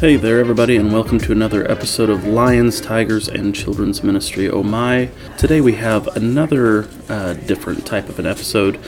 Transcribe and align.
Hey 0.00 0.14
there, 0.14 0.38
everybody, 0.38 0.76
and 0.76 0.92
welcome 0.92 1.18
to 1.18 1.32
another 1.32 1.68
episode 1.68 2.08
of 2.08 2.24
Lions, 2.24 2.80
Tigers, 2.80 3.26
and 3.26 3.52
Children's 3.52 4.04
Ministry 4.04 4.48
Oh 4.48 4.62
My. 4.62 5.10
Today 5.36 5.60
we 5.60 5.72
have 5.72 6.06
another 6.16 6.88
uh, 7.08 7.32
different 7.32 7.84
type 7.84 8.08
of 8.08 8.20
an 8.20 8.24
episode. 8.24 8.78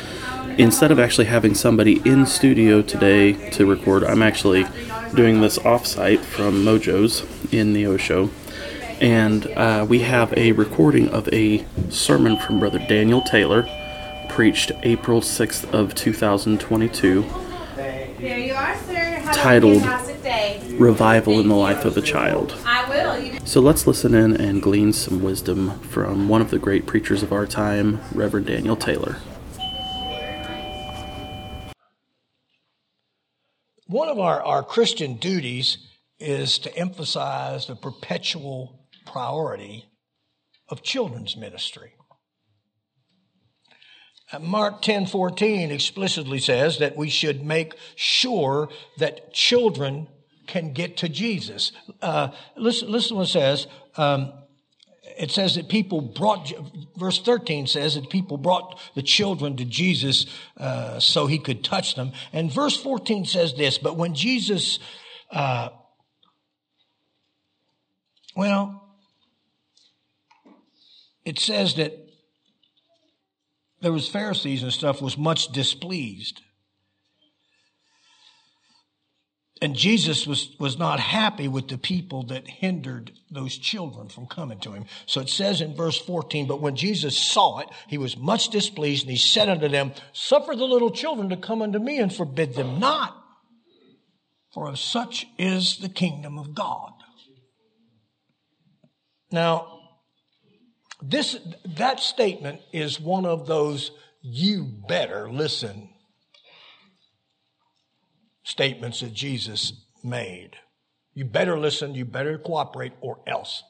Instead 0.56 0.92
of 0.92 1.00
actually 1.00 1.24
having 1.24 1.52
somebody 1.52 2.00
in 2.08 2.26
studio 2.26 2.80
today 2.80 3.32
to 3.50 3.66
record, 3.66 4.04
I'm 4.04 4.22
actually 4.22 4.66
doing 5.16 5.40
this 5.40 5.58
offsite 5.58 6.20
from 6.20 6.64
Mojo's 6.64 7.26
in 7.52 7.72
the 7.72 7.88
Osho. 7.88 8.30
And 9.00 9.48
uh, 9.48 9.84
we 9.88 10.02
have 10.02 10.32
a 10.36 10.52
recording 10.52 11.08
of 11.08 11.28
a 11.32 11.66
sermon 11.88 12.38
from 12.38 12.60
Brother 12.60 12.78
Daniel 12.78 13.22
Taylor, 13.22 13.66
preached 14.28 14.70
April 14.84 15.20
6th 15.22 15.74
of 15.74 15.92
2022. 15.96 17.24
There 18.20 18.38
you 18.38 18.52
are, 18.52 18.76
sir. 18.76 18.92
Have 18.92 19.34
Titled 19.34 19.82
day. 20.22 20.60
Revival 20.78 21.40
in 21.40 21.48
the 21.48 21.54
Life 21.54 21.86
of 21.86 21.96
a 21.96 22.02
Child. 22.02 22.54
I 22.66 22.86
will. 22.90 23.46
So 23.46 23.62
let's 23.62 23.86
listen 23.86 24.14
in 24.14 24.38
and 24.38 24.60
glean 24.60 24.92
some 24.92 25.22
wisdom 25.22 25.80
from 25.80 26.28
one 26.28 26.42
of 26.42 26.50
the 26.50 26.58
great 26.58 26.86
preachers 26.86 27.22
of 27.22 27.32
our 27.32 27.46
time, 27.46 28.00
Reverend 28.14 28.46
Daniel 28.46 28.76
Taylor. 28.76 29.16
One 33.86 34.08
of 34.08 34.18
our, 34.18 34.42
our 34.42 34.62
Christian 34.62 35.14
duties 35.16 35.78
is 36.18 36.58
to 36.58 36.76
emphasize 36.76 37.66
the 37.66 37.74
perpetual 37.74 38.86
priority 39.06 39.86
of 40.68 40.82
children's 40.82 41.38
ministry. 41.38 41.94
Uh, 44.32 44.38
Mark 44.38 44.82
10 44.82 45.06
14 45.06 45.70
explicitly 45.70 46.38
says 46.38 46.78
that 46.78 46.96
we 46.96 47.08
should 47.08 47.44
make 47.44 47.74
sure 47.96 48.68
that 48.98 49.32
children 49.32 50.08
can 50.46 50.72
get 50.72 50.96
to 50.98 51.08
Jesus. 51.08 51.72
Uh, 52.02 52.28
listen, 52.56 52.90
listen 52.90 53.16
what 53.16 53.28
it 53.28 53.30
says. 53.30 53.66
Um, 53.96 54.32
it 55.18 55.30
says 55.30 55.56
that 55.56 55.68
people 55.68 56.00
brought, 56.00 56.52
verse 56.96 57.20
13 57.20 57.66
says 57.66 57.94
that 57.94 58.10
people 58.10 58.38
brought 58.38 58.80
the 58.94 59.02
children 59.02 59.56
to 59.56 59.64
Jesus 59.64 60.26
uh, 60.56 60.98
so 60.98 61.26
he 61.26 61.38
could 61.38 61.62
touch 61.62 61.94
them. 61.94 62.12
And 62.32 62.50
verse 62.52 62.76
14 62.76 63.26
says 63.26 63.54
this, 63.54 63.78
but 63.78 63.96
when 63.96 64.14
Jesus, 64.14 64.78
uh, 65.30 65.70
well, 68.34 68.96
it 71.24 71.38
says 71.38 71.74
that 71.74 71.99
there 73.80 73.92
was 73.92 74.08
Pharisees 74.08 74.62
and 74.62 74.72
stuff 74.72 75.00
was 75.00 75.16
much 75.16 75.48
displeased. 75.48 76.42
And 79.62 79.76
Jesus 79.76 80.26
was, 80.26 80.56
was 80.58 80.78
not 80.78 81.00
happy 81.00 81.46
with 81.46 81.68
the 81.68 81.76
people 81.76 82.22
that 82.24 82.48
hindered 82.48 83.12
those 83.30 83.58
children 83.58 84.08
from 84.08 84.26
coming 84.26 84.58
to 84.60 84.72
him. 84.72 84.86
So 85.04 85.20
it 85.20 85.28
says 85.28 85.60
in 85.60 85.74
verse 85.74 85.98
14, 85.98 86.46
but 86.46 86.62
when 86.62 86.76
Jesus 86.76 87.18
saw 87.18 87.58
it, 87.58 87.68
he 87.86 87.98
was 87.98 88.16
much 88.16 88.48
displeased 88.48 89.02
and 89.02 89.10
he 89.10 89.18
said 89.18 89.50
unto 89.50 89.68
them, 89.68 89.92
suffer 90.12 90.56
the 90.56 90.64
little 90.64 90.90
children 90.90 91.28
to 91.28 91.36
come 91.36 91.60
unto 91.60 91.78
me 91.78 91.98
and 91.98 92.14
forbid 92.14 92.54
them 92.54 92.78
not. 92.78 93.14
For 94.54 94.66
of 94.66 94.78
such 94.78 95.26
is 95.38 95.76
the 95.78 95.90
kingdom 95.90 96.38
of 96.38 96.54
God. 96.54 96.92
Now, 99.30 99.79
this, 101.02 101.36
that 101.76 102.00
statement 102.00 102.60
is 102.72 103.00
one 103.00 103.26
of 103.26 103.46
those 103.46 103.90
you 104.22 104.64
better 104.88 105.30
listen 105.30 105.90
statements 108.44 109.00
that 109.00 109.14
Jesus 109.14 109.72
made. 110.04 110.50
You 111.14 111.24
better 111.24 111.58
listen, 111.58 111.94
you 111.94 112.04
better 112.04 112.38
cooperate, 112.38 112.92
or 113.00 113.20
else. 113.26 113.62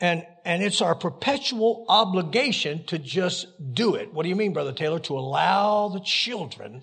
And, 0.00 0.26
and 0.44 0.62
it's 0.62 0.80
our 0.80 0.94
perpetual 0.94 1.86
obligation 1.88 2.84
to 2.86 2.98
just 2.98 3.46
do 3.72 3.94
it. 3.94 4.12
What 4.12 4.24
do 4.24 4.28
you 4.28 4.36
mean, 4.36 4.52
Brother 4.52 4.72
Taylor? 4.72 4.98
To 5.00 5.18
allow 5.18 5.88
the 5.88 6.00
children 6.00 6.82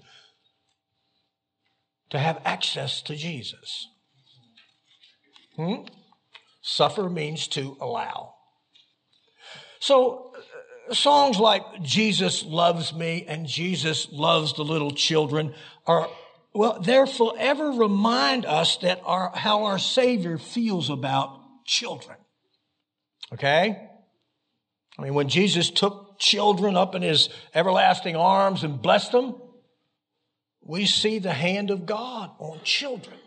to 2.12 2.20
have 2.20 2.42
access 2.46 3.02
to 3.04 3.16
Jesus. 3.16 3.88
Hmm? 5.56 5.84
Suffer 6.62 7.10
means 7.10 7.48
to 7.50 7.78
allow. 7.82 8.36
So, 9.80 10.34
uh, 10.90 10.94
songs 10.94 11.40
like 11.40 11.82
Jesus 11.82 12.44
loves 12.44 12.94
me 12.94 13.26
and 13.28 13.48
Jesus 13.48 14.08
loves 14.12 14.54
the 14.54 14.64
little 14.64 14.92
children 14.92 15.54
are 15.86 16.10
well, 16.54 16.80
they're 16.82 17.06
forever 17.06 17.72
remind 17.72 18.46
us 18.46 18.78
that 18.78 19.02
our, 19.06 19.32
how 19.36 19.66
our 19.66 19.78
Savior 19.78 20.38
feels 20.38 20.90
about 20.90 21.40
children. 21.66 22.18
Okay? 23.34 23.88
I 24.98 25.02
mean, 25.02 25.14
when 25.14 25.30
Jesus 25.30 25.70
took 25.70 26.20
children 26.20 26.76
up 26.76 26.96
in 26.96 27.02
his 27.02 27.30
everlasting 27.54 28.16
arms 28.16 28.64
and 28.64 28.82
blessed 28.82 29.12
them, 29.12 29.36
we 30.62 30.86
see 30.86 31.20
the 31.20 31.32
hand 31.32 31.70
of 31.70 31.86
God 31.86 32.32
on 32.40 32.60
children. 32.64 33.18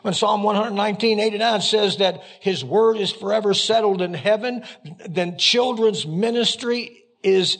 When 0.00 0.14
Psalm 0.14 0.42
119, 0.42 1.20
89 1.20 1.60
says 1.60 1.98
that 1.98 2.22
his 2.40 2.64
word 2.64 2.96
is 2.96 3.12
forever 3.12 3.52
settled 3.52 4.00
in 4.00 4.14
heaven, 4.14 4.64
then 5.08 5.38
children's 5.38 6.06
ministry 6.06 7.04
is 7.22 7.58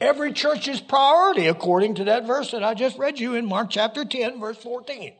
every 0.00 0.32
church's 0.32 0.80
priority 0.80 1.46
according 1.46 1.96
to 1.96 2.04
that 2.04 2.26
verse 2.26 2.52
that 2.52 2.62
I 2.62 2.74
just 2.74 2.96
read 2.98 3.18
you 3.18 3.34
in 3.34 3.46
Mark 3.46 3.70
chapter 3.70 4.04
10, 4.04 4.40
verse 4.40 4.58
14. 4.58 5.14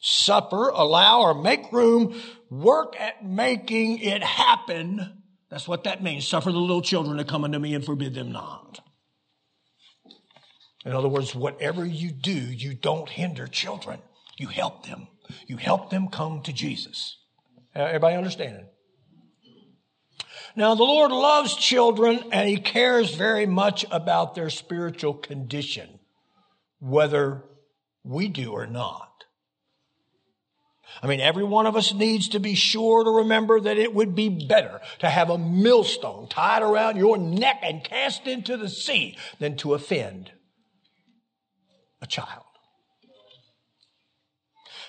Supper, 0.00 0.68
allow 0.68 1.20
or 1.20 1.34
make 1.34 1.72
room, 1.72 2.20
work 2.50 3.00
at 3.00 3.24
making 3.24 3.98
it 4.00 4.22
happen. 4.22 5.22
That's 5.48 5.68
what 5.68 5.84
that 5.84 6.02
means. 6.02 6.26
Suffer 6.26 6.50
the 6.50 6.58
little 6.58 6.82
children 6.82 7.18
to 7.18 7.24
come 7.24 7.44
unto 7.44 7.58
me 7.58 7.74
and 7.74 7.84
forbid 7.84 8.14
them 8.14 8.32
not. 8.32 8.80
In 10.84 10.92
other 10.92 11.08
words, 11.08 11.34
whatever 11.34 11.84
you 11.86 12.10
do, 12.10 12.32
you 12.32 12.74
don't 12.74 13.08
hinder 13.08 13.46
children. 13.46 14.00
You 14.36 14.48
help 14.48 14.86
them. 14.86 15.08
You 15.46 15.56
help 15.56 15.90
them 15.90 16.08
come 16.08 16.42
to 16.42 16.52
Jesus. 16.52 17.18
Everybody 17.74 18.16
understanding? 18.16 18.66
Now, 20.56 20.74
the 20.74 20.82
Lord 20.82 21.12
loves 21.12 21.56
children 21.56 22.24
and 22.32 22.48
He 22.48 22.58
cares 22.58 23.14
very 23.14 23.46
much 23.46 23.86
about 23.90 24.34
their 24.34 24.50
spiritual 24.50 25.14
condition, 25.14 26.00
whether 26.80 27.44
we 28.04 28.28
do 28.28 28.52
or 28.52 28.66
not. 28.66 29.08
I 31.02 31.06
mean, 31.06 31.20
every 31.20 31.44
one 31.44 31.66
of 31.66 31.76
us 31.76 31.94
needs 31.94 32.28
to 32.30 32.40
be 32.40 32.54
sure 32.54 33.04
to 33.04 33.10
remember 33.10 33.60
that 33.60 33.78
it 33.78 33.94
would 33.94 34.14
be 34.14 34.28
better 34.28 34.80
to 34.98 35.08
have 35.08 35.30
a 35.30 35.38
millstone 35.38 36.28
tied 36.28 36.62
around 36.62 36.96
your 36.96 37.16
neck 37.16 37.60
and 37.62 37.82
cast 37.82 38.26
into 38.26 38.58
the 38.58 38.68
sea 38.68 39.16
than 39.38 39.56
to 39.58 39.72
offend 39.72 40.32
a 42.02 42.06
child. 42.06 42.44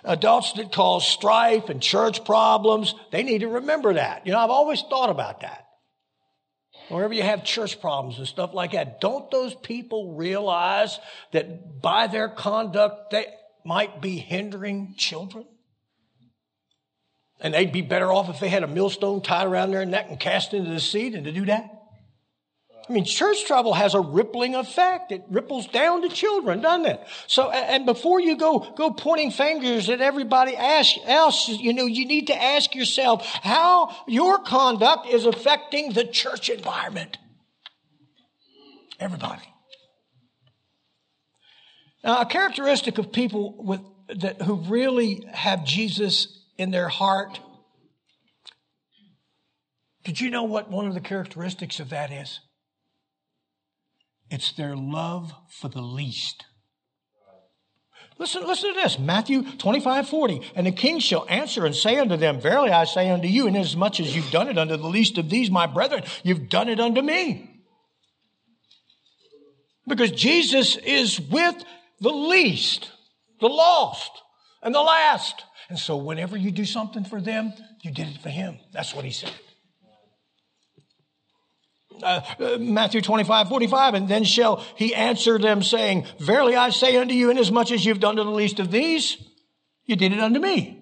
Adults 0.04 0.54
that 0.54 0.74
cause 0.74 1.08
strife 1.08 1.70
and 1.70 1.82
church 1.82 2.26
problems, 2.26 2.94
they 3.12 3.24
need 3.24 3.40
to 3.40 3.48
remember 3.48 3.94
that. 3.94 4.26
You 4.26 4.34
know, 4.34 4.40
I've 4.40 4.50
always 4.50 4.82
thought 4.90 5.10
about 5.10 5.42
that. 5.42 5.66
Wherever 6.90 7.14
you 7.14 7.24
have 7.24 7.46
church 7.46 7.80
problems 7.80 8.18
and 8.18 8.28
stuff 8.28 8.54
like 8.54 8.74
that, 8.74 9.00
don't 9.00 9.32
those 9.32 9.56
people 9.56 10.16
realize 10.16 11.00
that 11.32 11.82
by 11.82 12.08
their 12.08 12.28
conduct 12.28 13.12
they 13.12 13.28
might 13.64 14.02
be 14.02 14.18
hindering 14.18 14.96
children? 14.98 15.46
And 17.40 17.54
they'd 17.54 17.72
be 17.72 17.82
better 17.82 18.12
off 18.12 18.30
if 18.30 18.40
they 18.42 18.50
had 18.50 18.64
a 18.64 18.68
millstone 18.68 19.22
tied 19.22 19.48
around 19.48 19.72
their 19.72 19.86
neck 19.86 20.08
and 20.10 20.20
cast 20.20 20.54
into 20.54 20.70
the 20.70 20.80
sea 20.82 21.10
than 21.10 21.24
to 21.24 21.32
do 21.32 21.46
that? 21.46 21.83
I 22.88 22.92
mean, 22.92 23.06
church 23.06 23.46
trouble 23.46 23.74
has 23.74 23.94
a 23.94 24.02
rippling 24.02 24.56
effect. 24.56 25.14
It 25.14 25.24
ripples 25.30 25.68
down 25.68 26.02
to 26.02 26.10
children, 26.10 26.60
doesn't 26.60 26.86
it? 26.86 27.02
So, 27.28 27.50
and 27.50 27.86
before 27.86 28.20
you 28.20 28.36
go, 28.36 28.60
go 28.60 28.92
pointing 28.92 29.32
fingers 29.32 29.90
at 29.90 30.02
everybody 30.02 30.56
else, 30.58 31.48
you 31.48 31.74
know, 31.74 31.86
you 31.86 32.06
need 32.06 32.28
to 32.28 32.36
ask 32.36 32.76
yourself 32.76 33.26
how 33.42 33.96
your 34.06 34.40
conduct 34.40 35.08
is 35.08 35.26
affecting 35.26 35.94
the 35.94 36.04
church 36.04 36.50
environment. 36.50 37.18
Everybody. 39.00 39.44
Now, 42.04 42.22
a 42.22 42.26
characteristic 42.26 42.98
of 42.98 43.14
people 43.14 43.64
with, 43.64 43.82
that, 44.20 44.42
who 44.42 44.56
really 44.56 45.26
have 45.32 45.64
Jesus 45.64 46.44
in 46.58 46.72
their 46.72 46.90
heart, 46.90 47.40
did 50.04 50.20
you 50.20 50.30
know 50.30 50.44
what 50.44 50.70
one 50.70 50.86
of 50.86 50.94
the 50.94 51.00
characteristics 51.00 51.80
of 51.80 51.92
that 51.92 52.12
is? 52.12 52.42
It's 54.34 54.52
their 54.54 54.76
love 54.76 55.32
for 55.48 55.70
the 55.70 55.84
least. 55.84 56.46
Listen, 58.18 58.48
listen 58.48 58.74
to 58.74 58.82
this. 58.82 58.98
Matthew 58.98 59.44
25, 59.44 60.10
40. 60.10 60.42
And 60.56 60.66
the 60.66 60.72
king 60.72 60.98
shall 60.98 61.28
answer 61.30 61.68
and 61.68 61.76
say 61.76 62.00
unto 62.00 62.18
them, 62.18 62.42
Verily 62.42 62.72
I 62.72 62.86
say 62.86 63.12
unto 63.12 63.28
you, 63.28 63.46
inasmuch 63.46 64.00
as 64.00 64.16
you've 64.16 64.32
done 64.32 64.50
it 64.50 64.58
unto 64.58 64.76
the 64.76 64.88
least 64.88 65.20
of 65.20 65.30
these, 65.30 65.52
my 65.52 65.68
brethren, 65.68 66.02
you've 66.24 66.50
done 66.50 66.68
it 66.68 66.80
unto 66.80 67.04
me. 67.04 67.62
Because 69.88 70.10
Jesus 70.10 70.78
is 70.78 71.22
with 71.22 71.64
the 72.00 72.10
least. 72.10 72.92
the 73.40 73.50
lost, 73.50 74.12
and 74.64 74.74
the 74.74 74.82
last. 74.82 75.44
And 75.70 75.78
so 75.78 75.96
whenever 75.96 76.36
you 76.36 76.50
do 76.50 76.66
something 76.66 77.04
for 77.04 77.22
them, 77.22 77.54
you 77.84 77.92
did 77.92 78.08
it 78.08 78.18
for 78.18 78.30
him. 78.30 78.58
That's 78.72 78.96
what 78.96 79.06
he 79.06 79.12
said. 79.12 79.34
Uh, 82.02 82.22
uh, 82.40 82.58
Matthew 82.60 83.02
25, 83.02 83.50
45, 83.50 83.94
and 83.94 84.08
then 84.08 84.24
shall 84.24 84.66
he 84.76 84.96
answer 84.96 85.38
them 85.38 85.62
saying, 85.62 86.06
Verily 86.20 86.56
I 86.56 86.70
say 86.70 86.98
unto 86.98 87.14
you, 87.14 87.30
inasmuch 87.30 87.72
as 87.72 87.86
you've 87.86 88.00
done 88.00 88.16
to 88.16 88.24
the 88.24 88.32
least 88.32 88.60
of 88.60 88.72
these, 88.72 89.18
you 89.86 89.96
did 89.96 90.14
it 90.14 90.20
unto 90.20 90.40
me. 90.40 90.80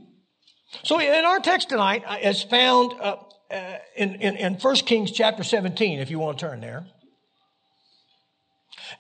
So 0.84 1.00
in 1.00 1.26
our 1.26 1.40
text 1.40 1.70
tonight 1.70 2.04
uh, 2.06 2.18
is 2.22 2.44
found 2.44 2.94
uh, 3.02 3.18
uh, 3.52 3.78
in, 3.96 4.16
in, 4.16 4.38
in 4.38 4.54
1 4.56 4.76
Kings 4.78 5.12
chapter 5.12 5.44
17, 5.44 6.00
if 6.00 6.10
you 6.10 6.20
want 6.20 6.40
to 6.40 6.46
turn 6.46 6.62
there. 6.62 6.86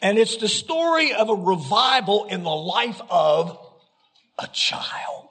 And 0.01 0.17
it's 0.17 0.37
the 0.37 0.47
story 0.47 1.13
of 1.13 1.29
a 1.29 1.35
revival 1.35 2.25
in 2.25 2.43
the 2.43 2.49
life 2.49 3.01
of 3.09 3.57
a 4.37 4.47
child. 4.47 5.29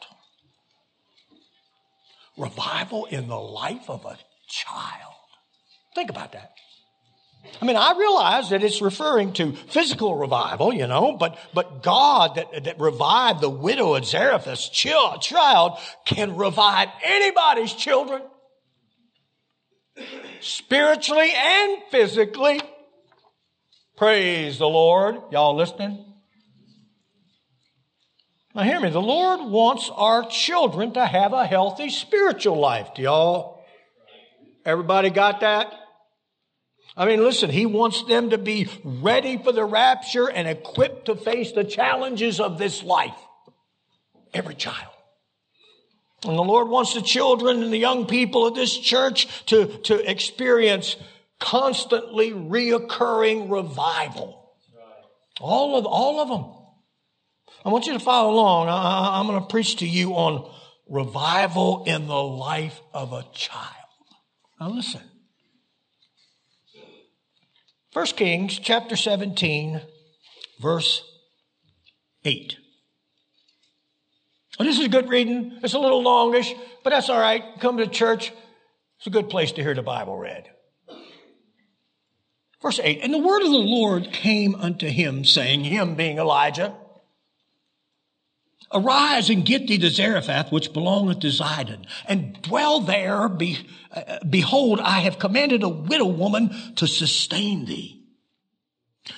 Revival 2.36 3.06
in 3.06 3.28
the 3.28 3.38
life 3.38 3.88
of 3.88 4.04
a 4.04 4.18
child. 4.48 5.14
Think 5.94 6.10
about 6.10 6.32
that. 6.32 6.52
I 7.60 7.66
mean, 7.66 7.76
I 7.76 7.94
realize 7.98 8.50
that 8.50 8.62
it's 8.62 8.80
referring 8.80 9.32
to 9.34 9.52
physical 9.52 10.14
revival, 10.14 10.72
you 10.72 10.86
know, 10.86 11.16
but, 11.16 11.38
but 11.52 11.82
God 11.82 12.36
that, 12.36 12.64
that 12.64 12.80
revived 12.80 13.40
the 13.40 13.50
widow 13.50 13.94
of 13.94 14.04
Zarephath's 14.04 14.68
child 14.68 15.78
can 16.06 16.36
revive 16.36 16.88
anybody's 17.02 17.72
children. 17.72 18.22
Spiritually 20.40 21.30
and 21.34 21.82
physically. 21.90 22.60
Praise 23.96 24.58
the 24.58 24.68
Lord. 24.68 25.16
Y'all 25.30 25.54
listening? 25.54 26.06
Now 28.54 28.62
hear 28.62 28.80
me. 28.80 28.88
The 28.88 29.00
Lord 29.00 29.50
wants 29.50 29.90
our 29.94 30.26
children 30.26 30.92
to 30.94 31.04
have 31.04 31.34
a 31.34 31.46
healthy 31.46 31.90
spiritual 31.90 32.58
life. 32.58 32.94
Do 32.94 33.02
y'all? 33.02 33.62
Everybody 34.64 35.10
got 35.10 35.40
that? 35.40 35.72
I 36.96 37.06
mean, 37.06 37.22
listen, 37.22 37.50
he 37.50 37.66
wants 37.66 38.02
them 38.04 38.30
to 38.30 38.38
be 38.38 38.68
ready 38.84 39.38
for 39.38 39.52
the 39.52 39.64
rapture 39.64 40.28
and 40.28 40.48
equipped 40.48 41.06
to 41.06 41.14
face 41.14 41.52
the 41.52 41.64
challenges 41.64 42.40
of 42.40 42.58
this 42.58 42.82
life. 42.82 43.14
Every 44.34 44.54
child. 44.54 44.92
And 46.24 46.36
the 46.36 46.42
Lord 46.42 46.68
wants 46.68 46.94
the 46.94 47.00
children 47.00 47.62
and 47.62 47.72
the 47.72 47.78
young 47.78 48.06
people 48.06 48.46
of 48.46 48.54
this 48.54 48.76
church 48.76 49.46
to, 49.46 49.66
to 49.84 50.10
experience 50.10 50.96
constantly 51.38 52.32
reoccurring 52.32 53.50
revival. 53.50 54.52
All 55.40 55.76
of, 55.76 55.86
all 55.86 56.20
of 56.20 56.28
them. 56.28 56.44
I 57.64 57.70
want 57.70 57.86
you 57.86 57.94
to 57.94 57.98
follow 57.98 58.34
along. 58.34 58.68
I, 58.68 59.18
I'm 59.18 59.26
going 59.26 59.40
to 59.40 59.46
preach 59.46 59.76
to 59.76 59.86
you 59.86 60.12
on 60.12 60.52
revival 60.88 61.84
in 61.86 62.06
the 62.06 62.22
life 62.22 62.80
of 62.92 63.12
a 63.12 63.24
child. 63.32 63.74
Now 64.60 64.68
listen. 64.68 65.09
1 67.92 68.06
Kings 68.06 68.58
chapter 68.58 68.94
17, 68.94 69.80
verse 70.60 71.02
8. 72.24 72.56
Well, 74.58 74.68
this 74.68 74.78
is 74.78 74.86
good 74.88 75.08
reading. 75.08 75.58
It's 75.62 75.74
a 75.74 75.78
little 75.78 76.02
longish, 76.02 76.54
but 76.84 76.90
that's 76.90 77.08
all 77.08 77.18
right. 77.18 77.42
Come 77.58 77.78
to 77.78 77.88
church. 77.88 78.32
It's 78.98 79.06
a 79.06 79.10
good 79.10 79.28
place 79.28 79.52
to 79.52 79.62
hear 79.62 79.74
the 79.74 79.82
Bible 79.82 80.16
read. 80.16 80.48
Verse 82.62 82.78
8 82.78 83.00
And 83.02 83.12
the 83.12 83.18
word 83.18 83.42
of 83.42 83.50
the 83.50 83.56
Lord 83.56 84.12
came 84.12 84.54
unto 84.54 84.86
him, 84.86 85.24
saying, 85.24 85.64
Him 85.64 85.96
being 85.96 86.18
Elijah, 86.18 86.76
Arise 88.72 89.30
and 89.30 89.44
get 89.44 89.66
thee 89.66 89.78
to 89.78 89.90
Zarephath, 89.90 90.52
which 90.52 90.72
belongeth 90.72 91.20
to 91.20 91.28
Zidon, 91.28 91.86
and 92.06 92.40
dwell 92.40 92.80
there. 92.80 93.28
Be, 93.28 93.58
uh, 93.92 94.18
behold, 94.28 94.78
I 94.80 95.00
have 95.00 95.18
commanded 95.18 95.62
a 95.62 95.68
widow 95.68 96.06
woman 96.06 96.74
to 96.76 96.86
sustain 96.86 97.64
thee. 97.64 98.00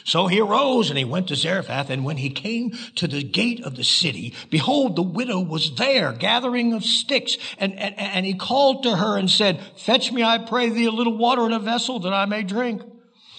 So 0.04 0.26
he 0.26 0.40
arose 0.40 0.88
and 0.88 0.98
he 0.98 1.04
went 1.04 1.28
to 1.28 1.36
Zarephath, 1.36 1.90
and 1.90 2.04
when 2.04 2.16
he 2.16 2.30
came 2.30 2.70
to 2.96 3.06
the 3.06 3.22
gate 3.22 3.62
of 3.62 3.76
the 3.76 3.84
city, 3.84 4.34
behold, 4.48 4.96
the 4.96 5.02
widow 5.02 5.40
was 5.40 5.74
there, 5.76 6.12
gathering 6.12 6.72
of 6.72 6.84
sticks, 6.84 7.36
and, 7.58 7.78
and, 7.78 7.98
and 7.98 8.24
he 8.24 8.34
called 8.34 8.84
to 8.84 8.96
her 8.96 9.18
and 9.18 9.28
said, 9.28 9.60
Fetch 9.76 10.12
me, 10.12 10.22
I 10.22 10.38
pray 10.38 10.68
thee, 10.70 10.86
a 10.86 10.90
little 10.90 11.18
water 11.18 11.44
in 11.44 11.52
a 11.52 11.58
vessel 11.58 11.98
that 12.00 12.12
I 12.12 12.26
may 12.26 12.42
drink. 12.42 12.82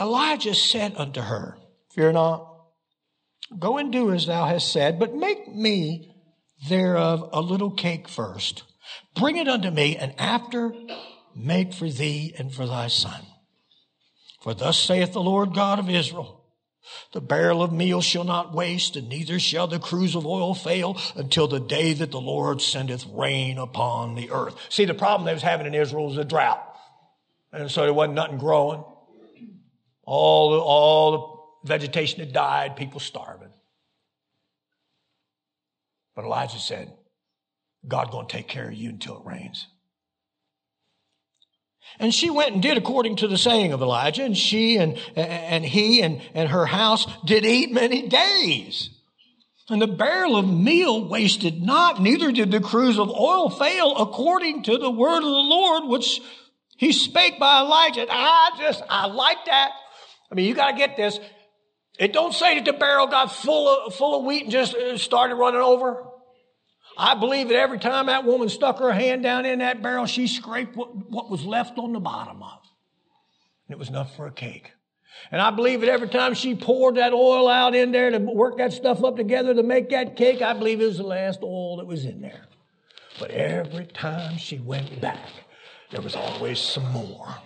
Elijah 0.00 0.54
said 0.54 0.94
unto 0.96 1.20
her, 1.20 1.58
Fear 1.94 2.12
not, 2.12 2.48
go 3.58 3.76
and 3.78 3.92
do 3.92 4.12
as 4.12 4.26
thou 4.26 4.46
hast 4.46 4.72
said, 4.72 4.98
but 4.98 5.14
make 5.14 5.52
me 5.54 6.14
thereof 6.68 7.28
a 7.32 7.40
little 7.40 7.70
cake 7.70 8.08
first. 8.08 8.62
Bring 9.14 9.36
it 9.36 9.48
unto 9.48 9.70
me, 9.70 9.96
and 9.96 10.14
after 10.18 10.72
make 11.34 11.74
for 11.74 11.88
thee 11.88 12.34
and 12.38 12.52
for 12.52 12.66
thy 12.66 12.88
son. 12.88 13.26
For 14.42 14.54
thus 14.54 14.78
saith 14.78 15.12
the 15.12 15.20
Lord 15.20 15.54
God 15.54 15.78
of 15.78 15.90
Israel, 15.90 16.40
the 17.12 17.20
barrel 17.20 17.62
of 17.62 17.72
meal 17.72 18.00
shall 18.00 18.24
not 18.24 18.54
waste, 18.54 18.96
and 18.96 19.08
neither 19.08 19.38
shall 19.38 19.66
the 19.66 19.78
cruse 19.78 20.14
of 20.14 20.26
oil 20.26 20.54
fail 20.54 20.96
until 21.14 21.46
the 21.46 21.60
day 21.60 21.92
that 21.92 22.10
the 22.10 22.20
Lord 22.20 22.62
sendeth 22.62 23.06
rain 23.06 23.58
upon 23.58 24.14
the 24.14 24.30
earth. 24.30 24.56
See, 24.70 24.86
the 24.86 24.94
problem 24.94 25.26
they 25.26 25.34
was 25.34 25.42
having 25.42 25.66
in 25.66 25.74
Israel 25.74 26.06
was 26.06 26.16
a 26.16 26.24
drought. 26.24 26.62
And 27.52 27.70
so 27.70 27.82
there 27.82 27.92
wasn't 27.92 28.14
nothing 28.14 28.38
growing. 28.38 28.82
All 30.04 30.52
the, 30.52 30.58
all 30.58 31.58
the 31.62 31.68
vegetation 31.68 32.20
had 32.20 32.32
died, 32.32 32.76
people 32.76 33.00
starving. 33.00 33.52
But 36.16 36.24
Elijah 36.24 36.58
said, 36.58 36.92
God 37.86 38.10
going 38.10 38.26
to 38.26 38.36
take 38.36 38.48
care 38.48 38.68
of 38.68 38.74
you 38.74 38.90
until 38.90 39.18
it 39.18 39.26
rains. 39.26 39.66
And 41.98 42.14
she 42.14 42.30
went 42.30 42.52
and 42.52 42.62
did 42.62 42.76
according 42.76 43.16
to 43.16 43.28
the 43.28 43.38
saying 43.38 43.72
of 43.72 43.82
Elijah, 43.82 44.24
and 44.24 44.36
she 44.36 44.76
and, 44.76 44.98
and 45.16 45.64
he 45.64 46.02
and, 46.02 46.20
and 46.34 46.48
her 46.48 46.66
house 46.66 47.06
did 47.24 47.44
eat 47.44 47.72
many 47.72 48.08
days. 48.08 48.90
And 49.68 49.80
the 49.80 49.86
barrel 49.86 50.36
of 50.36 50.48
meal 50.48 51.08
wasted 51.08 51.62
not, 51.62 52.00
neither 52.00 52.32
did 52.32 52.50
the 52.50 52.60
cruse 52.60 52.98
of 52.98 53.08
oil 53.08 53.50
fail, 53.50 53.96
according 53.96 54.64
to 54.64 54.78
the 54.78 54.90
word 54.90 55.18
of 55.18 55.22
the 55.22 55.28
Lord, 55.28 55.84
which 55.88 56.20
he 56.76 56.92
spake 56.92 57.38
by 57.38 57.60
Elijah. 57.60 58.06
I 58.10 58.50
just, 58.58 58.82
I 58.88 59.06
like 59.06 59.44
that. 59.46 59.70
I 60.30 60.34
mean, 60.34 60.46
you 60.46 60.54
got 60.54 60.72
to 60.72 60.76
get 60.76 60.96
this. 60.96 61.18
It 61.98 62.12
don't 62.12 62.32
say 62.32 62.56
that 62.56 62.64
the 62.64 62.72
barrel 62.72 63.06
got 63.08 63.32
full 63.34 63.68
of, 63.68 63.94
full 63.94 64.18
of 64.18 64.24
wheat 64.24 64.44
and 64.44 64.52
just 64.52 64.74
uh, 64.74 64.96
started 64.96 65.34
running 65.34 65.60
over. 65.60 66.04
I 66.96 67.14
believe 67.14 67.48
that 67.48 67.56
every 67.56 67.78
time 67.78 68.06
that 68.06 68.24
woman 68.24 68.48
stuck 68.48 68.78
her 68.78 68.92
hand 68.92 69.22
down 69.22 69.46
in 69.46 69.60
that 69.60 69.82
barrel, 69.82 70.06
she 70.06 70.26
scraped 70.26 70.76
what, 70.76 71.10
what 71.10 71.30
was 71.30 71.44
left 71.44 71.78
on 71.78 71.92
the 71.92 72.00
bottom 72.00 72.42
of. 72.42 72.58
And 73.66 73.74
it 73.74 73.78
was 73.78 73.88
enough 73.88 74.16
for 74.16 74.26
a 74.26 74.32
cake. 74.32 74.72
And 75.30 75.40
I 75.40 75.50
believe 75.50 75.80
that 75.80 75.90
every 75.90 76.08
time 76.08 76.34
she 76.34 76.54
poured 76.54 76.96
that 76.96 77.12
oil 77.12 77.48
out 77.48 77.74
in 77.74 77.92
there 77.92 78.10
to 78.10 78.18
work 78.18 78.58
that 78.58 78.72
stuff 78.72 79.04
up 79.04 79.16
together 79.16 79.54
to 79.54 79.62
make 79.62 79.90
that 79.90 80.16
cake, 80.16 80.40
I 80.42 80.54
believe 80.54 80.80
it 80.80 80.86
was 80.86 80.98
the 80.98 81.04
last 81.04 81.40
oil 81.42 81.76
that 81.76 81.86
was 81.86 82.04
in 82.04 82.20
there. 82.20 82.46
But 83.18 83.30
every 83.30 83.86
time 83.86 84.38
she 84.38 84.58
went 84.58 85.00
back, 85.00 85.28
there 85.90 86.00
was 86.00 86.16
always 86.16 86.58
some 86.58 86.90
more. 86.92 87.36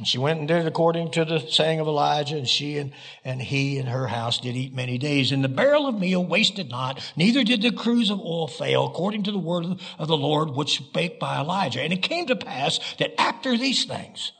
And 0.00 0.08
she 0.08 0.16
went 0.16 0.38
and 0.38 0.48
did 0.48 0.66
according 0.66 1.10
to 1.10 1.26
the 1.26 1.40
saying 1.40 1.78
of 1.78 1.86
Elijah, 1.86 2.38
and 2.38 2.48
she 2.48 2.78
and, 2.78 2.92
and 3.22 3.38
he 3.38 3.76
and 3.76 3.86
her 3.86 4.06
house 4.06 4.38
did 4.38 4.56
eat 4.56 4.72
many 4.74 4.96
days. 4.96 5.30
And 5.30 5.44
the 5.44 5.48
barrel 5.48 5.86
of 5.86 6.00
meal 6.00 6.24
wasted 6.24 6.70
not, 6.70 7.12
neither 7.16 7.44
did 7.44 7.60
the 7.60 7.70
cruse 7.70 8.08
of 8.08 8.18
oil 8.18 8.48
fail, 8.48 8.86
according 8.86 9.24
to 9.24 9.30
the 9.30 9.38
word 9.38 9.66
of 9.98 10.08
the 10.08 10.16
Lord 10.16 10.52
which 10.52 10.78
spake 10.78 11.20
by 11.20 11.38
Elijah. 11.38 11.82
And 11.82 11.92
it 11.92 12.00
came 12.00 12.24
to 12.28 12.34
pass 12.34 12.80
that 12.96 13.20
after 13.20 13.58
these 13.58 13.84
things, 13.84 14.32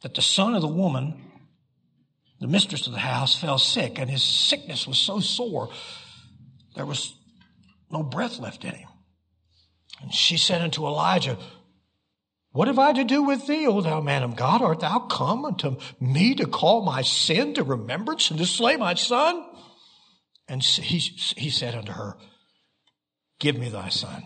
that 0.00 0.14
the 0.14 0.22
son 0.22 0.54
of 0.54 0.62
the 0.62 0.68
woman, 0.68 1.22
the 2.40 2.48
mistress 2.48 2.86
of 2.86 2.94
the 2.94 2.98
house, 2.98 3.38
fell 3.38 3.58
sick, 3.58 3.98
and 3.98 4.08
his 4.08 4.22
sickness 4.22 4.86
was 4.86 4.98
so 4.98 5.20
sore, 5.20 5.68
there 6.76 6.86
was 6.86 7.12
no 7.90 8.02
breath 8.02 8.38
left 8.38 8.64
in 8.64 8.74
him. 8.74 8.88
And 10.00 10.14
she 10.14 10.38
said 10.38 10.62
unto 10.62 10.86
Elijah, 10.86 11.36
What 12.52 12.68
have 12.68 12.78
I 12.78 12.92
to 12.92 13.04
do 13.04 13.22
with 13.22 13.46
thee, 13.46 13.66
O 13.66 13.80
thou 13.80 14.00
man 14.00 14.22
of 14.24 14.34
God? 14.34 14.60
Art 14.60 14.80
thou 14.80 14.98
come 14.98 15.44
unto 15.44 15.76
me 16.00 16.34
to 16.34 16.46
call 16.46 16.82
my 16.82 17.02
sin 17.02 17.54
to 17.54 17.62
remembrance 17.62 18.30
and 18.30 18.38
to 18.40 18.46
slay 18.46 18.76
my 18.76 18.94
son? 18.94 19.44
And 20.48 20.62
he, 20.62 20.98
he 20.98 21.50
said 21.50 21.76
unto 21.76 21.92
her, 21.92 22.16
Give 23.38 23.56
me 23.56 23.68
thy 23.68 23.88
son. 23.88 24.24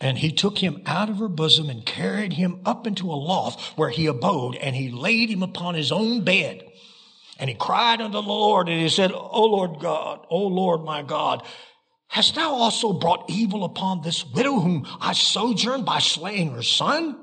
And 0.00 0.18
he 0.18 0.32
took 0.32 0.58
him 0.58 0.82
out 0.86 1.10
of 1.10 1.18
her 1.18 1.28
bosom 1.28 1.70
and 1.70 1.86
carried 1.86 2.32
him 2.32 2.60
up 2.64 2.86
into 2.86 3.10
a 3.10 3.14
loft 3.14 3.78
where 3.78 3.90
he 3.90 4.06
abode, 4.06 4.56
and 4.56 4.74
he 4.74 4.90
laid 4.90 5.30
him 5.30 5.42
upon 5.42 5.74
his 5.74 5.92
own 5.92 6.24
bed. 6.24 6.64
And 7.38 7.48
he 7.48 7.54
cried 7.54 8.00
unto 8.00 8.12
the 8.12 8.22
Lord, 8.22 8.68
and 8.68 8.80
he 8.80 8.88
said, 8.88 9.12
O 9.12 9.44
Lord 9.44 9.78
God, 9.78 10.26
O 10.28 10.46
Lord 10.46 10.84
my 10.84 11.02
God, 11.02 11.42
hast 12.10 12.34
thou 12.34 12.54
also 12.54 12.92
brought 12.92 13.30
evil 13.30 13.64
upon 13.64 14.02
this 14.02 14.26
widow 14.26 14.60
whom 14.60 14.86
I 15.00 15.14
sojourned 15.14 15.86
by 15.86 16.00
slaying 16.00 16.52
her 16.52 16.62
son? 16.62 17.16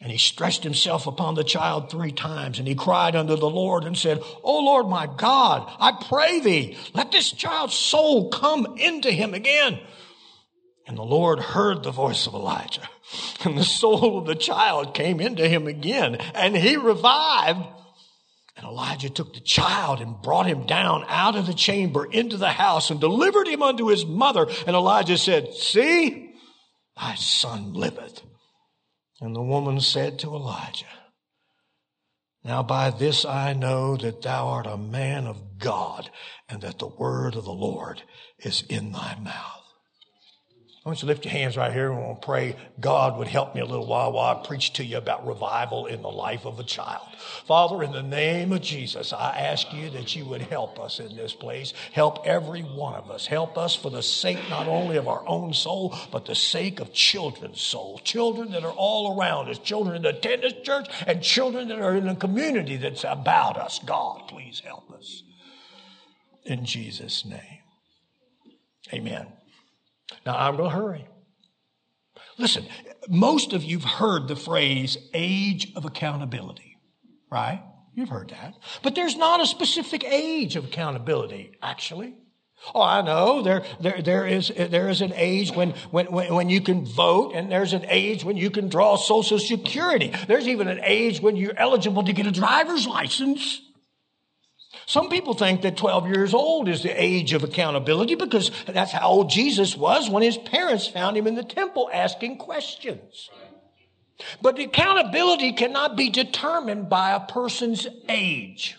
And 0.00 0.10
he 0.10 0.16
stretched 0.16 0.64
himself 0.64 1.06
upon 1.06 1.34
the 1.34 1.44
child 1.44 1.90
three 1.90 2.10
times, 2.10 2.58
and 2.58 2.66
he 2.66 2.74
cried 2.74 3.14
unto 3.14 3.36
the 3.36 3.50
Lord 3.50 3.84
and 3.84 3.96
said, 3.96 4.22
O 4.42 4.60
Lord 4.60 4.88
my 4.88 5.06
God, 5.06 5.70
I 5.78 5.92
pray 5.92 6.40
thee, 6.40 6.78
let 6.94 7.12
this 7.12 7.30
child's 7.32 7.74
soul 7.74 8.30
come 8.30 8.78
into 8.78 9.10
him 9.10 9.34
again. 9.34 9.78
And 10.86 10.96
the 10.96 11.02
Lord 11.02 11.38
heard 11.38 11.82
the 11.82 11.90
voice 11.90 12.26
of 12.26 12.32
Elijah, 12.34 12.88
and 13.44 13.58
the 13.58 13.64
soul 13.64 14.18
of 14.18 14.26
the 14.26 14.34
child 14.34 14.94
came 14.94 15.20
into 15.20 15.46
him 15.46 15.66
again, 15.66 16.16
and 16.34 16.56
he 16.56 16.76
revived. 16.76 17.66
And 18.56 18.66
Elijah 18.66 19.10
took 19.10 19.32
the 19.32 19.40
child 19.40 20.00
and 20.00 20.20
brought 20.20 20.46
him 20.46 20.66
down 20.66 21.04
out 21.08 21.36
of 21.36 21.46
the 21.46 21.54
chamber 21.54 22.04
into 22.04 22.36
the 22.36 22.50
house 22.50 22.90
and 22.90 23.00
delivered 23.00 23.48
him 23.48 23.62
unto 23.62 23.88
his 23.88 24.04
mother. 24.04 24.46
And 24.66 24.76
Elijah 24.76 25.18
said, 25.18 25.54
See, 25.54 26.34
thy 26.96 27.14
son 27.14 27.72
liveth. 27.72 28.22
And 29.20 29.36
the 29.36 29.42
woman 29.42 29.80
said 29.80 30.18
to 30.20 30.34
Elijah, 30.34 30.86
Now 32.42 32.62
by 32.62 32.90
this 32.90 33.24
I 33.24 33.52
know 33.52 33.96
that 33.96 34.22
thou 34.22 34.48
art 34.48 34.66
a 34.66 34.76
man 34.76 35.26
of 35.26 35.58
God, 35.58 36.10
and 36.48 36.62
that 36.62 36.78
the 36.78 36.88
word 36.88 37.36
of 37.36 37.44
the 37.44 37.52
Lord 37.52 38.02
is 38.38 38.64
in 38.68 38.92
thy 38.92 39.16
mouth. 39.20 39.59
I 40.82 40.88
want 40.88 40.98
you 40.98 41.00
to 41.00 41.06
lift 41.08 41.26
your 41.26 41.32
hands 41.32 41.58
right 41.58 41.70
here 41.70 41.90
and 41.90 41.98
we'll 41.98 42.14
pray 42.14 42.56
God 42.80 43.18
would 43.18 43.28
help 43.28 43.54
me 43.54 43.60
a 43.60 43.66
little 43.66 43.86
while 43.86 44.12
while 44.12 44.34
I 44.34 44.46
preach 44.46 44.72
to 44.74 44.84
you 44.84 44.96
about 44.96 45.26
revival 45.26 45.84
in 45.84 46.00
the 46.00 46.08
life 46.08 46.46
of 46.46 46.58
a 46.58 46.64
child. 46.64 47.06
Father, 47.46 47.82
in 47.82 47.92
the 47.92 48.02
name 48.02 48.50
of 48.50 48.62
Jesus, 48.62 49.12
I 49.12 49.36
ask 49.36 49.70
you 49.74 49.90
that 49.90 50.16
you 50.16 50.24
would 50.24 50.40
help 50.40 50.80
us 50.80 50.98
in 50.98 51.14
this 51.16 51.34
place. 51.34 51.74
Help 51.92 52.26
every 52.26 52.62
one 52.62 52.94
of 52.94 53.10
us. 53.10 53.26
Help 53.26 53.58
us 53.58 53.76
for 53.76 53.90
the 53.90 54.02
sake 54.02 54.38
not 54.48 54.68
only 54.68 54.96
of 54.96 55.06
our 55.06 55.22
own 55.28 55.52
soul, 55.52 55.94
but 56.10 56.24
the 56.24 56.34
sake 56.34 56.80
of 56.80 56.94
children's 56.94 57.60
soul. 57.60 58.00
Children 58.02 58.52
that 58.52 58.64
are 58.64 58.72
all 58.72 59.18
around 59.18 59.50
us, 59.50 59.58
children 59.58 60.00
that 60.00 60.16
attend 60.16 60.44
this 60.44 60.54
church, 60.62 60.88
and 61.06 61.22
children 61.22 61.68
that 61.68 61.78
are 61.78 61.94
in 61.94 62.06
the 62.06 62.14
community 62.14 62.78
that's 62.78 63.04
about 63.04 63.58
us. 63.58 63.80
God, 63.84 64.28
please 64.28 64.62
help 64.64 64.90
us. 64.92 65.24
In 66.46 66.64
Jesus' 66.64 67.26
name. 67.26 67.58
Amen. 68.94 69.26
Now, 70.26 70.36
I'm 70.36 70.56
going 70.56 70.70
to 70.70 70.76
hurry. 70.76 71.06
Listen, 72.38 72.66
most 73.08 73.52
of 73.52 73.62
you've 73.62 73.84
heard 73.84 74.28
the 74.28 74.36
phrase 74.36 74.96
age 75.12 75.72
of 75.76 75.84
accountability, 75.84 76.78
right? 77.30 77.62
You've 77.94 78.08
heard 78.08 78.30
that. 78.30 78.54
But 78.82 78.94
there's 78.94 79.16
not 79.16 79.40
a 79.40 79.46
specific 79.46 80.04
age 80.04 80.56
of 80.56 80.64
accountability, 80.64 81.52
actually. 81.62 82.14
Oh, 82.74 82.82
I 82.82 83.00
know 83.00 83.42
there, 83.42 83.64
there, 83.80 84.02
there 84.02 84.26
is, 84.26 84.52
there 84.54 84.88
is 84.88 85.00
an 85.00 85.12
age 85.14 85.50
when, 85.52 85.70
when, 85.90 86.06
when 86.12 86.50
you 86.50 86.60
can 86.60 86.84
vote 86.84 87.32
and 87.34 87.50
there's 87.50 87.72
an 87.72 87.86
age 87.88 88.22
when 88.22 88.36
you 88.36 88.50
can 88.50 88.68
draw 88.68 88.96
social 88.96 89.38
security. 89.38 90.12
There's 90.28 90.46
even 90.46 90.68
an 90.68 90.80
age 90.82 91.20
when 91.20 91.36
you're 91.36 91.56
eligible 91.56 92.04
to 92.04 92.12
get 92.12 92.26
a 92.26 92.30
driver's 92.30 92.86
license. 92.86 93.62
Some 94.90 95.08
people 95.08 95.34
think 95.34 95.62
that 95.62 95.76
12 95.76 96.08
years 96.08 96.34
old 96.34 96.68
is 96.68 96.82
the 96.82 96.90
age 96.90 97.32
of 97.32 97.44
accountability 97.44 98.16
because 98.16 98.50
that's 98.66 98.90
how 98.90 99.08
old 99.08 99.30
Jesus 99.30 99.76
was 99.76 100.10
when 100.10 100.24
his 100.24 100.36
parents 100.36 100.88
found 100.88 101.16
him 101.16 101.28
in 101.28 101.36
the 101.36 101.44
temple 101.44 101.88
asking 101.92 102.38
questions. 102.38 103.30
But 104.42 104.58
accountability 104.58 105.52
cannot 105.52 105.96
be 105.96 106.10
determined 106.10 106.88
by 106.88 107.12
a 107.12 107.20
person's 107.20 107.86
age. 108.08 108.78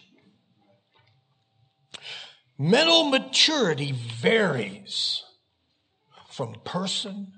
Mental 2.57 3.05
maturity 3.05 3.93
varies 3.93 5.23
from 6.29 6.55
person 6.65 7.31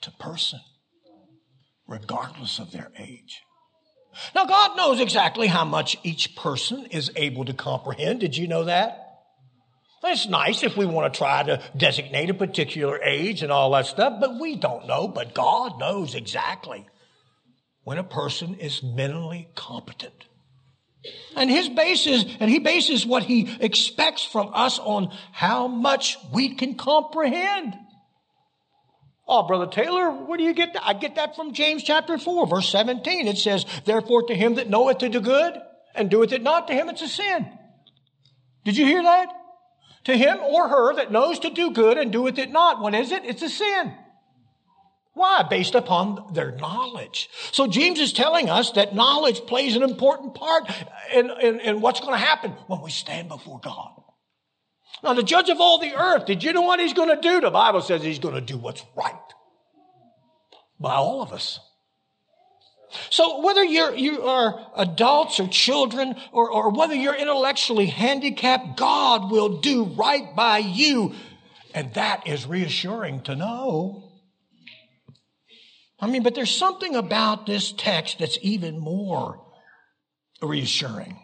to 0.00 0.10
person, 0.10 0.58
regardless 1.86 2.58
of 2.58 2.72
their 2.72 2.90
age. 2.98 3.40
Now, 4.34 4.44
God 4.44 4.76
knows 4.76 5.00
exactly 5.00 5.46
how 5.46 5.64
much 5.64 5.96
each 6.02 6.36
person 6.36 6.86
is 6.86 7.10
able 7.16 7.44
to 7.44 7.54
comprehend. 7.54 8.20
Did 8.20 8.36
you 8.36 8.46
know 8.46 8.64
that? 8.64 8.98
It's 10.04 10.26
nice 10.26 10.64
if 10.64 10.76
we 10.76 10.84
want 10.84 11.12
to 11.12 11.18
try 11.18 11.44
to 11.44 11.62
designate 11.76 12.28
a 12.28 12.34
particular 12.34 13.00
age 13.02 13.42
and 13.42 13.52
all 13.52 13.70
that 13.70 13.86
stuff, 13.86 14.14
but 14.20 14.40
we 14.40 14.56
don't 14.56 14.86
know. 14.86 15.06
But 15.06 15.34
God 15.34 15.78
knows 15.78 16.14
exactly 16.14 16.86
when 17.84 17.98
a 17.98 18.04
person 18.04 18.56
is 18.56 18.82
mentally 18.82 19.48
competent. 19.54 20.26
And 21.36 21.50
his 21.50 21.68
basis, 21.68 22.24
and 22.40 22.50
he 22.50 22.58
bases 22.58 23.06
what 23.06 23.22
he 23.22 23.56
expects 23.60 24.24
from 24.24 24.50
us 24.52 24.78
on 24.78 25.12
how 25.32 25.68
much 25.68 26.16
we 26.32 26.54
can 26.54 26.74
comprehend. 26.74 27.74
Oh, 29.26 29.46
Brother 29.46 29.66
Taylor, 29.66 30.10
where 30.10 30.36
do 30.36 30.44
you 30.44 30.52
get 30.52 30.72
that? 30.72 30.84
I 30.84 30.94
get 30.94 31.14
that 31.14 31.36
from 31.36 31.52
James 31.52 31.84
chapter 31.84 32.18
4, 32.18 32.46
verse 32.46 32.68
17. 32.70 33.28
It 33.28 33.38
says, 33.38 33.64
Therefore 33.84 34.24
to 34.24 34.34
him 34.34 34.56
that 34.56 34.68
knoweth 34.68 34.98
to 34.98 35.08
do 35.08 35.20
good 35.20 35.60
and 35.94 36.10
doeth 36.10 36.32
it 36.32 36.42
not, 36.42 36.68
to 36.68 36.74
him 36.74 36.88
it's 36.88 37.02
a 37.02 37.08
sin. 37.08 37.46
Did 38.64 38.76
you 38.76 38.84
hear 38.84 39.02
that? 39.02 39.28
To 40.04 40.16
him 40.16 40.38
or 40.38 40.68
her 40.68 40.94
that 40.96 41.12
knows 41.12 41.38
to 41.40 41.50
do 41.50 41.70
good 41.70 41.98
and 41.98 42.12
doeth 42.12 42.38
it 42.38 42.50
not, 42.50 42.80
what 42.80 42.94
is 42.94 43.12
it? 43.12 43.24
It's 43.24 43.42
a 43.42 43.48
sin. 43.48 43.94
Why? 45.14 45.44
Based 45.48 45.74
upon 45.74 46.32
their 46.32 46.52
knowledge. 46.52 47.28
So 47.52 47.66
James 47.66 48.00
is 48.00 48.12
telling 48.12 48.48
us 48.48 48.72
that 48.72 48.94
knowledge 48.94 49.42
plays 49.42 49.76
an 49.76 49.82
important 49.82 50.34
part 50.34 50.70
in, 51.14 51.30
in, 51.30 51.60
in 51.60 51.80
what's 51.80 52.00
going 52.00 52.12
to 52.12 52.18
happen 52.18 52.52
when 52.66 52.80
we 52.80 52.90
stand 52.90 53.28
before 53.28 53.60
God. 53.60 54.01
Now, 55.02 55.14
the 55.14 55.22
judge 55.22 55.48
of 55.48 55.60
all 55.60 55.78
the 55.78 55.94
earth, 55.94 56.26
did 56.26 56.44
you 56.44 56.52
know 56.52 56.62
what 56.62 56.80
he's 56.80 56.92
going 56.92 57.08
to 57.08 57.20
do? 57.20 57.40
The 57.40 57.50
Bible 57.50 57.80
says 57.80 58.02
he's 58.02 58.18
going 58.18 58.34
to 58.34 58.40
do 58.40 58.56
what's 58.56 58.84
right 58.96 59.14
by 60.78 60.94
all 60.94 61.22
of 61.22 61.32
us. 61.32 61.60
So 63.10 63.42
whether 63.42 63.64
you're, 63.64 63.94
you 63.94 64.22
are 64.22 64.70
adults 64.76 65.40
or 65.40 65.48
children 65.48 66.14
or, 66.30 66.50
or 66.50 66.70
whether 66.70 66.94
you're 66.94 67.14
intellectually 67.14 67.86
handicapped, 67.86 68.76
God 68.76 69.30
will 69.30 69.60
do 69.60 69.84
right 69.84 70.34
by 70.36 70.58
you. 70.58 71.14
And 71.74 71.94
that 71.94 72.26
is 72.26 72.46
reassuring 72.46 73.22
to 73.22 73.34
know. 73.34 74.10
I 75.98 76.06
mean, 76.06 76.22
but 76.22 76.34
there's 76.34 76.54
something 76.54 76.94
about 76.94 77.46
this 77.46 77.72
text 77.72 78.18
that's 78.18 78.38
even 78.42 78.78
more 78.78 79.40
reassuring. 80.42 81.18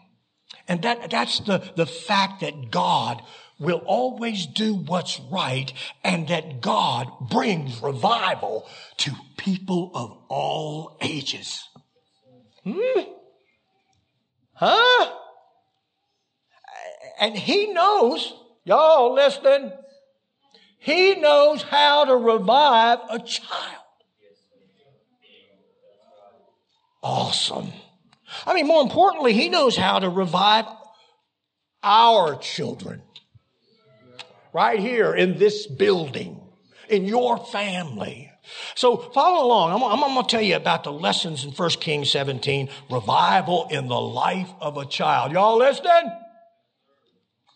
And 0.69 0.83
that, 0.83 1.11
that's 1.11 1.41
the, 1.41 1.69
the 1.77 1.87
fact 1.87 2.41
that 2.41 2.71
God 2.71 3.23
will 3.59 3.83
always 3.87 4.47
do 4.47 4.75
what's 4.75 5.21
right 5.31 5.73
and 6.05 6.29
that 6.29 6.61
God 6.61 7.09
brings 7.29 7.83
revival 7.83 8.69
to 8.99 9.13
people 9.37 9.91
of 9.95 10.17
all 10.29 10.97
ages. 11.01 11.69
Hmm? 12.65 13.01
Huh? 14.55 15.13
And 17.21 17.37
he 17.37 17.73
knows, 17.73 18.33
y'all 18.65 19.13
listen, 19.15 19.73
he 20.79 21.17
knows 21.17 21.63
how 21.63 22.05
to 22.05 22.17
revive 22.17 22.99
a 23.11 23.19
child. 23.19 23.85
Awesome. 27.03 27.73
I 28.47 28.55
mean, 28.55 28.67
more 28.67 28.83
importantly, 28.83 29.33
he 29.33 29.49
knows 29.49 29.77
how 29.77 29.99
to 29.99 30.09
revive 30.09 30.67
our 31.83 32.37
children 32.37 33.03
right 34.53 34.79
here 34.79 35.15
in 35.15 35.39
this 35.39 35.67
building, 35.67 36.41
in 36.89 37.05
your 37.05 37.39
family. 37.39 38.31
So 38.75 38.97
follow 38.97 39.47
along. 39.47 39.73
I'm, 39.73 39.83
I'm, 39.83 40.05
I'm 40.05 40.15
going 40.15 40.27
to 40.27 40.31
tell 40.31 40.43
you 40.43 40.57
about 40.57 40.85
the 40.85 40.93
lessons 40.93 41.45
in 41.45 41.51
1 41.51 41.71
Kings 41.81 42.11
17, 42.11 42.69
revival 42.91 43.69
in 43.71 43.89
the 43.89 44.01
life 44.01 44.51
of 44.61 44.77
a 44.77 44.87
child. 44.87 45.33
Y'all 45.33 45.59
listening? 45.59 46.13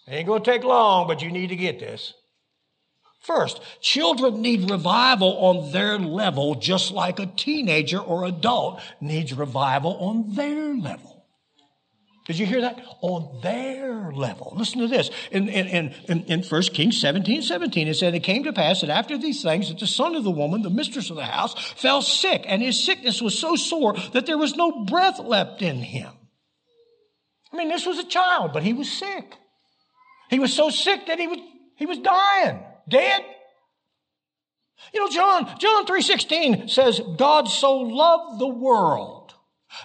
Ain't 0.09 0.27
going 0.27 0.43
to 0.43 0.51
take 0.51 0.65
long, 0.65 1.07
but 1.07 1.23
you 1.23 1.31
need 1.31 1.49
to 1.49 1.57
get 1.57 1.79
this. 1.79 2.15
First, 3.21 3.61
children 3.81 4.43
need 4.43 4.69
revival 4.69 5.39
on 5.39 5.71
their 5.71 5.97
level, 5.97 6.57
just 6.57 6.91
like 6.91 7.21
a 7.21 7.27
teenager 7.27 8.01
or 8.01 8.25
adult 8.25 8.81
needs 9.01 9.33
revival 9.33 9.97
on 9.99 10.35
their 10.35 10.75
level. 10.75 11.12
Did 12.25 12.39
you 12.39 12.47
hear 12.47 12.61
that? 12.61 12.81
On 13.01 13.41
their 13.43 14.13
level. 14.13 14.55
Listen 14.57 14.81
to 14.81 14.87
this. 14.87 15.11
In, 15.33 15.49
in, 15.49 15.93
in, 16.09 16.25
in 16.25 16.43
1 16.43 16.63
Kings 16.75 17.01
17, 17.01 17.43
17, 17.43 17.89
it 17.89 17.95
said, 17.95 18.15
It 18.15 18.21
came 18.21 18.45
to 18.45 18.53
pass 18.53 18.83
that 18.83 18.91
after 18.91 19.19
these 19.19 19.43
things, 19.43 19.69
that 19.69 19.81
the 19.81 19.89
son 19.89 20.15
of 20.15 20.23
the 20.23 20.31
woman, 20.31 20.63
the 20.63 20.71
mistress 20.71 21.11
of 21.11 21.17
the 21.17 21.25
house, 21.25 21.55
fell 21.73 22.01
sick, 22.01 22.45
and 22.47 22.63
his 22.63 22.83
sickness 22.83 23.21
was 23.21 23.37
so 23.37 23.57
sore 23.57 23.95
that 24.13 24.27
there 24.27 24.39
was 24.39 24.55
no 24.55 24.85
breath 24.85 25.19
left 25.19 25.63
in 25.63 25.79
him. 25.79 26.13
I 27.53 27.57
mean, 27.57 27.69
this 27.69 27.87
was 27.87 27.99
a 27.99 28.05
child, 28.05 28.53
but 28.53 28.63
he 28.63 28.73
was 28.73 28.91
sick. 28.91 29.37
He 30.31 30.39
was 30.39 30.55
so 30.55 30.71
sick 30.71 31.07
that 31.09 31.19
he 31.19 31.27
was, 31.27 31.39
he 31.77 31.87
was 31.87 31.99
dying, 31.99 32.61
dead. 32.89 33.25
You 34.95 35.01
know, 35.01 35.09
John, 35.09 35.59
John 35.59 35.87
3.16 35.87 36.71
says, 36.71 37.01
God 37.17 37.49
so 37.49 37.79
loved 37.79 38.41
the 38.41 38.49
world 38.49 39.22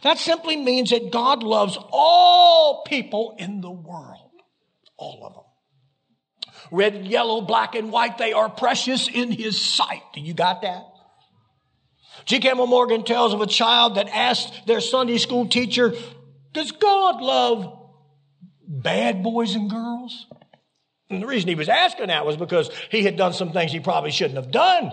that 0.03 0.17
simply 0.17 0.55
means 0.55 0.91
that 0.91 1.11
God 1.11 1.43
loves 1.43 1.77
all 1.91 2.83
people 2.85 3.35
in 3.37 3.61
the 3.61 3.71
world. 3.71 4.31
All 4.97 5.25
of 5.25 5.33
them. 5.33 5.43
Red, 6.71 7.05
yellow, 7.07 7.41
black, 7.41 7.75
and 7.75 7.91
white, 7.91 8.17
they 8.17 8.33
are 8.33 8.49
precious 8.49 9.07
in 9.07 9.31
His 9.31 9.59
sight. 9.59 10.01
Do 10.13 10.21
you 10.21 10.33
got 10.33 10.61
that? 10.63 10.83
G. 12.25 12.39
Campbell 12.39 12.67
Morgan 12.67 13.03
tells 13.03 13.33
of 13.33 13.41
a 13.41 13.47
child 13.47 13.95
that 13.95 14.09
asked 14.09 14.65
their 14.65 14.81
Sunday 14.81 15.17
school 15.17 15.47
teacher, 15.47 15.93
Does 16.51 16.71
God 16.71 17.21
love 17.21 17.79
bad 18.67 19.23
boys 19.23 19.55
and 19.55 19.69
girls? 19.69 20.27
And 21.09 21.23
the 21.23 21.27
reason 21.27 21.47
he 21.47 21.55
was 21.55 21.69
asking 21.69 22.07
that 22.07 22.25
was 22.25 22.35
because 22.35 22.69
he 22.89 23.03
had 23.03 23.15
done 23.15 23.31
some 23.31 23.53
things 23.53 23.71
he 23.71 23.79
probably 23.79 24.11
shouldn't 24.11 24.35
have 24.35 24.51
done. 24.51 24.91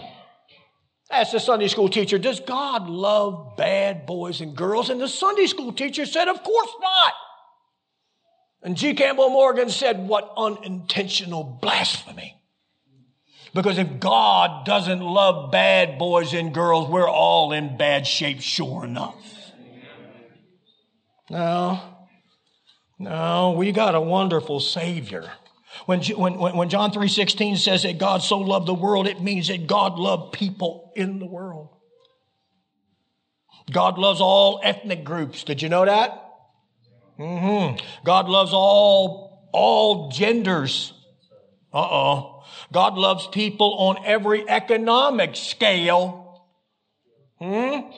Asked 1.11 1.33
the 1.33 1.41
Sunday 1.41 1.69
school 1.69 1.89
teacher, 1.89 2.19
Does 2.19 2.41
God 2.41 2.89
love 2.89 3.57
bad 3.57 4.07
boys 4.07 4.41
and 4.41 4.57
girls? 4.57 4.91
And 4.91 5.01
the 5.01 5.09
Sunday 5.09 5.47
school 5.47 5.73
teacher 5.73 6.07
said, 6.07 6.29
Of 6.29 6.43
course 6.43 6.73
not. 6.81 7.13
And 8.63 8.77
G. 8.77 8.95
Campbell 8.95 9.29
Morgan 9.29 9.69
said, 9.69 10.09
What 10.09 10.33
unintentional 10.37 11.59
blasphemy. 11.61 12.35
Because 13.53 13.79
if 13.79 14.01
God 14.01 14.67
doesn't 14.67 15.01
love 15.01 15.53
bad 15.53 15.99
boys 15.99 16.33
and 16.35 16.53
girls, 16.53 16.89
we're 16.89 17.09
all 17.09 17.53
in 17.53 17.77
bad 17.77 18.07
shape, 18.07 18.41
sure 18.41 18.85
enough. 18.85 19.15
No, 21.31 21.81
no, 22.99 23.55
we 23.57 23.73
got 23.73 23.95
a 23.95 24.01
wonderful 24.01 24.59
Savior. 24.61 25.31
When, 25.87 26.03
when, 26.03 26.35
when 26.39 26.69
John 26.69 26.93
3.16 26.93 27.59
says 27.59 27.83
that 27.83 27.99
God 27.99 28.23
so 28.23 28.39
loved 28.39 28.67
the 28.67 28.75
world, 28.75 29.07
it 29.07 29.21
means 29.21 29.49
that 29.49 29.67
God 29.67 29.99
loved 29.99 30.33
people 30.33 30.93
in 30.97 31.19
the 31.19 31.27
world. 31.27 31.69
God 33.71 33.99
loves 33.99 34.21
all 34.21 34.61
ethnic 34.63 35.05
groups. 35.05 35.45
Did 35.45 35.63
you 35.63 35.69
know 35.69 35.85
that? 35.85 36.21
Mm-hmm. 37.19 37.85
God 38.05 38.29
loves 38.29 38.53
all, 38.53 39.49
all 39.53 40.11
genders. 40.11 40.93
Uh-oh. 41.73 42.43
God 42.73 42.95
loves 42.95 43.27
people 43.27 43.75
on 43.75 44.05
every 44.05 44.49
economic 44.49 45.37
scale. 45.37 46.47
Hmm? 47.39 47.91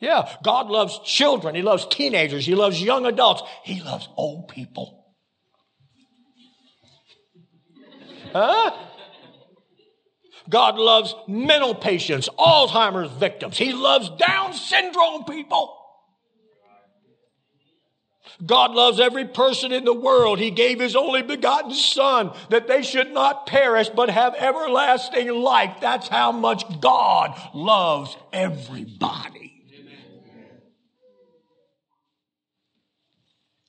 Yeah, 0.00 0.30
God 0.42 0.68
loves 0.68 0.98
children. 1.04 1.54
He 1.54 1.62
loves 1.62 1.86
teenagers. 1.86 2.44
He 2.44 2.54
loves 2.54 2.82
young 2.82 3.06
adults. 3.06 3.42
He 3.64 3.80
loves 3.80 4.08
old 4.16 4.48
people. 4.48 5.05
Huh? 8.36 8.70
God 10.48 10.76
loves 10.76 11.14
mental 11.26 11.74
patients, 11.74 12.28
Alzheimer's 12.38 13.10
victims. 13.12 13.58
He 13.58 13.72
loves 13.72 14.10
Down 14.10 14.52
syndrome 14.52 15.24
people. 15.24 15.72
God 18.44 18.72
loves 18.72 19.00
every 19.00 19.26
person 19.26 19.72
in 19.72 19.84
the 19.84 19.94
world. 19.94 20.38
He 20.38 20.50
gave 20.50 20.78
His 20.78 20.94
only 20.94 21.22
begotten 21.22 21.72
Son 21.72 22.32
that 22.50 22.68
they 22.68 22.82
should 22.82 23.12
not 23.12 23.46
perish 23.46 23.88
but 23.88 24.10
have 24.10 24.34
everlasting 24.34 25.28
life. 25.28 25.78
That's 25.80 26.08
how 26.08 26.32
much 26.32 26.64
God 26.80 27.34
loves 27.54 28.14
everybody. 28.32 29.45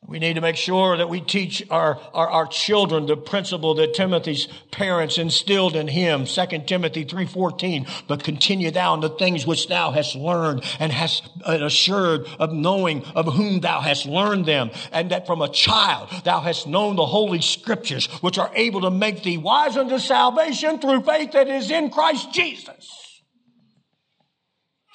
We 0.08 0.20
need 0.20 0.36
to 0.36 0.41
make 0.41 0.56
sure 0.56 0.96
that 0.96 1.10
we 1.10 1.20
teach 1.20 1.62
our, 1.70 2.00
our, 2.13 2.30
our, 2.30 2.48
children 2.48 3.08
the 3.08 3.17
principle 3.17 3.76
that 3.76 3.93
Timothy's 3.93 4.48
parents 4.72 5.17
instilled 5.17 5.76
in 5.76 5.89
him. 5.89 6.24
2 6.24 6.46
Timothy 6.65 7.04
3.14, 7.04 8.06
but 8.08 8.24
continue 8.24 8.72
thou 8.72 8.93
in 8.93 9.02
the 9.02 9.10
things 9.10 9.46
which 9.46 9.67
thou 9.67 9.91
hast 9.91 10.15
learned 10.15 10.63
and 10.80 10.93
hast 10.93 11.30
assured 11.43 12.26
of 12.39 12.54
knowing 12.54 13.04
of 13.15 13.34
whom 13.34 13.60
thou 13.60 13.82
hast 13.82 14.06
learned 14.06 14.46
them. 14.46 14.72
And 14.93 15.12
that 15.12 15.28
from 15.28 15.41
a 15.41 15.50
child 15.50 16.10
thou 16.24 16.39
hast 16.39 16.67
known 16.67 16.96
the 16.96 17.06
holy 17.06 17.41
scriptures, 17.41 18.06
which 18.22 18.38
are 18.38 18.52
able 18.56 18.82
to 18.82 18.91
make 18.91 19.24
thee 19.24 19.38
wise 19.38 19.76
unto 19.76 20.00
salvation 20.00 20.80
through 20.80 21.02
faith 21.02 21.34
that 21.34 21.50
is 21.50 21.70
in 21.70 21.89
Christ 21.89 22.32
Jesus. 22.32 23.24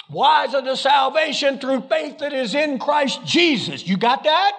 Wise 0.09 0.55
unto 0.55 0.75
salvation 0.75 1.59
through 1.59 1.83
faith 1.83 2.21
that 2.21 2.33
is 2.33 2.55
in 2.55 2.79
Christ 2.79 3.27
Jesus. 3.27 3.87
You 3.87 3.99
got 3.99 4.25
that? 4.25 4.53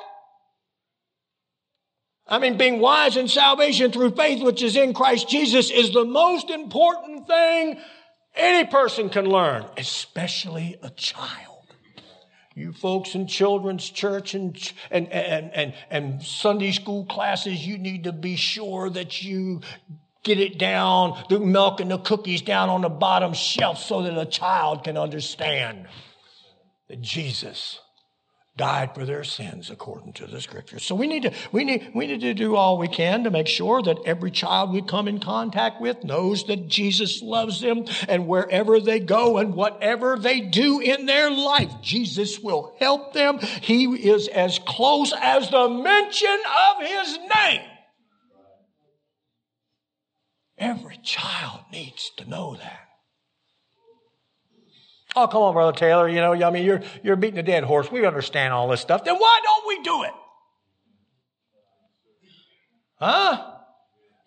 I 2.27 2.39
mean, 2.39 2.57
being 2.57 2.79
wise 2.79 3.17
in 3.17 3.27
salvation 3.27 3.91
through 3.91 4.11
faith, 4.11 4.41
which 4.41 4.63
is 4.63 4.77
in 4.77 4.93
Christ 4.93 5.29
Jesus, 5.29 5.69
is 5.69 5.91
the 5.91 6.05
most 6.05 6.49
important 6.49 7.27
thing 7.27 7.79
any 8.35 8.67
person 8.67 9.09
can 9.09 9.25
learn, 9.25 9.65
especially 9.77 10.77
a 10.81 10.89
child. 10.89 11.49
You 12.55 12.71
folks 12.71 13.15
in 13.15 13.27
children's 13.27 13.89
church 13.89 14.35
and, 14.35 14.57
and, 14.91 15.11
and, 15.11 15.51
and, 15.53 15.73
and 15.89 16.23
Sunday 16.23 16.71
school 16.71 17.05
classes, 17.05 17.65
you 17.65 17.77
need 17.77 18.03
to 18.03 18.13
be 18.13 18.35
sure 18.35 18.89
that 18.91 19.23
you 19.23 19.61
get 20.23 20.39
it 20.39 20.57
down, 20.57 21.21
the 21.29 21.39
milk 21.39 21.81
and 21.81 21.91
the 21.91 21.97
cookies 21.97 22.41
down 22.41 22.69
on 22.69 22.81
the 22.81 22.89
bottom 22.89 23.33
shelf 23.33 23.79
so 23.79 24.03
that 24.03 24.17
a 24.17 24.25
child 24.25 24.83
can 24.83 24.97
understand 24.97 25.87
that 26.87 27.01
Jesus 27.01 27.79
died 28.55 28.93
for 28.93 29.03
their 29.03 29.23
sins 29.23 29.71
according 29.71 30.13
to 30.13 30.27
the 30.27 30.39
scriptures. 30.39 30.83
So 30.83 30.93
we 30.93 31.07
need 31.07 31.23
to, 31.23 31.33
we 31.51 31.63
need, 31.63 31.91
we 31.95 32.05
need 32.05 32.21
to 32.21 32.35
do 32.35 32.55
all 32.55 32.77
we 32.77 32.87
can 32.87 33.23
to 33.23 33.31
make 33.31 33.47
sure 33.47 33.81
that 33.81 33.97
every 34.05 34.29
child 34.29 34.71
we 34.71 34.83
come 34.83 35.07
in 35.07 35.19
contact 35.19 35.81
with 35.81 36.03
knows 36.03 36.45
that 36.45 36.67
Jesus 36.67 37.23
loves 37.23 37.61
them 37.61 37.85
and 38.07 38.27
wherever 38.27 38.79
they 38.79 38.99
go 38.99 39.39
and 39.39 39.55
whatever 39.55 40.17
they 40.17 40.39
do 40.39 40.79
in 40.79 41.07
their 41.07 41.31
life, 41.31 41.71
Jesus 41.81 42.39
will 42.39 42.75
help 42.79 43.13
them. 43.13 43.39
He 43.39 43.85
is 43.85 44.27
as 44.27 44.59
close 44.59 45.13
as 45.19 45.49
the 45.49 45.69
mention 45.69 46.37
of 46.69 46.87
his 46.87 47.17
name. 47.35 47.61
Every 50.59 50.99
child 51.03 51.61
needs 51.71 52.11
to 52.17 52.29
know 52.29 52.55
that. 52.55 52.82
Oh, 55.15 55.27
come 55.27 55.41
on, 55.43 55.53
Brother 55.53 55.77
Taylor. 55.77 56.09
You 56.09 56.21
know, 56.21 56.33
I 56.33 56.49
mean, 56.49 56.65
you're, 56.65 56.81
you're 57.03 57.15
beating 57.15 57.39
a 57.39 57.43
dead 57.43 57.63
horse. 57.63 57.91
We 57.91 58.05
understand 58.05 58.53
all 58.53 58.67
this 58.67 58.81
stuff. 58.81 59.03
Then 59.03 59.15
why 59.15 59.39
don't 59.43 59.67
we 59.67 59.83
do 59.83 60.03
it? 60.03 60.11
Huh? 62.99 63.49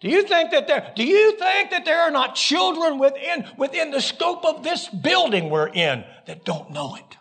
Do 0.01 0.09
you 0.09 0.23
think 0.23 0.51
that 0.51 0.69
there, 0.69 0.93
do 0.95 1.05
you 1.05 1.39
think 1.39 1.71
that 1.71 1.85
there 1.85 2.03
are 2.03 2.11
not 2.11 2.35
children 2.35 2.99
within, 2.99 3.47
within 3.57 3.91
the 3.91 4.01
scope 4.01 4.45
of 4.45 4.63
this 4.63 4.89
building 4.89 5.49
we're 5.49 5.69
in 5.69 6.05
that 6.27 6.45
don't 6.45 6.71
know 6.71 6.97
it? 6.97 7.17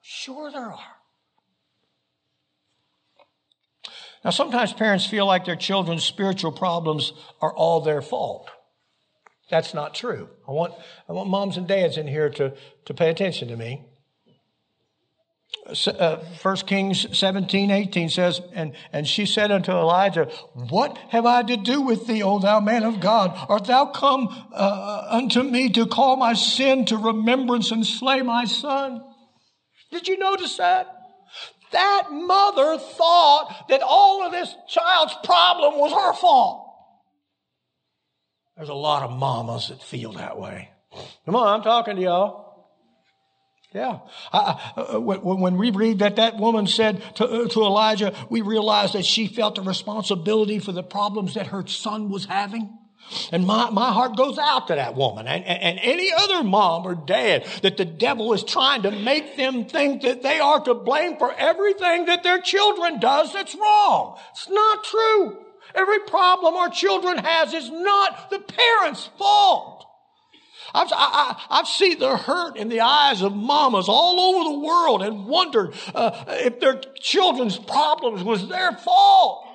Sure 0.00 0.50
there 0.50 0.72
are. 0.72 0.78
Now, 4.24 4.30
sometimes 4.30 4.72
parents 4.72 5.04
feel 5.04 5.26
like 5.26 5.44
their 5.44 5.56
children's 5.56 6.04
spiritual 6.04 6.52
problems 6.52 7.12
are 7.40 7.52
all 7.52 7.80
their 7.80 8.00
fault. 8.00 8.48
That's 9.52 9.74
not 9.74 9.92
true. 9.92 10.30
I 10.48 10.52
want, 10.52 10.72
I 11.06 11.12
want 11.12 11.28
moms 11.28 11.58
and 11.58 11.68
dads 11.68 11.98
in 11.98 12.06
here 12.06 12.30
to, 12.30 12.54
to 12.86 12.94
pay 12.94 13.10
attention 13.10 13.48
to 13.48 13.56
me. 13.56 13.84
Uh, 15.86 16.16
1 16.40 16.56
Kings 16.66 17.06
17, 17.18 17.70
18 17.70 18.08
says, 18.08 18.40
and, 18.54 18.74
and 18.94 19.06
she 19.06 19.26
said 19.26 19.50
unto 19.52 19.70
Elijah, 19.70 20.30
What 20.54 20.96
have 21.10 21.26
I 21.26 21.42
to 21.42 21.58
do 21.58 21.82
with 21.82 22.06
thee, 22.06 22.22
O 22.22 22.38
thou 22.38 22.60
man 22.60 22.82
of 22.82 23.00
God? 23.00 23.38
Art 23.50 23.66
thou 23.66 23.84
come 23.84 24.28
uh, 24.54 25.06
unto 25.10 25.42
me 25.42 25.68
to 25.68 25.84
call 25.84 26.16
my 26.16 26.32
sin 26.32 26.86
to 26.86 26.96
remembrance 26.96 27.70
and 27.70 27.86
slay 27.86 28.22
my 28.22 28.46
son? 28.46 29.04
Did 29.90 30.08
you 30.08 30.16
notice 30.16 30.56
that? 30.56 30.86
That 31.72 32.08
mother 32.10 32.78
thought 32.78 33.66
that 33.68 33.82
all 33.82 34.24
of 34.24 34.32
this 34.32 34.54
child's 34.66 35.14
problem 35.22 35.78
was 35.78 35.92
her 35.92 36.14
fault. 36.14 36.61
There's 38.56 38.68
a 38.68 38.74
lot 38.74 39.02
of 39.02 39.10
mamas 39.16 39.68
that 39.68 39.82
feel 39.82 40.12
that 40.12 40.38
way. 40.38 40.70
Come 41.24 41.36
on, 41.36 41.48
I'm 41.48 41.62
talking 41.62 41.96
to 41.96 42.02
y'all. 42.02 42.42
Yeah. 43.74 44.00
I, 44.32 44.72
uh, 44.76 45.00
when, 45.00 45.56
we 45.56 45.70
read 45.70 46.00
that 46.00 46.16
that 46.16 46.36
woman 46.36 46.66
said 46.66 47.02
to, 47.16 47.24
uh, 47.24 47.48
to 47.48 47.62
Elijah, 47.62 48.14
we 48.28 48.42
realize 48.42 48.92
that 48.92 49.06
she 49.06 49.26
felt 49.26 49.56
a 49.56 49.62
responsibility 49.62 50.58
for 50.58 50.72
the 50.72 50.82
problems 50.82 51.34
that 51.34 51.48
her 51.48 51.66
son 51.66 52.10
was 52.10 52.26
having. 52.26 52.78
And 53.32 53.46
my, 53.46 53.70
my 53.70 53.90
heart 53.90 54.16
goes 54.16 54.38
out 54.38 54.68
to 54.68 54.74
that 54.74 54.94
woman 54.94 55.26
and, 55.26 55.44
and, 55.44 55.62
and 55.62 55.78
any 55.82 56.12
other 56.12 56.44
mom 56.44 56.86
or 56.86 56.94
dad 56.94 57.46
that 57.62 57.76
the 57.76 57.84
devil 57.84 58.32
is 58.32 58.44
trying 58.44 58.82
to 58.82 58.90
make 58.90 59.36
them 59.36 59.64
think 59.64 60.02
that 60.02 60.22
they 60.22 60.38
are 60.38 60.60
to 60.60 60.74
blame 60.74 61.16
for 61.16 61.32
everything 61.34 62.06
that 62.06 62.22
their 62.22 62.40
children 62.40 63.00
does 63.00 63.32
that's 63.32 63.54
wrong. 63.54 64.18
It's 64.30 64.48
not 64.48 64.84
true. 64.84 65.41
Every 65.74 66.00
problem 66.00 66.54
our 66.54 66.68
children 66.68 67.18
has 67.18 67.52
is 67.54 67.70
not 67.70 68.30
the 68.30 68.38
parents' 68.38 69.08
fault. 69.18 69.86
I've, 70.74 70.88
I, 70.92 71.36
have 71.50 71.68
seen 71.68 71.98
the 71.98 72.16
hurt 72.16 72.56
in 72.56 72.68
the 72.68 72.80
eyes 72.80 73.20
of 73.22 73.34
mamas 73.34 73.88
all 73.88 74.20
over 74.20 74.50
the 74.50 74.66
world 74.66 75.02
and 75.02 75.26
wondered 75.26 75.74
uh, 75.94 76.24
if 76.28 76.60
their 76.60 76.80
children's 77.00 77.58
problems 77.58 78.22
was 78.22 78.48
their 78.48 78.72
fault. 78.72 79.48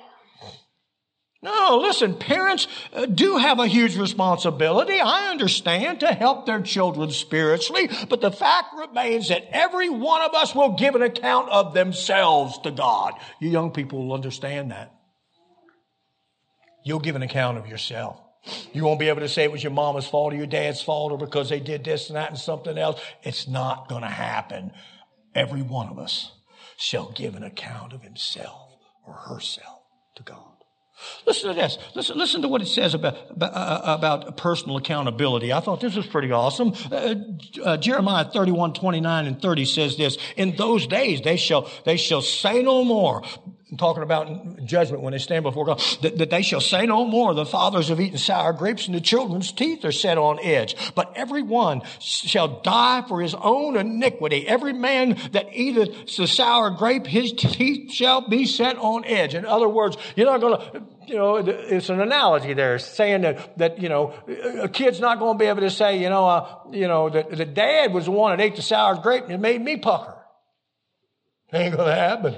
No, 1.40 1.78
listen, 1.80 2.14
parents 2.14 2.66
uh, 2.92 3.06
do 3.06 3.36
have 3.36 3.60
a 3.60 3.68
huge 3.68 3.96
responsibility. 3.96 4.98
I 4.98 5.30
understand 5.30 6.00
to 6.00 6.08
help 6.08 6.46
their 6.46 6.60
children 6.60 7.12
spiritually, 7.12 7.88
but 8.08 8.20
the 8.20 8.32
fact 8.32 8.74
remains 8.76 9.28
that 9.28 9.44
every 9.52 9.88
one 9.88 10.22
of 10.22 10.34
us 10.34 10.52
will 10.52 10.74
give 10.74 10.96
an 10.96 11.02
account 11.02 11.48
of 11.50 11.74
themselves 11.74 12.58
to 12.60 12.72
God. 12.72 13.14
You 13.40 13.50
young 13.50 13.70
people 13.70 14.04
will 14.04 14.14
understand 14.14 14.72
that. 14.72 14.97
You'll 16.88 17.00
give 17.00 17.16
an 17.16 17.22
account 17.22 17.58
of 17.58 17.66
yourself. 17.66 18.18
You 18.72 18.82
won't 18.82 18.98
be 18.98 19.10
able 19.10 19.20
to 19.20 19.28
say 19.28 19.44
it 19.44 19.52
was 19.52 19.62
your 19.62 19.72
mama's 19.72 20.06
fault 20.06 20.32
or 20.32 20.36
your 20.36 20.46
dad's 20.46 20.80
fault 20.80 21.12
or 21.12 21.18
because 21.18 21.50
they 21.50 21.60
did 21.60 21.84
this 21.84 22.08
and 22.08 22.16
that 22.16 22.30
and 22.30 22.38
something 22.38 22.78
else. 22.78 22.98
It's 23.22 23.46
not 23.46 23.90
going 23.90 24.00
to 24.00 24.08
happen. 24.08 24.72
Every 25.34 25.60
one 25.60 25.88
of 25.88 25.98
us 25.98 26.32
shall 26.78 27.10
give 27.10 27.34
an 27.34 27.42
account 27.42 27.92
of 27.92 28.00
himself 28.02 28.70
or 29.06 29.12
herself 29.12 29.82
to 30.14 30.22
God. 30.22 30.48
Listen 31.26 31.50
to 31.50 31.54
this. 31.54 31.76
Listen, 31.94 32.16
listen 32.16 32.40
to 32.40 32.48
what 32.48 32.62
it 32.62 32.68
says 32.68 32.94
about, 32.94 33.18
about, 33.32 33.52
uh, 33.52 33.82
about 33.84 34.36
personal 34.38 34.78
accountability. 34.78 35.52
I 35.52 35.60
thought 35.60 35.82
this 35.82 35.94
was 35.94 36.06
pretty 36.06 36.32
awesome. 36.32 36.72
Uh, 36.90 37.16
uh, 37.62 37.76
Jeremiah 37.76 38.24
31, 38.24 38.72
29 38.72 39.26
and 39.26 39.42
30 39.42 39.64
says 39.66 39.96
this, 39.98 40.16
in 40.38 40.56
those 40.56 40.86
days 40.86 41.20
they 41.20 41.36
shall, 41.36 41.70
they 41.84 41.98
shall 41.98 42.22
say 42.22 42.62
no 42.62 42.82
more, 42.82 43.22
talking 43.76 44.02
about 44.02 44.64
judgment 44.64 45.02
when 45.02 45.12
they 45.12 45.18
stand 45.18 45.42
before 45.42 45.66
God, 45.66 45.82
that, 46.02 46.16
that, 46.18 46.30
they 46.30 46.42
shall 46.42 46.60
say 46.60 46.86
no 46.86 47.04
more, 47.04 47.34
the 47.34 47.44
fathers 47.44 47.88
have 47.88 48.00
eaten 48.00 48.16
sour 48.16 48.52
grapes 48.52 48.86
and 48.86 48.94
the 48.94 49.00
children's 49.00 49.52
teeth 49.52 49.84
are 49.84 49.92
set 49.92 50.16
on 50.16 50.38
edge. 50.42 50.74
But 50.94 51.12
every 51.14 51.42
one 51.42 51.82
shall 52.00 52.62
die 52.62 53.04
for 53.06 53.20
his 53.20 53.34
own 53.34 53.76
iniquity. 53.76 54.48
Every 54.48 54.72
man 54.72 55.18
that 55.32 55.52
eateth 55.52 56.16
the 56.16 56.26
sour 56.26 56.70
grape, 56.70 57.06
his 57.06 57.32
teeth 57.32 57.92
shall 57.92 58.26
be 58.28 58.46
set 58.46 58.76
on 58.78 59.04
edge. 59.04 59.34
In 59.34 59.44
other 59.44 59.68
words, 59.68 59.96
you're 60.16 60.26
not 60.26 60.40
going 60.40 60.58
to, 60.58 60.82
you 61.06 61.16
know, 61.16 61.36
it's 61.36 61.90
an 61.90 62.00
analogy 62.00 62.54
there, 62.54 62.78
saying 62.78 63.22
that, 63.22 63.58
that, 63.58 63.82
you 63.82 63.88
know, 63.88 64.14
a 64.60 64.68
kid's 64.68 65.00
not 65.00 65.18
going 65.18 65.36
to 65.36 65.38
be 65.38 65.48
able 65.48 65.60
to 65.60 65.70
say, 65.70 66.00
you 66.00 66.08
know, 66.08 66.26
uh, 66.26 66.58
you 66.70 66.88
know, 66.88 67.10
that 67.10 67.30
the 67.30 67.44
dad 67.44 67.92
was 67.92 68.06
the 68.06 68.10
one 68.12 68.36
that 68.36 68.42
ate 68.42 68.56
the 68.56 68.62
sour 68.62 68.96
grape 68.96 69.24
and 69.24 69.32
it 69.32 69.40
made 69.40 69.60
me 69.60 69.76
pucker. 69.76 70.14
Ain't 71.52 71.74
going 71.74 71.88
to 71.88 71.94
happen. 71.94 72.34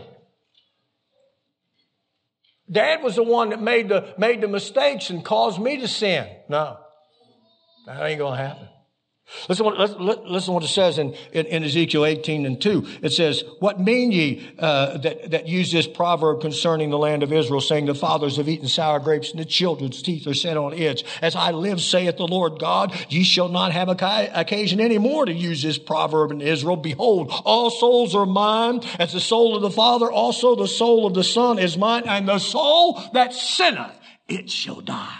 Dad 2.71 3.03
was 3.03 3.17
the 3.17 3.23
one 3.23 3.51
that 3.51 3.61
made 3.61 3.89
the, 3.89 4.15
made 4.17 4.41
the 4.41 4.49
mistakes 4.49 5.11
and 5.11 5.25
caused 5.25 5.61
me 5.61 5.79
to 5.79 5.89
sin. 5.89 6.29
No, 6.49 6.79
that 7.87 8.03
ain't 8.03 8.19
going 8.19 8.39
to 8.39 8.45
happen. 8.45 8.69
Listen 9.49 9.65
what, 9.65 9.79
listen 10.27 10.55
what 10.55 10.65
it 10.65 10.69
says 10.69 10.99
in, 10.99 11.15
in, 11.33 11.47
in, 11.47 11.65
Ezekiel 11.65 12.05
18 12.05 12.47
and 12.47 12.61
2. 12.61 12.87
It 13.03 13.11
says, 13.13 13.45
What 13.61 13.81
mean 13.81 14.13
ye 14.13 14.49
uh, 14.59 14.99
that, 14.99 15.31
that 15.31 15.49
use 15.49 15.71
this 15.71 15.87
proverb 15.87 16.41
concerning 16.41 16.91
the 16.91 16.99
land 16.99 17.23
of 17.23 17.33
Israel, 17.33 17.61
saying, 17.61 17.87
The 17.87 17.95
fathers 17.95 18.37
have 18.39 18.49
eaten 18.49 18.69
sour 18.69 18.99
grapes, 18.99 19.31
and 19.31 19.39
the 19.39 19.45
children's 19.45 20.03
teeth 20.03 20.27
are 20.27 20.35
set 20.35 20.57
on 20.57 20.75
edge. 20.75 21.05
As 21.23 21.37
I 21.37 21.53
live, 21.53 21.81
saith 21.81 22.17
the 22.17 22.27
Lord 22.27 22.59
God, 22.59 22.93
ye 23.09 23.23
shall 23.23 23.49
not 23.49 23.73
have 23.73 23.89
occasion 23.89 24.81
any 24.81 24.99
more 24.99 25.25
to 25.25 25.33
use 25.33 25.63
this 25.63 25.79
proverb 25.79 26.33
in 26.33 26.41
Israel. 26.41 26.77
Behold, 26.77 27.33
all 27.45 27.71
souls 27.71 28.15
are 28.15 28.27
mine, 28.27 28.81
as 28.99 29.13
the 29.13 29.21
soul 29.21 29.55
of 29.55 29.63
the 29.63 29.71
Father, 29.71 30.11
also 30.11 30.55
the 30.57 30.69
soul 30.69 31.07
of 31.07 31.15
the 31.15 31.25
Son 31.25 31.59
is 31.59 31.79
mine, 31.79 32.03
and 32.07 32.29
the 32.29 32.39
soul 32.39 33.01
that 33.13 33.33
sinneth, 33.33 33.97
it 34.29 34.51
shall 34.51 34.81
die. 34.81 35.20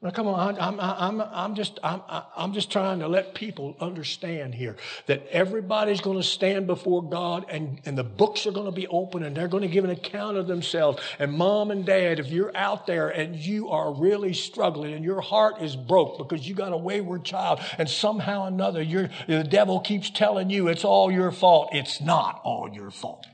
Now, 0.00 0.10
come 0.10 0.28
on, 0.28 0.56
I'm, 0.60 0.78
I'm, 0.78 1.20
I'm, 1.20 1.54
just, 1.56 1.80
I'm, 1.82 2.00
I'm 2.36 2.52
just 2.52 2.70
trying 2.70 3.00
to 3.00 3.08
let 3.08 3.34
people 3.34 3.76
understand 3.80 4.54
here 4.54 4.76
that 5.06 5.26
everybody's 5.26 6.00
going 6.00 6.18
to 6.18 6.22
stand 6.22 6.68
before 6.68 7.02
God 7.02 7.46
and, 7.48 7.80
and 7.84 7.98
the 7.98 8.04
books 8.04 8.46
are 8.46 8.52
going 8.52 8.66
to 8.66 8.72
be 8.72 8.86
open 8.86 9.24
and 9.24 9.36
they're 9.36 9.48
going 9.48 9.64
to 9.64 9.68
give 9.68 9.82
an 9.82 9.90
account 9.90 10.36
of 10.36 10.46
themselves. 10.46 11.02
And 11.18 11.32
mom 11.32 11.72
and 11.72 11.84
dad, 11.84 12.20
if 12.20 12.28
you're 12.28 12.56
out 12.56 12.86
there 12.86 13.08
and 13.08 13.34
you 13.34 13.70
are 13.70 13.92
really 13.92 14.34
struggling 14.34 14.94
and 14.94 15.04
your 15.04 15.20
heart 15.20 15.60
is 15.62 15.74
broke 15.74 16.16
because 16.16 16.48
you 16.48 16.54
got 16.54 16.72
a 16.72 16.76
wayward 16.76 17.24
child 17.24 17.58
and 17.76 17.90
somehow 17.90 18.44
or 18.44 18.48
another 18.48 18.84
the 18.84 19.42
devil 19.50 19.80
keeps 19.80 20.10
telling 20.10 20.48
you 20.48 20.68
it's 20.68 20.84
all 20.84 21.10
your 21.10 21.32
fault, 21.32 21.70
it's 21.72 22.00
not 22.00 22.40
all 22.44 22.70
your 22.72 22.92
fault. 22.92 23.26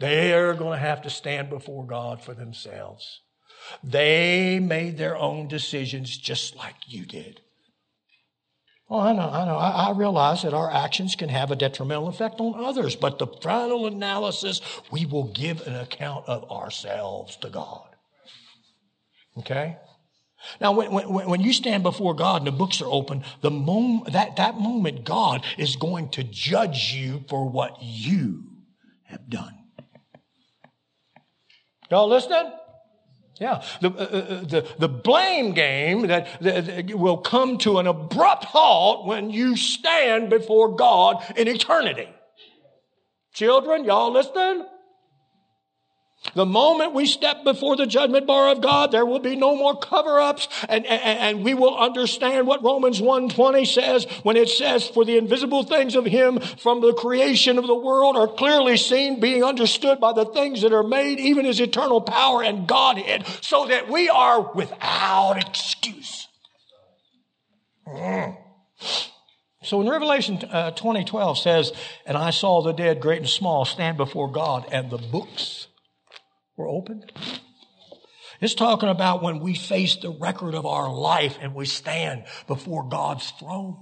They're 0.00 0.54
going 0.54 0.72
to 0.72 0.84
have 0.84 1.02
to 1.02 1.10
stand 1.10 1.48
before 1.48 1.86
God 1.86 2.20
for 2.20 2.34
themselves. 2.34 3.20
They 3.82 4.58
made 4.60 4.98
their 4.98 5.16
own 5.16 5.48
decisions 5.48 6.16
just 6.16 6.56
like 6.56 6.76
you 6.86 7.04
did. 7.04 7.40
Oh, 8.90 9.00
I 9.00 9.12
know, 9.14 9.30
I 9.30 9.46
know. 9.46 9.56
I, 9.56 9.88
I, 9.88 9.90
realize 9.92 10.42
that 10.42 10.52
our 10.52 10.70
actions 10.70 11.14
can 11.14 11.30
have 11.30 11.50
a 11.50 11.56
detrimental 11.56 12.08
effect 12.08 12.40
on 12.40 12.62
others, 12.62 12.94
but 12.94 13.18
the 13.18 13.26
final 13.26 13.86
analysis, 13.86 14.60
we 14.90 15.06
will 15.06 15.32
give 15.32 15.66
an 15.66 15.74
account 15.74 16.28
of 16.28 16.50
ourselves 16.50 17.36
to 17.36 17.48
God. 17.48 17.88
Okay? 19.38 19.78
Now, 20.60 20.72
when, 20.72 20.92
when, 20.92 21.08
when 21.08 21.40
you 21.40 21.54
stand 21.54 21.82
before 21.82 22.14
God 22.14 22.42
and 22.42 22.46
the 22.46 22.52
books 22.52 22.82
are 22.82 22.90
open, 22.90 23.24
the 23.40 23.50
moment, 23.50 24.12
that, 24.12 24.36
that 24.36 24.58
moment, 24.58 25.04
God 25.04 25.42
is 25.56 25.76
going 25.76 26.10
to 26.10 26.24
judge 26.24 26.92
you 26.92 27.24
for 27.28 27.48
what 27.48 27.78
you 27.80 28.44
have 29.04 29.30
done. 29.30 29.56
Y'all 31.90 32.08
listening? 32.08 32.52
Yeah, 33.42 33.60
the, 33.80 33.88
uh, 33.88 33.92
uh, 33.92 33.96
uh, 33.96 34.40
the, 34.42 34.68
the 34.78 34.88
blame 34.88 35.52
game 35.52 36.06
that, 36.06 36.28
that, 36.42 36.94
will 36.94 37.16
come 37.16 37.58
to 37.58 37.78
an 37.78 37.88
abrupt 37.88 38.44
halt 38.44 39.04
when 39.04 39.30
you 39.30 39.56
stand 39.56 40.30
before 40.30 40.76
God 40.76 41.24
in 41.36 41.48
eternity. 41.48 42.08
Children, 43.32 43.82
y'all 43.82 44.12
listening? 44.12 44.64
The 46.34 46.46
moment 46.46 46.94
we 46.94 47.06
step 47.06 47.44
before 47.44 47.76
the 47.76 47.86
judgment 47.86 48.26
bar 48.26 48.52
of 48.52 48.62
God, 48.62 48.90
there 48.90 49.04
will 49.04 49.18
be 49.18 49.36
no 49.36 49.54
more 49.56 49.76
cover-ups 49.76 50.48
and, 50.68 50.86
and, 50.86 51.18
and 51.18 51.44
we 51.44 51.52
will 51.52 51.76
understand 51.76 52.46
what 52.46 52.62
Romans 52.62 53.00
1.20 53.00 53.66
says 53.66 54.06
when 54.22 54.36
it 54.36 54.48
says, 54.48 54.86
for 54.88 55.04
the 55.04 55.18
invisible 55.18 55.64
things 55.64 55.94
of 55.94 56.06
Him 56.06 56.38
from 56.38 56.80
the 56.80 56.94
creation 56.94 57.58
of 57.58 57.66
the 57.66 57.74
world 57.74 58.16
are 58.16 58.28
clearly 58.28 58.76
seen, 58.76 59.20
being 59.20 59.44
understood 59.44 60.00
by 60.00 60.12
the 60.12 60.24
things 60.24 60.62
that 60.62 60.72
are 60.72 60.84
made, 60.84 61.18
even 61.18 61.44
His 61.44 61.60
eternal 61.60 62.00
power 62.00 62.42
and 62.42 62.66
Godhead, 62.66 63.26
so 63.42 63.66
that 63.66 63.90
we 63.90 64.08
are 64.08 64.52
without 64.54 65.34
excuse. 65.38 66.28
Mm. 67.86 68.38
So 69.64 69.80
in 69.80 69.88
Revelation 69.88 70.38
uh, 70.50 70.70
2012 70.70 71.38
says, 71.38 71.72
and 72.06 72.16
I 72.16 72.30
saw 72.30 72.62
the 72.62 72.72
dead, 72.72 73.00
great 73.00 73.18
and 73.18 73.28
small, 73.28 73.64
stand 73.64 73.96
before 73.96 74.30
God, 74.30 74.66
and 74.72 74.88
the 74.88 74.98
books 74.98 75.66
were 76.56 76.68
opened. 76.68 77.12
It's 78.40 78.54
talking 78.54 78.88
about 78.88 79.22
when 79.22 79.38
we 79.38 79.54
face 79.54 79.96
the 79.96 80.10
record 80.10 80.54
of 80.54 80.66
our 80.66 80.92
life 80.92 81.38
and 81.40 81.54
we 81.54 81.66
stand 81.66 82.24
before 82.48 82.88
God's 82.88 83.30
throne. 83.38 83.76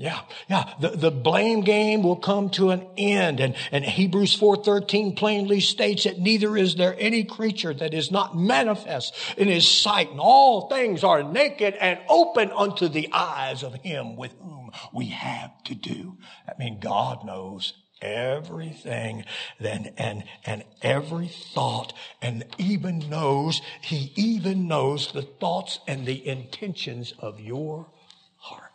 Yeah, 0.00 0.20
yeah. 0.48 0.74
The, 0.80 0.90
the 0.90 1.10
blame 1.10 1.62
game 1.62 2.04
will 2.04 2.16
come 2.16 2.50
to 2.50 2.70
an 2.70 2.86
end. 2.96 3.40
And, 3.40 3.56
and 3.72 3.84
Hebrews 3.84 4.38
4.13 4.38 5.16
plainly 5.16 5.58
states 5.58 6.04
that 6.04 6.20
neither 6.20 6.56
is 6.56 6.76
there 6.76 6.94
any 7.00 7.24
creature 7.24 7.74
that 7.74 7.92
is 7.92 8.12
not 8.12 8.36
manifest 8.36 9.12
in 9.36 9.48
his 9.48 9.68
sight. 9.68 10.12
And 10.12 10.20
all 10.20 10.68
things 10.68 11.02
are 11.02 11.24
naked 11.24 11.74
and 11.74 11.98
open 12.08 12.52
unto 12.52 12.86
the 12.88 13.08
eyes 13.12 13.64
of 13.64 13.74
him 13.74 14.14
with 14.14 14.34
whom 14.40 14.70
we 14.94 15.06
have 15.06 15.50
to 15.64 15.74
do. 15.74 16.16
I 16.48 16.52
mean, 16.60 16.78
God 16.78 17.26
knows 17.26 17.74
everything 18.00 19.24
then 19.58 19.92
and 19.96 20.24
and 20.44 20.64
every 20.82 21.28
thought 21.28 21.92
and 22.22 22.44
even 22.58 22.98
knows 23.10 23.60
he 23.80 24.12
even 24.14 24.68
knows 24.68 25.12
the 25.12 25.22
thoughts 25.22 25.80
and 25.86 26.06
the 26.06 26.26
intentions 26.26 27.12
of 27.18 27.40
your 27.40 27.88
heart 28.36 28.72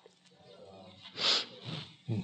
hmm. 2.08 2.20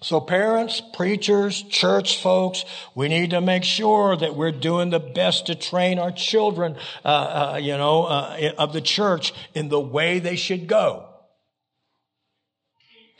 so 0.00 0.20
parents 0.20 0.82
preachers 0.94 1.62
church 1.62 2.20
folks 2.20 2.64
we 2.94 3.06
need 3.06 3.30
to 3.30 3.40
make 3.40 3.62
sure 3.62 4.16
that 4.16 4.34
we're 4.34 4.50
doing 4.50 4.90
the 4.90 5.00
best 5.00 5.46
to 5.46 5.54
train 5.54 5.98
our 5.98 6.12
children 6.12 6.74
uh, 7.04 7.52
uh, 7.52 7.58
you 7.60 7.76
know 7.76 8.04
uh, 8.04 8.52
of 8.58 8.72
the 8.72 8.80
church 8.80 9.32
in 9.54 9.68
the 9.68 9.80
way 9.80 10.18
they 10.18 10.36
should 10.36 10.66
go 10.66 11.09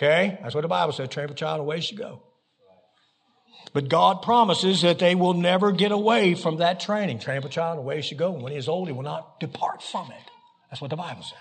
Okay? 0.00 0.38
That's 0.42 0.54
what 0.54 0.62
the 0.62 0.68
Bible 0.68 0.94
says. 0.94 1.10
Train 1.10 1.26
up 1.26 1.32
a 1.32 1.34
child 1.34 1.60
in 1.60 1.66
the 1.66 1.68
way 1.68 1.80
she 1.80 1.94
go. 1.94 2.22
But 3.74 3.90
God 3.90 4.22
promises 4.22 4.80
that 4.80 4.98
they 4.98 5.14
will 5.14 5.34
never 5.34 5.72
get 5.72 5.92
away 5.92 6.34
from 6.34 6.56
that 6.56 6.80
training. 6.80 7.18
Train 7.18 7.36
up 7.36 7.44
a 7.44 7.50
child 7.50 7.78
in 7.78 7.84
the 7.84 7.86
way 7.86 8.02
go, 8.16 8.32
and 8.32 8.42
when 8.42 8.52
he 8.52 8.58
is 8.58 8.66
old, 8.66 8.88
he 8.88 8.94
will 8.94 9.02
not 9.02 9.38
depart 9.38 9.82
from 9.82 10.10
it. 10.10 10.30
That's 10.70 10.80
what 10.80 10.88
the 10.88 10.96
Bible 10.96 11.22
says. 11.22 11.38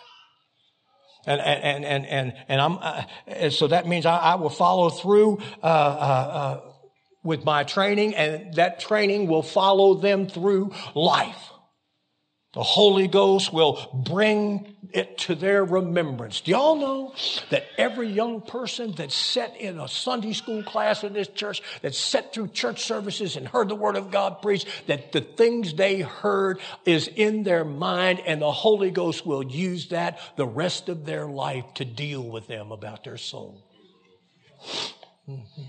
And, 1.25 1.39
and, 1.39 1.85
and, 1.85 2.05
and, 2.05 2.33
and 2.49 2.61
I'm, 2.61 2.77
uh, 2.79 3.03
and 3.27 3.53
so 3.53 3.67
that 3.67 3.87
means 3.87 4.05
I, 4.05 4.17
I 4.17 4.35
will 4.35 4.49
follow 4.49 4.89
through, 4.89 5.39
uh, 5.63 5.65
uh, 5.65 5.69
uh 5.69 6.61
with 7.23 7.45
my 7.45 7.63
training, 7.63 8.15
and 8.15 8.53
that 8.55 8.79
training 8.79 9.27
will 9.27 9.43
follow 9.43 9.95
them 9.95 10.27
through 10.27 10.73
life. 10.95 11.49
The 12.53 12.63
Holy 12.63 13.07
Ghost 13.07 13.53
will 13.53 14.03
bring 14.09 14.75
it 14.91 15.17
to 15.19 15.35
their 15.35 15.63
remembrance. 15.63 16.41
Do 16.41 16.51
y'all 16.51 16.75
know 16.75 17.13
that 17.51 17.65
every 17.77 18.07
young 18.07 18.41
person 18.41 18.91
that's 18.91 19.15
sat 19.15 19.55
in 19.57 19.79
a 19.79 19.87
Sunday 19.87 20.33
school 20.33 20.63
class 20.63 21.03
in 21.03 21.13
this 21.13 21.27
church, 21.27 21.61
that 21.81 21.95
sat 21.95 22.33
through 22.33 22.49
church 22.49 22.83
services 22.83 23.35
and 23.35 23.47
heard 23.47 23.69
the 23.69 23.75
Word 23.75 23.95
of 23.95 24.11
God 24.11 24.41
preached, 24.41 24.67
that 24.87 25.11
the 25.11 25.21
things 25.21 25.73
they 25.73 26.01
heard 26.01 26.59
is 26.85 27.07
in 27.07 27.43
their 27.43 27.63
mind 27.63 28.21
and 28.25 28.41
the 28.41 28.51
Holy 28.51 28.91
Ghost 28.91 29.25
will 29.25 29.43
use 29.43 29.89
that 29.89 30.19
the 30.35 30.47
rest 30.47 30.89
of 30.89 31.05
their 31.05 31.27
life 31.27 31.65
to 31.75 31.85
deal 31.85 32.23
with 32.23 32.47
them 32.47 32.71
about 32.71 33.03
their 33.03 33.17
soul. 33.17 33.63
Mm-hmm. 35.27 35.63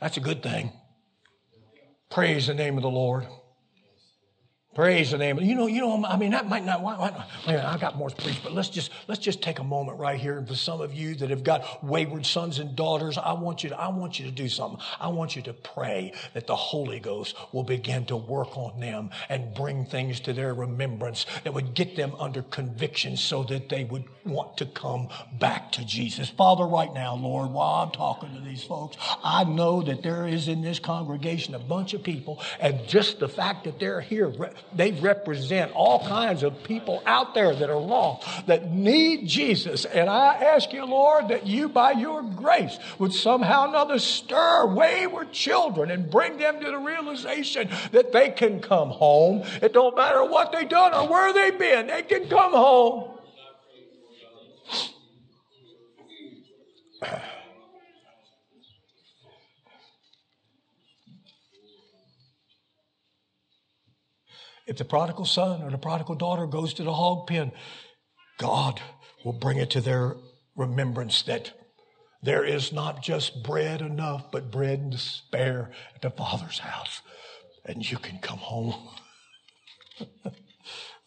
That's 0.00 0.16
a 0.16 0.20
good 0.20 0.42
thing. 0.42 0.72
Praise 2.10 2.46
the 2.46 2.54
name 2.54 2.76
of 2.76 2.82
the 2.82 2.90
Lord. 2.90 3.26
Praise 4.78 5.10
the 5.10 5.18
name. 5.18 5.40
You 5.40 5.56
know, 5.56 5.66
you 5.66 5.80
know. 5.80 6.04
I 6.04 6.16
mean, 6.16 6.30
that 6.30 6.48
might 6.48 6.64
not. 6.64 6.82
Why, 6.82 6.94
why, 6.94 7.26
I 7.48 7.76
got 7.78 7.96
more 7.96 8.10
to 8.10 8.14
preach, 8.14 8.40
but 8.44 8.52
let's 8.52 8.68
just 8.68 8.92
let's 9.08 9.20
just 9.20 9.42
take 9.42 9.58
a 9.58 9.64
moment 9.64 9.98
right 9.98 10.20
here. 10.20 10.38
And 10.38 10.46
for 10.46 10.54
some 10.54 10.80
of 10.80 10.94
you 10.94 11.16
that 11.16 11.30
have 11.30 11.42
got 11.42 11.82
wayward 11.82 12.24
sons 12.24 12.60
and 12.60 12.76
daughters, 12.76 13.18
I 13.18 13.32
want 13.32 13.64
you 13.64 13.70
to 13.70 13.76
I 13.76 13.88
want 13.88 14.20
you 14.20 14.26
to 14.26 14.30
do 14.30 14.48
something. 14.48 14.80
I 15.00 15.08
want 15.08 15.34
you 15.34 15.42
to 15.42 15.52
pray 15.52 16.12
that 16.32 16.46
the 16.46 16.54
Holy 16.54 17.00
Ghost 17.00 17.34
will 17.50 17.64
begin 17.64 18.06
to 18.06 18.16
work 18.16 18.56
on 18.56 18.78
them 18.78 19.10
and 19.28 19.52
bring 19.52 19.84
things 19.84 20.20
to 20.20 20.32
their 20.32 20.54
remembrance 20.54 21.26
that 21.42 21.52
would 21.52 21.74
get 21.74 21.96
them 21.96 22.14
under 22.16 22.42
conviction, 22.42 23.16
so 23.16 23.42
that 23.42 23.68
they 23.68 23.82
would 23.82 24.04
want 24.24 24.58
to 24.58 24.66
come 24.66 25.08
back 25.40 25.72
to 25.72 25.84
Jesus. 25.84 26.28
Father, 26.28 26.64
right 26.64 26.94
now, 26.94 27.16
Lord, 27.16 27.50
while 27.50 27.82
I'm 27.82 27.90
talking 27.90 28.32
to 28.32 28.40
these 28.40 28.62
folks, 28.62 28.96
I 29.24 29.42
know 29.42 29.82
that 29.82 30.04
there 30.04 30.28
is 30.28 30.46
in 30.46 30.62
this 30.62 30.78
congregation 30.78 31.56
a 31.56 31.58
bunch 31.58 31.94
of 31.94 32.04
people, 32.04 32.40
and 32.60 32.86
just 32.86 33.18
the 33.18 33.28
fact 33.28 33.64
that 33.64 33.80
they're 33.80 34.00
here 34.00 34.28
they 34.74 34.92
represent 34.92 35.72
all 35.72 36.06
kinds 36.06 36.42
of 36.42 36.62
people 36.62 37.02
out 37.06 37.34
there 37.34 37.54
that 37.54 37.70
are 37.70 37.80
lost, 37.80 38.46
that 38.46 38.72
need 38.72 39.26
Jesus. 39.26 39.84
And 39.84 40.08
I 40.08 40.34
ask 40.34 40.72
you, 40.72 40.84
Lord, 40.84 41.28
that 41.28 41.46
you, 41.46 41.68
by 41.68 41.92
your 41.92 42.22
grace, 42.22 42.78
would 42.98 43.12
somehow 43.12 43.58
or 43.58 43.68
another 43.68 43.98
stir 43.98 44.66
wayward 44.66 45.32
children 45.32 45.90
and 45.90 46.10
bring 46.10 46.38
them 46.38 46.60
to 46.60 46.70
the 46.70 46.78
realization 46.78 47.68
that 47.92 48.12
they 48.12 48.30
can 48.30 48.60
come 48.60 48.90
home. 48.90 49.42
It 49.62 49.72
don't 49.72 49.96
matter 49.96 50.24
what 50.24 50.52
they've 50.52 50.68
done 50.68 50.94
or 50.94 51.08
where 51.08 51.32
they've 51.32 51.58
been, 51.58 51.88
they 51.88 52.02
can 52.02 52.28
come 52.28 52.52
home. 52.52 53.14
If 64.68 64.76
the 64.76 64.84
prodigal 64.84 65.24
son 65.24 65.62
or 65.62 65.70
the 65.70 65.78
prodigal 65.78 66.14
daughter 66.14 66.46
goes 66.46 66.74
to 66.74 66.84
the 66.84 66.92
hog 66.92 67.26
pen, 67.26 67.52
God 68.36 68.80
will 69.24 69.32
bring 69.32 69.56
it 69.56 69.70
to 69.70 69.80
their 69.80 70.14
remembrance 70.54 71.22
that 71.22 71.52
there 72.22 72.44
is 72.44 72.70
not 72.70 73.02
just 73.02 73.42
bread 73.42 73.80
enough, 73.80 74.30
but 74.30 74.50
bread 74.50 74.78
and 74.80 74.98
spare 74.98 75.70
at 75.94 76.02
the 76.02 76.10
Father's 76.10 76.58
house. 76.58 77.00
And 77.64 77.90
you 77.90 77.96
can 77.96 78.18
come 78.18 78.38
home. 78.38 78.74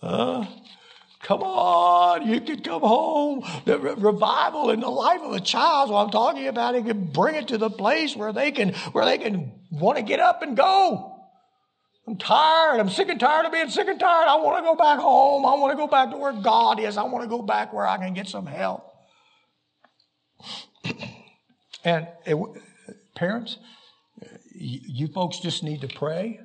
uh, 0.02 0.46
come 1.22 1.44
on, 1.44 2.28
you 2.28 2.42
can 2.42 2.62
come 2.62 2.82
home. 2.82 3.44
The 3.66 3.78
re- 3.78 3.94
revival 3.96 4.72
in 4.72 4.80
the 4.80 4.90
life 4.90 5.22
of 5.22 5.34
a 5.34 5.40
child, 5.40 5.92
what 5.92 6.06
I'm 6.06 6.12
talking 6.12 6.48
about, 6.48 6.74
it 6.74 6.88
can 6.88 7.12
bring 7.12 7.36
it 7.36 7.50
to 7.50 7.60
the 7.60 7.70
place 7.70 8.16
where 8.16 8.34
they 8.34 8.52
can, 8.52 8.74
where 8.94 9.06
they 9.06 9.20
can 9.20 9.52
want 9.70 10.00
to 10.00 10.04
get 10.04 10.20
up 10.20 10.42
and 10.42 10.58
go. 10.58 11.21
I'm 12.12 12.18
tired. 12.18 12.82
I'm 12.82 12.90
sick 12.90 13.08
and 13.08 13.18
tired 13.18 13.46
of 13.46 13.54
being 13.54 13.70
sick 13.70 13.88
and 13.88 13.98
tired. 13.98 14.28
I 14.28 14.36
want 14.36 14.58
to 14.58 14.64
go 14.64 14.76
back 14.76 15.00
home. 15.00 15.46
I 15.46 15.54
want 15.54 15.72
to 15.72 15.78
go 15.78 15.88
back 15.88 16.12
to 16.12 16.18
where 16.18 16.34
God 16.34 16.78
is. 16.78 16.98
I 16.98 17.04
want 17.04 17.24
to 17.24 17.30
go 17.30 17.42
back 17.42 17.72
where 17.72 17.88
I 17.88 17.96
can 17.96 18.14
get 18.14 18.28
some 18.28 18.46
help. 18.46 18.84
and 21.86 22.10
it, 22.26 22.38
parents, 23.16 23.60
you 24.54 25.08
folks 25.08 25.40
just 25.40 25.64
need 25.64 25.80
to 25.82 25.88
pray 25.88 26.42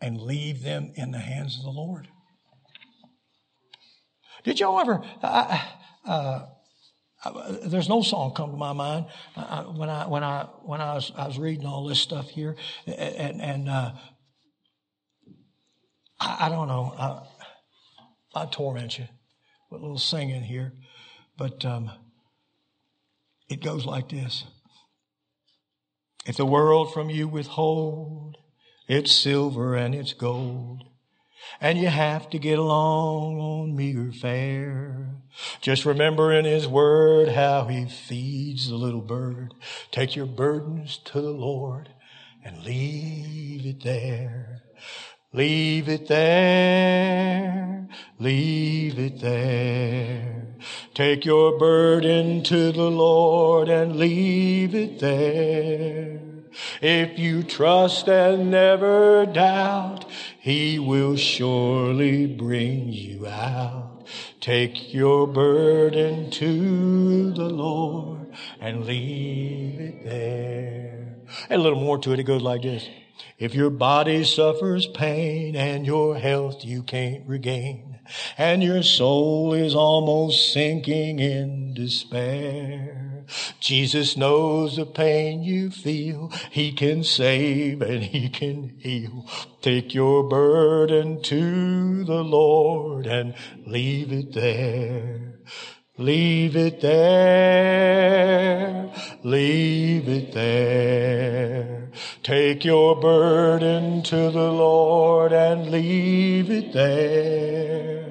and 0.00 0.20
leave 0.20 0.64
them 0.64 0.90
in 0.96 1.12
the 1.12 1.20
hands 1.20 1.56
of 1.56 1.62
the 1.62 1.70
Lord. 1.70 2.08
Did 4.42 4.58
y'all 4.58 4.80
ever? 4.80 5.04
Uh, 5.22 5.60
uh, 6.04 6.46
there's 7.64 7.88
no 7.88 8.02
song 8.02 8.34
come 8.34 8.50
to 8.50 8.56
my 8.56 8.72
mind 8.72 9.06
uh, 9.36 9.64
when 9.64 9.88
I 9.88 10.06
when 10.06 10.24
I 10.24 10.48
when 10.64 10.80
I 10.80 10.94
was 10.94 11.12
I 11.16 11.26
was 11.26 11.38
reading 11.38 11.66
all 11.66 11.86
this 11.86 12.00
stuff 12.00 12.28
here, 12.28 12.56
and 12.86 13.40
and 13.40 13.68
uh, 13.68 13.92
I, 16.18 16.46
I, 16.46 16.48
don't 16.48 16.68
know. 16.68 16.94
I, 18.34 18.42
I, 18.42 18.46
torment 18.46 18.98
you 18.98 19.06
with 19.70 19.80
a 19.80 19.84
little 19.84 19.98
singing 19.98 20.42
here, 20.42 20.72
but 21.36 21.64
um, 21.64 21.92
it 23.48 23.62
goes 23.62 23.86
like 23.86 24.08
this: 24.08 24.44
If 26.26 26.36
the 26.36 26.46
world 26.46 26.92
from 26.92 27.08
you 27.08 27.28
withhold 27.28 28.36
its 28.88 29.12
silver 29.12 29.76
and 29.76 29.94
its 29.94 30.12
gold, 30.12 30.91
and 31.60 31.78
you 31.78 31.88
have 31.88 32.28
to 32.30 32.38
get 32.38 32.58
along 32.58 33.38
on 33.38 33.76
meager 33.76 34.12
fare. 34.12 35.16
Just 35.60 35.84
remember 35.84 36.32
in 36.32 36.44
His 36.44 36.68
Word 36.68 37.30
how 37.30 37.66
He 37.66 37.86
feeds 37.86 38.68
the 38.68 38.76
little 38.76 39.00
bird. 39.00 39.54
Take 39.90 40.16
your 40.16 40.26
burdens 40.26 40.98
to 41.06 41.20
the 41.20 41.30
Lord 41.30 41.90
and 42.44 42.64
leave 42.64 43.66
it 43.66 43.82
there. 43.82 44.62
Leave 45.32 45.88
it 45.88 46.08
there. 46.08 47.88
Leave 48.18 48.98
it 48.98 49.20
there. 49.20 50.46
Take 50.94 51.24
your 51.24 51.58
burden 51.58 52.42
to 52.44 52.70
the 52.70 52.90
Lord 52.90 53.68
and 53.68 53.96
leave 53.96 54.74
it 54.74 54.98
there. 54.98 56.20
If 56.82 57.18
you 57.18 57.42
trust 57.42 58.08
and 58.08 58.50
never 58.50 59.24
doubt, 59.24 60.01
He 60.42 60.80
will 60.80 61.14
surely 61.14 62.26
bring 62.26 62.88
you 62.88 63.28
out. 63.28 64.08
Take 64.40 64.92
your 64.92 65.28
burden 65.28 66.32
to 66.32 67.30
the 67.30 67.48
Lord 67.48 68.34
and 68.60 68.84
leave 68.84 69.78
it 69.78 70.04
there. 70.04 71.18
A 71.48 71.56
little 71.56 71.78
more 71.78 71.96
to 71.98 72.12
it. 72.12 72.18
It 72.18 72.24
goes 72.24 72.42
like 72.42 72.62
this. 72.62 72.88
If 73.38 73.54
your 73.54 73.70
body 73.70 74.24
suffers 74.24 74.88
pain 74.88 75.54
and 75.54 75.86
your 75.86 76.16
health 76.16 76.64
you 76.64 76.82
can't 76.82 77.24
regain, 77.28 78.00
and 78.36 78.64
your 78.64 78.82
soul 78.82 79.52
is 79.52 79.76
almost 79.76 80.52
sinking 80.52 81.20
in 81.20 81.72
despair, 81.72 83.11
Jesus 83.60 84.16
knows 84.16 84.76
the 84.76 84.86
pain 84.86 85.42
you 85.42 85.70
feel. 85.70 86.32
He 86.50 86.72
can 86.72 87.04
save 87.04 87.82
and 87.82 88.02
He 88.02 88.28
can 88.28 88.76
heal. 88.78 89.26
Take 89.60 89.94
your 89.94 90.28
burden 90.28 91.22
to 91.22 92.04
the 92.04 92.22
Lord 92.22 93.06
and 93.06 93.34
leave 93.66 94.12
it 94.12 94.32
there. 94.32 95.38
Leave 95.98 96.56
it 96.56 96.80
there. 96.80 97.22
Leave 99.22 100.08
it 100.08 100.32
there. 100.32 101.90
Take 102.22 102.64
your 102.64 102.98
burden 102.98 104.02
to 104.04 104.30
the 104.30 104.50
Lord 104.50 105.32
and 105.32 105.70
leave 105.70 106.50
it 106.50 106.72
there. 106.72 108.01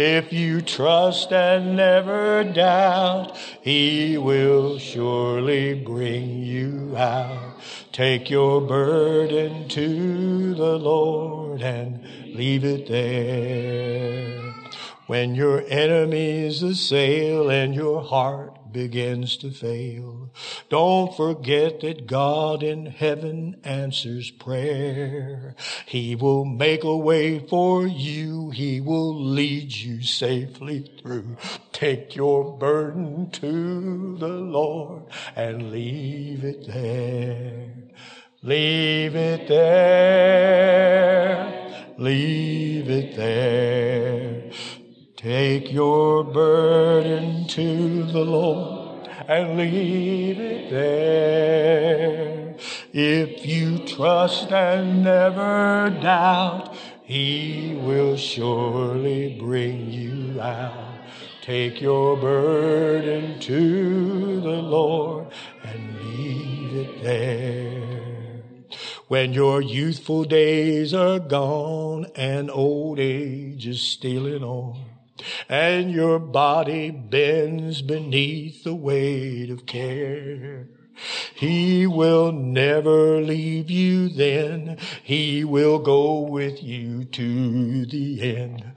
If 0.00 0.32
you 0.32 0.60
trust 0.60 1.32
and 1.32 1.74
never 1.74 2.44
doubt, 2.44 3.36
He 3.62 4.16
will 4.16 4.78
surely 4.78 5.74
bring 5.74 6.40
you 6.44 6.96
out. 6.96 7.56
Take 7.90 8.30
your 8.30 8.60
burden 8.60 9.66
to 9.70 10.54
the 10.54 10.78
Lord 10.78 11.62
and 11.62 12.04
leave 12.32 12.64
it 12.64 12.86
there. 12.86 14.54
When 15.08 15.34
your 15.34 15.64
enemies 15.66 16.62
assail 16.62 17.50
and 17.50 17.74
your 17.74 18.00
heart 18.00 18.57
begins 18.72 19.36
to 19.38 19.50
fail. 19.50 20.30
Don't 20.68 21.16
forget 21.16 21.80
that 21.80 22.06
God 22.06 22.62
in 22.62 22.86
heaven 22.86 23.60
answers 23.64 24.30
prayer. 24.30 25.54
He 25.86 26.14
will 26.14 26.44
make 26.44 26.84
a 26.84 26.96
way 26.96 27.38
for 27.38 27.86
you. 27.86 28.50
He 28.50 28.80
will 28.80 29.14
lead 29.14 29.72
you 29.72 30.02
safely 30.02 30.90
through. 31.00 31.36
Take 31.72 32.14
your 32.16 32.56
burden 32.58 33.30
to 33.30 34.16
the 34.18 34.28
Lord 34.28 35.04
and 35.34 35.70
leave 35.70 36.44
it 36.44 36.66
there. 36.66 37.72
Leave 38.42 39.16
it 39.16 39.48
there. 39.48 41.08
Leave 41.98 42.88
it 42.88 43.16
there. 43.16 44.50
Take 45.28 45.70
your 45.70 46.24
burden 46.24 47.46
to 47.48 48.02
the 48.04 48.24
Lord 48.24 49.10
and 49.28 49.58
leave 49.58 50.40
it 50.40 50.70
there. 50.70 52.56
If 52.94 53.44
you 53.44 53.80
trust 53.80 54.50
and 54.50 55.04
never 55.04 55.90
doubt, 56.00 56.74
He 57.02 57.78
will 57.78 58.16
surely 58.16 59.38
bring 59.38 59.90
you 59.90 60.40
out. 60.40 60.96
Take 61.42 61.78
your 61.82 62.16
burden 62.16 63.38
to 63.38 64.40
the 64.40 64.62
Lord 64.62 65.26
and 65.62 65.94
leave 66.06 66.74
it 66.74 67.02
there. 67.02 68.40
When 69.08 69.34
your 69.34 69.60
youthful 69.60 70.24
days 70.24 70.94
are 70.94 71.18
gone 71.18 72.06
and 72.14 72.50
old 72.50 72.98
age 72.98 73.66
is 73.66 73.82
stealing 73.82 74.42
on, 74.42 74.87
and 75.48 75.90
your 75.90 76.18
body 76.18 76.90
bends 76.90 77.82
beneath 77.82 78.64
the 78.64 78.74
weight 78.74 79.50
of 79.50 79.66
care. 79.66 80.68
He 81.34 81.86
will 81.86 82.32
never 82.32 83.20
leave 83.20 83.70
you 83.70 84.08
then. 84.08 84.78
He 85.02 85.44
will 85.44 85.78
go 85.78 86.20
with 86.20 86.62
you 86.62 87.04
to 87.04 87.86
the 87.86 88.36
end. 88.36 88.72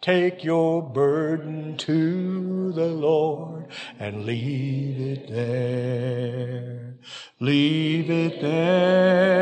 Take 0.00 0.42
your 0.44 0.82
burden 0.82 1.76
to 1.78 2.72
the 2.72 2.86
Lord 2.86 3.66
and 3.98 4.24
leave 4.24 5.00
it 5.00 5.28
there. 5.28 6.94
Leave 7.40 8.08
it 8.10 8.40
there. 8.40 9.36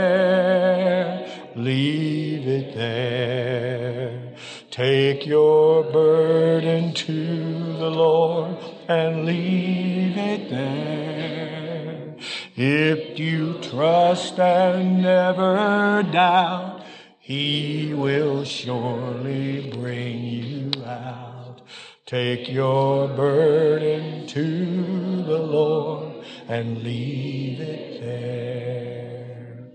Leave 1.55 2.49
it 2.49 2.75
there. 2.75 4.35
Take 4.71 5.27
your 5.27 5.85
burden 5.85 6.44
to 6.95 7.13
the 7.13 7.91
Lord 7.91 8.57
and 8.89 9.25
leave 9.25 10.17
it 10.17 10.51
there. 10.51 12.17
If 12.57 13.19
you 13.19 13.59
trust 13.61 14.39
and 14.39 15.03
never 15.03 16.03
doubt, 16.11 16.85
He 17.19 17.93
will 17.95 18.45
surely 18.45 19.71
bring 19.71 20.25
you 20.25 20.71
out. 20.85 21.63
Take 22.07 22.49
your 22.51 23.09
burden 23.09 24.27
to 24.29 25.23
the 25.25 25.39
Lord 25.39 26.25
and 26.49 26.83
leave 26.83 27.61
it 27.61 28.01
there. 28.01 29.69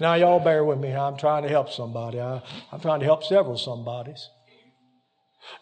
Now, 0.00 0.14
y'all 0.14 0.40
bear 0.40 0.64
with 0.64 0.78
me. 0.78 0.92
I'm 0.92 1.16
trying 1.16 1.44
to 1.44 1.48
help 1.48 1.70
somebody. 1.70 2.20
I, 2.20 2.42
am 2.72 2.80
trying 2.80 3.00
to 3.00 3.06
help 3.06 3.22
several 3.22 3.56
somebodies. 3.56 4.28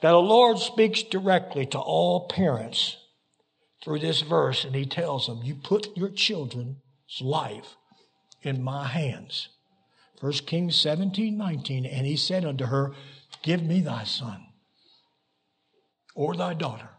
Now, 0.03 0.13
the 0.13 0.19
Lord 0.19 0.59
speaks 0.59 1.03
directly 1.03 1.67
to 1.67 1.79
all 1.79 2.29
parents 2.29 2.97
through 3.83 4.01
this 4.01 4.21
verse, 4.21 4.65
and 4.65 4.75
He 4.75 4.87
tells 4.87 5.27
them, 5.27 5.43
You 5.43 5.55
put 5.55 5.97
your 5.97 6.11
children's 6.11 6.77
life 7.21 7.77
in 8.43 8.63
my 8.63 8.87
hands. 8.87 9.49
1 10.21 10.33
Kings 10.47 10.77
17, 10.77 11.37
19. 11.37 11.87
And 11.87 12.07
he 12.07 12.17
said 12.17 12.45
unto 12.45 12.67
her, 12.67 12.93
Give 13.43 13.63
me 13.63 13.81
thy 13.81 14.05
son 14.05 14.47
or 16.15 16.37
thy 16.37 16.55
daughter. 16.55 16.91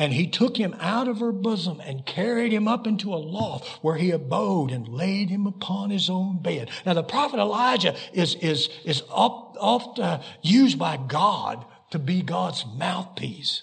And 0.00 0.14
he 0.14 0.28
took 0.28 0.56
him 0.56 0.74
out 0.80 1.08
of 1.08 1.20
her 1.20 1.30
bosom 1.30 1.78
and 1.78 2.06
carried 2.06 2.52
him 2.52 2.66
up 2.66 2.86
into 2.86 3.12
a 3.12 3.20
loft 3.20 3.68
where 3.82 3.96
he 3.96 4.12
abode 4.12 4.70
and 4.70 4.88
laid 4.88 5.28
him 5.28 5.46
upon 5.46 5.90
his 5.90 6.08
own 6.08 6.40
bed. 6.40 6.70
Now 6.86 6.94
the 6.94 7.02
prophet 7.02 7.38
Elijah 7.38 7.94
is, 8.14 8.34
is, 8.36 8.70
is 8.86 9.02
oft, 9.10 9.98
uh, 9.98 10.22
used 10.40 10.78
by 10.78 10.96
God 10.96 11.66
to 11.90 11.98
be 11.98 12.22
God's 12.22 12.64
mouthpiece. 12.64 13.62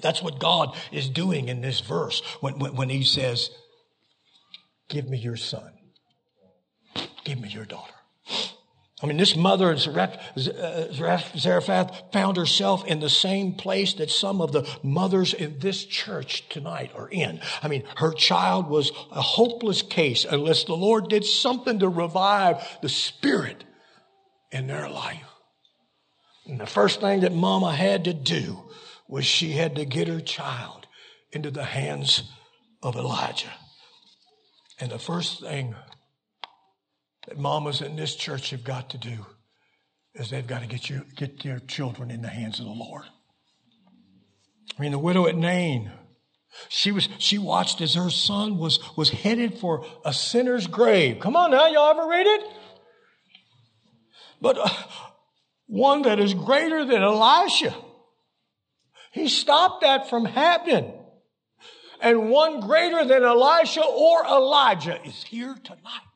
That's 0.00 0.20
what 0.20 0.40
God 0.40 0.76
is 0.90 1.08
doing 1.08 1.48
in 1.48 1.60
this 1.60 1.78
verse 1.78 2.20
when, 2.40 2.58
when, 2.58 2.74
when 2.74 2.88
he 2.88 3.04
says, 3.04 3.50
give 4.88 5.08
me 5.08 5.16
your 5.16 5.36
son. 5.36 5.72
Give 7.22 7.40
me 7.40 7.50
your 7.50 7.66
daughter. 7.66 7.94
I 9.02 9.06
mean, 9.06 9.16
this 9.16 9.34
mother 9.34 9.76
Zarephath 9.76 10.92
found 12.12 12.36
herself 12.36 12.86
in 12.86 13.00
the 13.00 13.08
same 13.10 13.54
place 13.54 13.94
that 13.94 14.10
some 14.10 14.40
of 14.40 14.52
the 14.52 14.68
mothers 14.84 15.34
in 15.34 15.58
this 15.58 15.84
church 15.84 16.48
tonight 16.48 16.92
are 16.94 17.08
in. 17.08 17.40
I 17.62 17.68
mean, 17.68 17.82
her 17.96 18.12
child 18.12 18.68
was 18.68 18.92
a 19.10 19.20
hopeless 19.20 19.82
case 19.82 20.24
unless 20.24 20.64
the 20.64 20.76
Lord 20.76 21.08
did 21.08 21.24
something 21.24 21.80
to 21.80 21.88
revive 21.88 22.64
the 22.80 22.88
spirit 22.88 23.64
in 24.52 24.68
their 24.68 24.88
life. 24.88 25.26
And 26.46 26.60
the 26.60 26.66
first 26.66 27.00
thing 27.00 27.20
that 27.20 27.32
mama 27.32 27.74
had 27.74 28.04
to 28.04 28.14
do 28.14 28.70
was 29.08 29.24
she 29.24 29.52
had 29.52 29.74
to 29.76 29.84
get 29.84 30.06
her 30.06 30.20
child 30.20 30.86
into 31.32 31.50
the 31.50 31.64
hands 31.64 32.22
of 32.82 32.94
Elijah. 32.94 33.52
And 34.78 34.90
the 34.92 34.98
first 34.98 35.40
thing 35.40 35.74
that 37.26 37.38
mamas 37.38 37.80
in 37.80 37.96
this 37.96 38.14
church 38.14 38.50
have 38.50 38.64
got 38.64 38.90
to 38.90 38.98
do 38.98 39.26
is 40.14 40.30
they've 40.30 40.46
got 40.46 40.60
to 40.60 40.66
get 40.66 40.90
you 40.90 41.04
get 41.16 41.42
their 41.42 41.58
children 41.60 42.10
in 42.10 42.22
the 42.22 42.28
hands 42.28 42.58
of 42.58 42.66
the 42.66 42.72
Lord. 42.72 43.04
I 44.78 44.82
mean, 44.82 44.92
the 44.92 44.98
widow 44.98 45.26
at 45.26 45.36
Nain, 45.36 45.92
she 46.68 46.92
was 46.92 47.08
she 47.18 47.38
watched 47.38 47.80
as 47.80 47.94
her 47.94 48.10
son 48.10 48.58
was 48.58 48.78
was 48.96 49.10
headed 49.10 49.58
for 49.58 49.86
a 50.04 50.12
sinner's 50.12 50.66
grave. 50.66 51.20
Come 51.20 51.36
on 51.36 51.50
now, 51.50 51.66
y'all 51.68 51.90
ever 51.90 52.08
read 52.08 52.26
it? 52.26 52.44
But 54.40 54.58
uh, 54.58 54.68
one 55.66 56.02
that 56.02 56.18
is 56.18 56.34
greater 56.34 56.84
than 56.84 57.02
Elisha. 57.02 57.74
He 59.12 59.28
stopped 59.28 59.82
that 59.82 60.08
from 60.10 60.24
happening. 60.24 60.92
And 62.00 62.30
one 62.30 62.60
greater 62.60 63.04
than 63.04 63.22
Elisha 63.22 63.84
or 63.84 64.24
Elijah 64.26 65.00
is 65.06 65.22
here 65.22 65.54
tonight. 65.62 66.11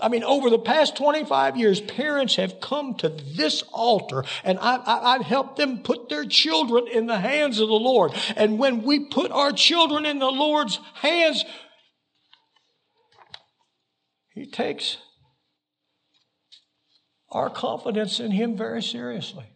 I 0.00 0.08
mean, 0.08 0.22
over 0.22 0.50
the 0.50 0.58
past 0.58 0.96
25 0.96 1.56
years, 1.56 1.80
parents 1.80 2.36
have 2.36 2.60
come 2.60 2.94
to 2.96 3.08
this 3.08 3.62
altar 3.72 4.24
and 4.44 4.58
I, 4.58 5.12
have 5.12 5.22
helped 5.22 5.56
them 5.56 5.78
put 5.78 6.08
their 6.08 6.24
children 6.24 6.86
in 6.86 7.06
the 7.06 7.18
hands 7.18 7.58
of 7.58 7.68
the 7.68 7.74
Lord. 7.74 8.12
And 8.36 8.58
when 8.58 8.82
we 8.82 9.06
put 9.06 9.30
our 9.30 9.52
children 9.52 10.06
in 10.06 10.18
the 10.18 10.30
Lord's 10.30 10.78
hands, 10.94 11.44
He 14.34 14.46
takes 14.46 14.98
our 17.30 17.50
confidence 17.50 18.20
in 18.20 18.30
Him 18.30 18.56
very 18.56 18.82
seriously. 18.82 19.46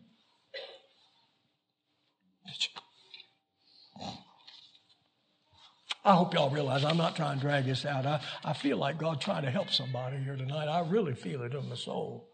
I 6.05 6.15
hope 6.15 6.35
y'all 6.35 6.51
realize 6.51 6.85
I'm 6.85 6.97
not 6.97 7.15
trying 7.15 7.39
to 7.39 7.41
drag 7.41 7.65
this 7.65 7.85
out. 7.85 8.07
I, 8.07 8.21
I 8.45 8.53
feel 8.55 8.77
like 8.77 8.99
God 8.99 9.21
trying 9.21 9.45
to 9.45 9.51
help 9.51 9.71
somebody 9.71 10.17
here 10.19 10.37
tonight. 10.37 10.67
I 10.67 10.81
really 10.89 11.15
feel 11.15 11.43
it 11.43 11.55
in 11.55 11.69
my 11.69 11.77
soul. 11.77 12.29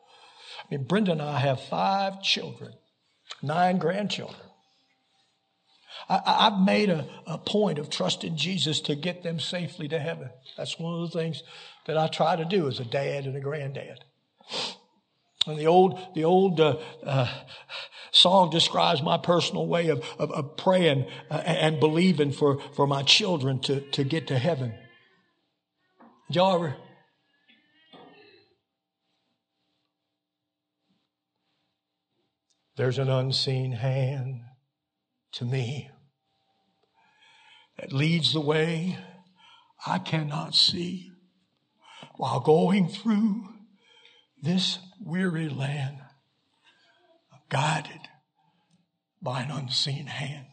I 0.64 0.74
mean, 0.74 0.84
Brenda 0.86 1.12
and 1.12 1.22
I 1.22 1.38
have 1.38 1.60
five 1.60 2.22
children, 2.22 2.72
nine 3.42 3.78
grandchildren. 3.78 4.40
I, 6.08 6.50
have 6.50 6.60
made 6.60 6.88
a, 6.88 7.06
a 7.26 7.36
point 7.36 7.78
of 7.78 7.90
trusting 7.90 8.36
Jesus 8.36 8.80
to 8.82 8.94
get 8.94 9.22
them 9.22 9.38
safely 9.40 9.88
to 9.88 9.98
heaven. 9.98 10.30
That's 10.56 10.78
one 10.78 10.94
of 10.94 11.10
the 11.10 11.18
things 11.18 11.42
that 11.86 11.98
I 11.98 12.06
try 12.06 12.36
to 12.36 12.44
do 12.44 12.68
as 12.68 12.80
a 12.80 12.84
dad 12.84 13.26
and 13.26 13.36
a 13.36 13.40
granddad. 13.40 14.04
And 15.46 15.58
the 15.58 15.66
old, 15.66 15.98
the 16.14 16.24
old 16.24 16.60
uh, 16.60 16.78
uh, 17.04 17.28
song 18.10 18.50
describes 18.50 19.02
my 19.02 19.18
personal 19.18 19.66
way 19.66 19.88
of, 19.88 20.04
of, 20.18 20.30
of 20.32 20.56
praying 20.56 21.06
uh, 21.30 21.42
and 21.44 21.80
believing 21.80 22.32
for, 22.32 22.60
for 22.74 22.86
my 22.86 23.02
children 23.02 23.60
to, 23.60 23.80
to 23.90 24.04
get 24.04 24.26
to 24.28 24.38
heaven. 24.38 24.74
Y'all 26.30 26.54
ever? 26.54 26.76
There's 32.76 32.98
an 32.98 33.10
unseen 33.10 33.72
hand 33.72 34.42
to 35.32 35.44
me 35.44 35.90
that 37.78 37.92
leads 37.92 38.32
the 38.32 38.40
way 38.40 38.98
I 39.86 39.98
cannot 39.98 40.54
see 40.54 41.10
while 42.16 42.40
going 42.40 42.88
through 42.88 43.48
this 44.42 44.78
weary 45.00 45.48
land. 45.48 45.98
Guided 47.50 48.08
by 49.22 49.42
an 49.42 49.50
unseen 49.50 50.06
hand. 50.06 50.46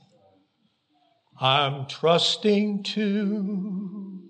I'm 1.40 1.88
trusting 1.88 2.84
to 2.84 4.30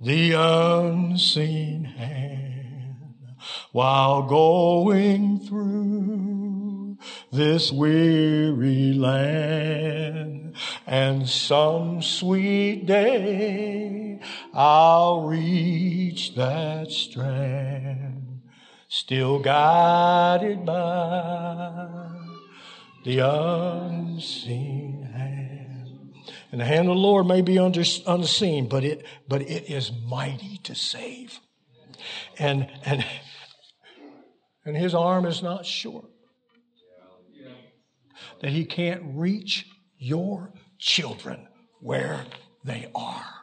the 0.00 0.32
unseen 0.32 1.84
hand 1.84 3.36
while 3.72 4.22
going 4.22 5.40
through 5.40 6.98
this 7.30 7.70
weary 7.70 8.94
land. 8.94 10.56
And 10.86 11.28
some 11.28 12.00
sweet 12.00 12.86
day 12.86 14.20
I'll 14.54 15.22
reach 15.26 16.34
that 16.36 16.90
strand, 16.90 18.25
still 18.88 19.38
guided 19.38 20.64
by 20.64 22.08
the 23.04 23.18
unseen 23.18 25.02
hand. 25.12 26.14
And 26.52 26.60
the 26.60 26.64
hand 26.64 26.88
of 26.88 26.94
the 26.94 27.00
Lord 27.00 27.26
may 27.26 27.40
be 27.40 27.58
under, 27.58 27.82
unseen, 28.06 28.68
but 28.68 28.84
it, 28.84 29.04
but 29.28 29.42
it 29.42 29.70
is 29.70 29.92
mighty 30.06 30.58
to 30.64 30.74
save. 30.74 31.38
And, 32.38 32.70
and, 32.84 33.04
and 34.64 34.76
his 34.76 34.94
arm 34.94 35.26
is 35.26 35.42
not 35.42 35.66
short. 35.66 36.06
That 38.40 38.50
he 38.50 38.64
can't 38.64 39.02
reach 39.04 39.66
your 39.98 40.52
children 40.78 41.48
where 41.80 42.24
they 42.64 42.90
are. 42.94 43.35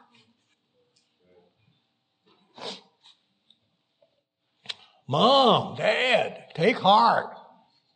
Mom, 5.06 5.76
Dad, 5.76 6.44
take 6.54 6.78
heart. 6.78 7.36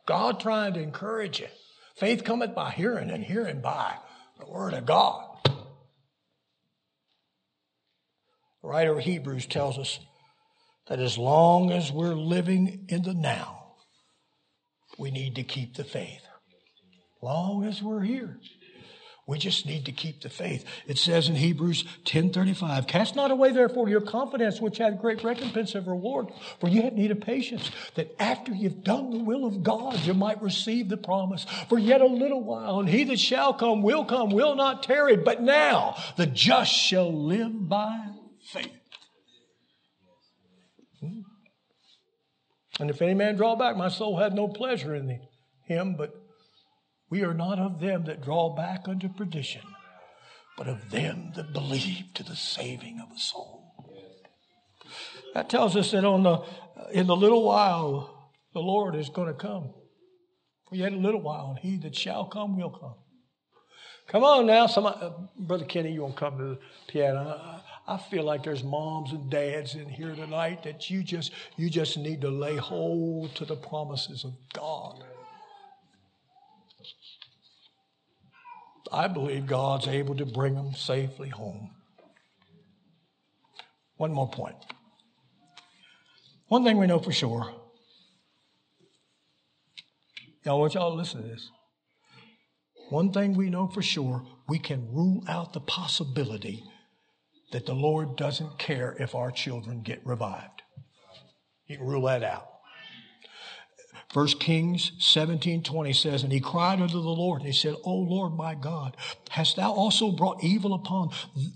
God 0.05 0.39
trying 0.39 0.73
to 0.73 0.81
encourage 0.81 1.39
you. 1.39 1.47
Faith 1.95 2.23
cometh 2.23 2.55
by 2.55 2.71
hearing, 2.71 3.09
and 3.09 3.23
hearing 3.23 3.61
by 3.61 3.95
the 4.39 4.45
Word 4.45 4.73
of 4.73 4.85
God. 4.85 5.25
The 8.61 8.67
writer 8.67 8.97
of 8.97 9.03
Hebrews 9.03 9.45
tells 9.45 9.77
us 9.77 9.99
that 10.87 10.99
as 10.99 11.17
long 11.17 11.71
as 11.71 11.91
we're 11.91 12.15
living 12.15 12.85
in 12.89 13.03
the 13.03 13.13
now, 13.13 13.73
we 14.97 15.11
need 15.11 15.35
to 15.35 15.43
keep 15.43 15.75
the 15.75 15.83
faith. 15.83 16.21
Long 17.21 17.65
as 17.65 17.81
we're 17.81 18.01
here. 18.01 18.39
We 19.29 19.37
just 19.37 19.67
need 19.67 19.85
to 19.85 19.91
keep 19.91 20.21
the 20.21 20.29
faith. 20.29 20.65
It 20.87 20.97
says 20.97 21.29
in 21.29 21.35
Hebrews 21.35 21.83
10:35, 22.03 22.87
"Cast 22.87 23.15
not 23.15 23.29
away 23.29 23.51
therefore 23.51 23.87
your 23.87 24.01
confidence, 24.01 24.59
which 24.59 24.79
hath 24.79 24.99
great 24.99 25.23
recompense 25.23 25.75
of 25.75 25.87
reward, 25.87 26.29
for 26.59 26.67
you 26.67 26.81
have 26.81 26.93
need 26.93 27.11
of 27.11 27.21
patience, 27.21 27.69
that 27.93 28.09
after 28.19 28.51
you've 28.51 28.83
done 28.83 29.11
the 29.11 29.23
will 29.23 29.45
of 29.45 29.61
God, 29.61 30.03
you 30.03 30.15
might 30.15 30.41
receive 30.41 30.89
the 30.89 30.97
promise. 30.97 31.43
For 31.67 31.77
yet 31.77 32.01
a 32.01 32.07
little 32.07 32.41
while, 32.41 32.79
and 32.79 32.89
he 32.89 33.03
that 33.03 33.19
shall 33.19 33.53
come 33.53 33.83
will 33.83 34.03
come, 34.03 34.31
will 34.31 34.55
not 34.55 34.81
tarry. 34.81 35.15
But 35.15 35.43
now 35.43 35.95
the 36.17 36.25
just 36.25 36.73
shall 36.73 37.13
live 37.13 37.69
by 37.69 37.99
faith." 38.41 38.81
Hmm? 41.01 41.21
And 42.79 42.89
if 42.89 42.99
any 42.99 43.13
man 43.13 43.35
draw 43.35 43.55
back, 43.55 43.77
my 43.77 43.89
soul 43.89 44.17
had 44.17 44.33
no 44.33 44.47
pleasure 44.47 44.95
in 44.95 45.21
him, 45.67 45.93
but 45.93 46.15
we 47.09 47.23
are 47.23 47.33
not 47.33 47.59
of 47.59 47.79
them 47.79 48.05
that 48.05 48.23
draw 48.23 48.55
back 48.55 48.87
unto 48.87 49.09
perdition, 49.09 49.61
but 50.57 50.67
of 50.67 50.91
them 50.91 51.31
that 51.35 51.53
believe 51.53 52.13
to 52.15 52.23
the 52.23 52.35
saving 52.35 52.99
of 52.99 53.09
the 53.09 53.19
soul. 53.19 53.65
That 55.33 55.49
tells 55.49 55.75
us 55.75 55.91
that 55.91 56.05
on 56.05 56.23
the 56.23 56.43
in 56.91 57.07
the 57.07 57.15
little 57.15 57.43
while 57.43 58.31
the 58.53 58.59
Lord 58.59 58.95
is 58.95 59.09
going 59.09 59.27
to 59.27 59.33
come. 59.33 59.73
For 60.69 60.75
yet 60.75 60.93
a 60.93 60.97
little 60.97 61.21
while, 61.21 61.49
and 61.49 61.59
he 61.59 61.77
that 61.77 61.95
shall 61.95 62.25
come 62.25 62.55
will 62.55 62.69
come. 62.69 62.95
Come 64.07 64.23
on 64.23 64.45
now, 64.45 64.67
somebody, 64.67 64.97
uh, 65.01 65.11
Brother 65.37 65.65
Kenny, 65.65 65.91
you 65.91 66.01
won't 66.01 66.15
come 66.15 66.37
to 66.37 66.43
the 66.43 66.59
piano. 66.87 67.61
I, 67.87 67.93
I 67.95 67.97
feel 67.97 68.23
like 68.23 68.43
there's 68.43 68.63
moms 68.63 69.11
and 69.11 69.29
dads 69.29 69.75
in 69.75 69.89
here 69.89 70.15
tonight 70.15 70.63
that 70.63 70.89
you 70.89 71.03
just 71.03 71.31
you 71.57 71.69
just 71.69 71.97
need 71.97 72.21
to 72.21 72.29
lay 72.29 72.55
hold 72.55 73.35
to 73.35 73.45
the 73.45 73.55
promises 73.55 74.23
of 74.23 74.33
God. 74.53 75.03
I 78.91 79.07
believe 79.07 79.45
God's 79.45 79.87
able 79.87 80.15
to 80.15 80.25
bring 80.25 80.55
them 80.55 80.73
safely 80.73 81.29
home. 81.29 81.71
One 83.97 84.13
more 84.13 84.29
point. 84.29 84.55
One 86.47 86.63
thing 86.63 86.77
we 86.77 86.87
know 86.87 86.99
for 86.99 87.11
sure. 87.11 87.53
Y'all, 90.45 90.59
want 90.59 90.73
y'all 90.73 90.91
to 90.91 90.95
listen 90.95 91.21
to 91.21 91.27
this. 91.27 91.51
One 92.89 93.11
thing 93.11 93.35
we 93.35 93.49
know 93.49 93.67
for 93.67 93.83
sure, 93.83 94.25
we 94.47 94.57
can 94.57 94.91
rule 94.91 95.23
out 95.27 95.53
the 95.53 95.59
possibility 95.59 96.63
that 97.51 97.65
the 97.65 97.73
Lord 97.73 98.15
doesn't 98.15 98.57
care 98.57 98.95
if 98.99 99.13
our 99.13 99.31
children 99.31 99.81
get 99.81 100.03
revived. 100.05 100.63
You 101.67 101.77
can 101.77 101.85
rule 101.85 102.03
that 102.03 102.23
out. 102.23 102.48
First 104.09 104.39
Kings 104.39 104.91
17, 104.97 105.61
20 105.61 105.93
says, 105.93 106.23
And 106.23 106.31
he 106.31 106.39
cried 106.39 106.81
unto 106.81 106.99
the 106.99 107.09
Lord, 107.09 107.41
and 107.41 107.47
he 107.47 107.53
said, 107.53 107.75
O 107.83 107.93
Lord 107.93 108.33
my 108.33 108.55
God, 108.55 108.97
hast 109.29 109.57
thou 109.57 109.71
also 109.71 110.09
brought 110.09 110.43
evil 110.43 110.73
upon 110.73 111.11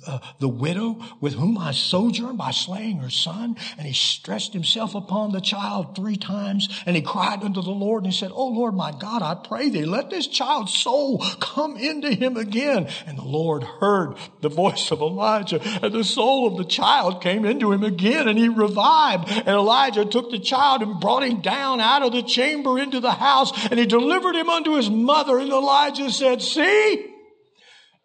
uh, 0.06 0.20
the 0.38 0.48
widow 0.48 1.00
with 1.20 1.34
whom 1.34 1.58
I 1.58 1.72
sojourn 1.72 2.38
by 2.38 2.52
slaying 2.52 3.00
her 3.00 3.10
son? 3.10 3.58
And 3.80 3.88
he 3.88 3.94
stretched 3.94 4.54
himself 4.54 4.94
upon 4.94 5.32
the 5.32 5.42
child 5.42 5.96
three 5.96 6.16
times, 6.16 6.70
and 6.86 6.96
he 6.96 7.02
cried 7.02 7.42
unto 7.42 7.64
the 7.64 7.72
Lord, 7.72 8.04
and 8.04 8.14
he 8.14 8.20
said, 8.20 8.30
O 8.32 8.50
Lord 8.50 8.76
my 8.76 8.92
God, 8.92 9.24
I 9.24 9.34
pray 9.34 9.70
thee, 9.70 9.86
let 9.86 10.12
this 10.12 10.28
child's 10.28 10.76
soul 10.76 11.26
come 11.40 11.76
into 11.76 12.14
him 12.14 12.38
again. 12.38 12.88
And 13.08 13.18
the 13.18 13.24
Lord 13.24 13.64
heard 13.64 14.14
the 14.42 14.50
voice 14.50 14.92
of 14.92 15.02
Elijah, 15.02 15.60
and 15.82 15.92
the 15.92 16.04
soul 16.04 16.46
of 16.46 16.58
the 16.58 16.66
child 16.66 17.20
came 17.20 17.46
into 17.46 17.72
him 17.72 17.84
again, 17.84 18.28
and 18.28 18.38
he 18.38 18.48
revived. 18.48 19.28
And 19.32 19.48
Elijah 19.48 20.06
took 20.06 20.30
the 20.30 20.38
child 20.38 20.84
and 20.84 21.00
brought 21.00 21.24
him 21.24 21.42
down 21.42 21.82
out 21.82 22.04
of 22.04 22.12
the 22.12 22.22
chamber 22.22 22.43
chamber 22.44 22.80
into 22.80 23.00
the 23.00 23.12
house 23.12 23.52
and 23.68 23.80
he 23.80 23.86
delivered 23.86 24.36
him 24.36 24.50
unto 24.50 24.76
his 24.76 24.90
mother. 24.90 25.40
And 25.40 25.52
Elijah 25.52 26.12
said, 26.12 26.42
See, 26.42 27.06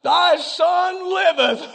thy 0.03 0.37
son 0.37 1.15
liveth. 1.15 1.67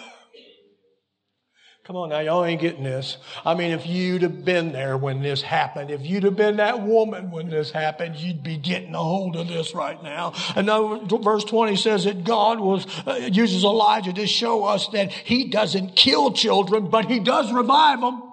Come 1.85 1.97
on 1.97 2.09
now, 2.09 2.21
y'all 2.21 2.45
ain't 2.45 2.61
getting 2.61 2.85
this. 2.85 3.17
I 3.45 3.55
mean, 3.55 3.71
if 3.71 3.85
you'd 3.85 4.21
have 4.21 4.45
been 4.45 4.71
there 4.71 4.95
when 4.95 5.21
this 5.21 5.41
happened, 5.41 5.91
if 5.91 6.01
you'd 6.05 6.23
have 6.23 6.37
been 6.37 6.55
that 6.55 6.81
woman 6.81 7.29
when 7.29 7.49
this 7.49 7.71
happened, 7.71 8.15
you'd 8.15 8.41
be 8.41 8.55
getting 8.55 8.95
a 8.95 9.03
hold 9.03 9.35
of 9.35 9.49
this 9.49 9.75
right 9.75 10.01
now. 10.01 10.31
And 10.55 10.67
verse 11.21 11.43
20 11.43 11.75
says 11.75 12.05
that 12.05 12.23
God 12.23 12.61
was, 12.61 12.87
uh, 13.05 13.29
uses 13.29 13.65
Elijah 13.65 14.13
to 14.13 14.25
show 14.25 14.63
us 14.63 14.87
that 14.93 15.11
he 15.11 15.49
doesn't 15.49 15.97
kill 15.97 16.31
children, 16.31 16.89
but 16.89 17.07
he 17.07 17.19
does 17.19 17.51
revive 17.51 17.99
them. 17.99 18.32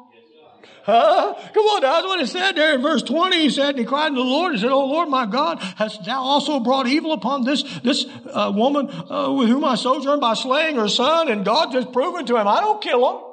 Huh? 0.85 1.35
Come 1.53 1.65
on, 1.65 1.83
that's 1.83 2.07
what 2.07 2.21
it 2.21 2.27
said 2.29 2.53
there 2.53 2.75
in 2.75 2.83
verse 2.83 3.03
20. 3.03 3.39
He 3.39 3.51
said, 3.51 3.71
and 3.71 3.79
he 3.79 3.85
cried 3.85 4.11
to 4.11 4.15
the 4.15 4.21
Lord, 4.21 4.53
and 4.53 4.61
said, 4.61 4.71
Oh 4.71 4.87
Lord 4.87 5.09
my 5.09 5.27
God, 5.27 5.59
hast 5.77 6.05
thou 6.05 6.21
also 6.21 6.61
brought 6.61 6.87
evil 6.87 7.13
upon 7.13 7.45
this, 7.45 7.63
this 7.81 8.07
uh, 8.33 8.53
woman 8.55 8.89
uh, 8.91 9.33
with 9.33 9.49
whom 9.49 9.65
I 9.65 9.75
sojourn 9.75 10.21
by 10.21 10.35
slaying 10.35 10.77
her 10.77 10.89
son? 10.89 11.29
And 11.29 11.45
God 11.45 11.73
just 11.73 11.93
proven 11.93 12.27
to 12.27 12.37
him, 12.37 12.49
I 12.49 12.61
don't 12.61 12.83
kill 12.83 13.01
them. 13.01 13.31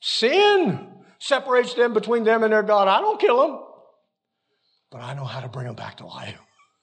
Sin 0.00 0.88
separates 1.18 1.74
them 1.74 1.92
between 1.92 2.24
them 2.24 2.44
and 2.44 2.52
their 2.52 2.62
God. 2.62 2.86
I 2.86 3.00
don't 3.00 3.20
kill 3.20 3.40
them. 3.46 3.60
But 4.90 5.02
I 5.02 5.14
know 5.14 5.24
how 5.24 5.40
to 5.40 5.48
bring 5.48 5.66
them 5.66 5.74
back 5.74 5.96
to 5.98 6.06
life 6.06 6.38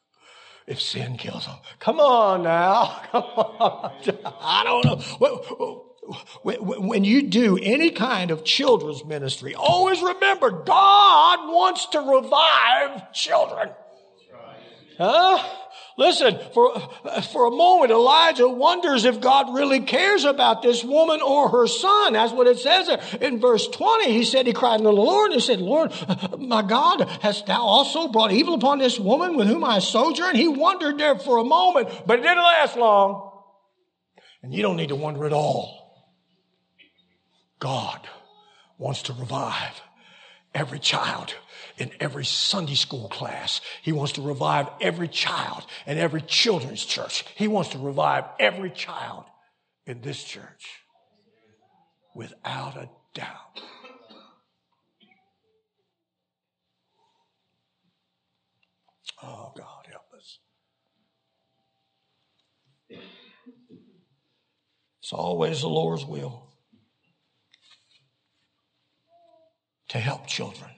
if 0.68 0.82
sin 0.82 1.18
kills 1.18 1.46
them. 1.46 1.56
Come 1.80 2.00
on 2.00 2.44
now. 2.44 3.02
Come 3.12 3.24
on. 3.24 3.92
I 4.42 4.64
don't 4.64 4.86
know 4.86 5.95
when 6.44 7.04
you 7.04 7.24
do 7.24 7.58
any 7.62 7.92
kind 7.92 8.32
of 8.32 8.44
children's 8.44 9.04
ministry, 9.06 9.56
always 9.56 10.02
remember 10.02 10.52
God 10.52 11.52
wants 11.52 11.88
to 11.88 12.00
revive 12.00 13.12
children. 13.14 13.70
Huh? 14.98 15.44
Listen, 15.98 16.38
for, 16.54 16.78
for 17.32 17.46
a 17.46 17.52
moment, 17.52 17.92
Elijah 17.92 18.48
wonders 18.50 19.06
if 19.06 19.22
God 19.22 19.54
really 19.54 19.80
cares 19.80 20.26
about 20.26 20.62
this 20.62 20.84
woman 20.84 21.22
or 21.22 21.50
her 21.50 21.68
son. 21.68 22.14
That's 22.14 22.34
what 22.34 22.48
it 22.48 22.60
says. 22.60 22.90
In 23.22 23.40
verse 23.40 23.68
20, 23.68 24.12
he 24.12 24.26
said, 24.26 24.46
he 24.46 24.54
cried 24.54 24.76
unto 24.76 24.86
the 24.86 24.92
Lord 24.92 25.32
and 25.32 25.42
he 25.42 25.46
said, 25.46 25.60
Lord, 25.60 25.94
my 26.38 26.62
God, 26.62 27.08
hast 27.22 27.46
thou 27.46 27.62
also 27.62 28.10
brought 28.10 28.34
evil 28.34 28.56
upon 28.56 28.80
this 28.80 29.00
woman 29.00 29.38
with 29.38 29.48
whom 29.48 29.64
I 29.64 29.80
sojourn? 29.80 30.36
He 30.36 30.50
wondered 30.50 30.98
there 30.98 31.18
for 31.18 31.38
a 31.38 31.46
moment, 31.46 31.90
but 32.06 32.20
it 32.20 32.24
didn't 32.24 32.44
last 32.44 32.76
long. 32.76 33.32
And 34.44 34.54
you 34.54 34.62
don't 34.62 34.76
need 34.76 34.90
to 34.90 34.96
wonder 34.96 35.26
at 35.26 35.34
all. 35.34 35.85
God 37.66 38.08
wants 38.78 39.02
to 39.02 39.14
revive 39.14 39.82
every 40.54 40.78
child 40.78 41.34
in 41.80 41.90
every 42.00 42.24
Sunday 42.24 42.76
school 42.76 43.10
class. 43.10 43.60
He 43.82 43.92
wants 43.92 44.14
to 44.14 44.22
revive 44.22 44.68
every 44.80 45.08
child 45.08 45.66
in 45.88 45.98
every 45.98 46.22
children's 46.22 46.86
church. 46.86 47.26
He 47.36 47.48
wants 47.48 47.72
to 47.72 47.80
revive 47.80 48.26
every 48.40 48.70
child 48.70 49.24
in 49.88 50.02
this 50.02 50.24
church 50.24 50.68
without 52.14 52.78
a 52.78 52.88
doubt. 53.16 53.62
Oh, 59.24 59.54
God, 59.58 59.88
help 59.90 60.14
us. 60.16 60.38
It's 65.02 65.14
always 65.14 65.62
the 65.62 65.68
Lord's 65.68 66.06
will. 66.06 66.45
Children. 70.36 70.70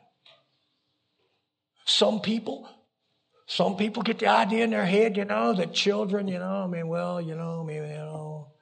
Some 1.86 2.22
people, 2.22 2.70
some 3.47 3.76
people 3.76 4.03
get 4.03 4.20
the 4.20 4.28
idea 4.28 4.64
in 4.64 4.70
their 4.70 4.86
head, 4.86 5.18
you 5.18 5.26
know, 5.26 5.53
that 5.53 5.74
children, 5.74 6.28
you 6.28 6.38
know, 6.38 6.64
I 6.64 6.68
mean, 6.68 6.88
well, 6.88 7.20
you 7.20 7.36
know, 7.36 7.62
I 7.62 7.66
mean, 7.66 7.78
you 7.78 7.97
know. 7.97 8.53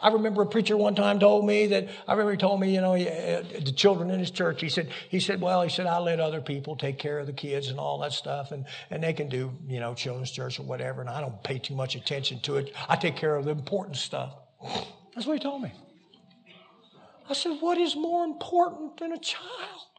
I 0.00 0.08
remember 0.08 0.40
a 0.40 0.46
preacher 0.46 0.78
one 0.78 0.94
time 0.94 1.18
told 1.20 1.44
me 1.44 1.66
that, 1.66 1.88
I 2.08 2.12
remember 2.12 2.32
he 2.32 2.38
told 2.38 2.58
me, 2.58 2.74
you 2.74 2.80
know, 2.80 2.94
he, 2.94 3.06
uh, 3.06 3.42
the 3.62 3.72
children 3.72 4.08
in 4.08 4.18
his 4.18 4.30
church, 4.30 4.62
he 4.62 4.70
said, 4.70 4.88
he 5.10 5.20
said, 5.20 5.42
well, 5.42 5.60
he 5.60 5.68
said, 5.68 5.86
I 5.86 5.98
let 5.98 6.20
other 6.20 6.40
people 6.40 6.74
take 6.74 6.98
care 6.98 7.18
of 7.18 7.26
the 7.26 7.34
kids 7.34 7.68
and 7.68 7.78
all 7.78 7.98
that 7.98 8.12
stuff, 8.12 8.50
and, 8.50 8.64
and 8.88 9.02
they 9.02 9.12
can 9.12 9.28
do, 9.28 9.52
you 9.68 9.78
know, 9.78 9.92
children's 9.92 10.30
church 10.30 10.58
or 10.58 10.62
whatever, 10.62 11.02
and 11.02 11.10
I 11.10 11.20
don't 11.20 11.42
pay 11.44 11.58
too 11.58 11.74
much 11.74 11.96
attention 11.96 12.40
to 12.42 12.56
it. 12.56 12.72
I 12.88 12.96
take 12.96 13.16
care 13.16 13.36
of 13.36 13.44
the 13.44 13.50
important 13.50 13.96
stuff. 13.96 14.32
That's 15.14 15.26
what 15.26 15.34
he 15.34 15.42
told 15.42 15.60
me. 15.60 15.72
I 17.28 17.34
said, 17.34 17.58
what 17.60 17.76
is 17.76 17.94
more 17.94 18.24
important 18.24 18.96
than 19.00 19.12
a 19.12 19.18
child? 19.18 19.89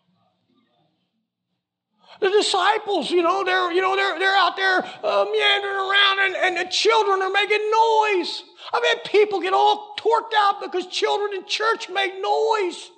The 2.19 2.29
disciples, 2.29 3.09
you 3.09 3.23
know, 3.23 3.43
they're, 3.43 3.71
you 3.71 3.81
know, 3.81 3.95
they're, 3.95 4.19
they're 4.19 4.35
out 4.35 4.55
there 4.55 4.83
uh, 5.03 5.25
meandering 5.31 5.75
around 5.75 6.19
and, 6.19 6.35
and 6.35 6.57
the 6.57 6.71
children 6.71 7.21
are 7.21 7.31
making 7.31 7.71
noise. 7.71 8.43
I've 8.73 8.83
had 8.83 9.03
people 9.05 9.41
get 9.41 9.53
all 9.53 9.95
torqued 9.97 10.33
out 10.37 10.61
because 10.61 10.85
children 10.87 11.41
in 11.41 11.47
church 11.47 11.89
make 11.89 12.13
noise. 12.21 12.91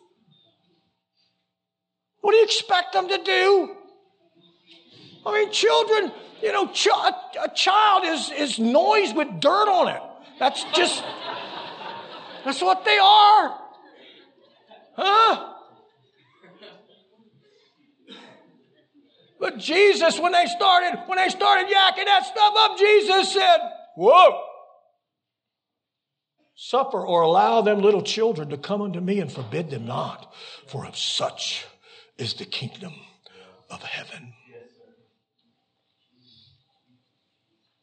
What 2.22 2.32
do 2.32 2.38
you 2.38 2.44
expect 2.44 2.94
them 2.94 3.08
to 3.10 3.18
do? 3.18 3.76
I 5.26 5.34
mean, 5.34 5.52
children, 5.52 6.12
you 6.42 6.52
know, 6.52 6.68
ch- 6.68 6.88
a, 6.88 7.50
child 7.56 8.04
is, 8.06 8.32
is 8.32 8.60
noise 8.60 9.14
with 9.14 9.40
dirt 9.40 9.70
on 9.70 9.88
it. 9.88 10.02
That's 10.40 10.64
just, 10.74 11.04
that's 12.44 12.62
what 12.62 12.84
they 12.84 12.98
are. 12.98 13.60
Huh? 14.96 15.53
But 19.44 19.58
Jesus, 19.58 20.18
when 20.22 20.32
they 20.32 20.46
started, 20.46 21.00
when 21.06 21.18
they 21.18 21.28
started 21.28 21.68
yakking 21.68 22.06
that 22.06 22.26
stuff 22.26 22.54
up, 22.56 22.78
Jesus 22.78 23.34
said, 23.34 23.58
Whoa! 23.98 24.42
Suffer 26.56 27.06
or 27.06 27.24
allow 27.24 27.62
them 27.62 27.82
little 27.82 28.04
children 28.04 28.52
to 28.52 28.58
come 28.58 28.82
unto 28.82 29.02
me 29.02 29.20
and 29.20 29.30
forbid 29.30 29.70
them 29.70 29.86
not, 29.86 30.34
for 30.68 30.86
of 30.86 30.98
such 30.98 31.66
is 32.18 32.36
the 32.36 32.46
kingdom 32.46 32.94
of 33.70 33.84
heaven. 33.84 34.32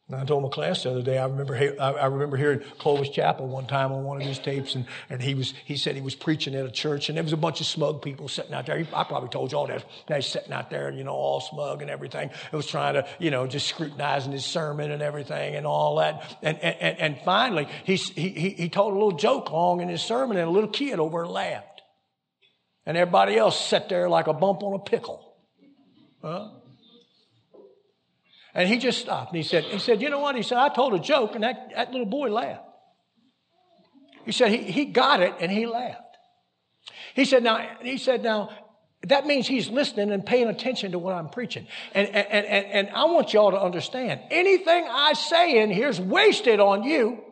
I 0.13 0.25
told 0.25 0.43
my 0.43 0.49
class 0.49 0.83
the 0.83 0.91
other 0.91 1.01
day. 1.01 1.17
I 1.17 1.25
remember. 1.25 1.55
I 1.79 2.05
remember 2.05 2.37
hearing 2.37 2.61
Clovis 2.79 3.09
Chappell 3.09 3.47
one 3.47 3.65
time 3.65 3.91
on 3.91 4.03
one 4.03 4.21
of 4.21 4.27
his 4.27 4.39
tapes, 4.39 4.75
and, 4.75 4.85
and 5.09 5.21
he 5.21 5.33
was. 5.33 5.53
He 5.65 5.77
said 5.77 5.95
he 5.95 6.01
was 6.01 6.15
preaching 6.15 6.55
at 6.55 6.65
a 6.65 6.71
church, 6.71 7.09
and 7.09 7.17
there 7.17 7.23
was 7.23 7.33
a 7.33 7.37
bunch 7.37 7.61
of 7.61 7.67
smug 7.67 8.01
people 8.01 8.27
sitting 8.27 8.53
out 8.53 8.65
there. 8.65 8.77
I 8.93 9.03
probably 9.03 9.29
told 9.29 9.51
you 9.51 9.57
all 9.57 9.67
that. 9.67 9.85
They 10.07 10.21
sitting 10.21 10.51
out 10.51 10.69
there, 10.69 10.91
you 10.91 11.03
know, 11.03 11.13
all 11.13 11.39
smug 11.39 11.81
and 11.81 11.89
everything. 11.89 12.29
It 12.51 12.55
was 12.55 12.67
trying 12.67 12.95
to, 12.95 13.07
you 13.19 13.31
know, 13.31 13.47
just 13.47 13.67
scrutinizing 13.67 14.31
his 14.31 14.45
sermon 14.45 14.91
and 14.91 15.01
everything 15.01 15.55
and 15.55 15.65
all 15.65 15.95
that. 15.97 16.37
And 16.41 16.57
and, 16.59 16.99
and 16.99 17.19
finally, 17.23 17.67
he, 17.83 17.95
he 17.95 18.49
he 18.51 18.69
told 18.69 18.91
a 18.91 18.95
little 18.95 19.17
joke 19.17 19.51
long 19.51 19.81
in 19.81 19.89
his 19.89 20.01
sermon, 20.01 20.37
and 20.37 20.47
a 20.47 20.51
little 20.51 20.69
kid 20.69 20.99
over 20.99 21.25
laughed, 21.25 21.81
and 22.85 22.97
everybody 22.97 23.37
else 23.37 23.59
sat 23.59 23.89
there 23.89 24.09
like 24.09 24.27
a 24.27 24.33
bump 24.33 24.63
on 24.63 24.73
a 24.73 24.83
pickle. 24.83 25.35
Huh? 26.21 26.49
And 28.53 28.67
he 28.67 28.77
just 28.77 28.99
stopped 28.99 29.31
and 29.31 29.37
he 29.37 29.43
said, 29.43 29.63
he 29.63 29.79
said, 29.79 30.01
you 30.01 30.09
know 30.09 30.19
what? 30.19 30.35
He 30.35 30.43
said, 30.43 30.57
I 30.57 30.69
told 30.69 30.93
a 30.93 30.99
joke 30.99 31.35
and 31.35 31.43
that, 31.43 31.71
that 31.75 31.91
little 31.91 32.05
boy 32.05 32.29
laughed. 32.29 32.63
He 34.25 34.31
said, 34.31 34.51
he, 34.51 34.57
he 34.57 34.85
got 34.85 35.21
it 35.21 35.35
and 35.39 35.51
he 35.51 35.65
laughed. 35.65 36.01
He 37.15 37.25
said, 37.25 37.43
now, 37.43 37.65
he 37.81 37.97
said, 37.97 38.23
now, 38.23 38.49
that 39.07 39.25
means 39.25 39.47
he's 39.47 39.69
listening 39.69 40.11
and 40.11 40.23
paying 40.23 40.47
attention 40.47 40.91
to 40.91 40.99
what 40.99 41.15
I'm 41.15 41.29
preaching. 41.29 41.67
And, 41.93 42.07
and, 42.09 42.45
and, 42.45 42.65
and 42.65 42.89
I 42.89 43.05
want 43.05 43.33
y'all 43.33 43.51
to 43.51 43.59
understand 43.59 44.21
anything 44.29 44.85
I 44.87 45.13
say 45.13 45.61
in 45.61 45.71
here 45.71 45.89
is 45.89 45.99
wasted 45.99 46.59
on 46.59 46.83
you. 46.83 47.23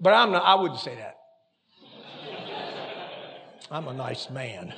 But 0.00 0.14
I'm 0.14 0.32
not, 0.32 0.42
I 0.42 0.54
wouldn't 0.54 0.80
say 0.80 0.94
that. 0.94 1.16
I'm 3.70 3.86
a 3.86 3.92
nice 3.92 4.30
man. 4.30 4.72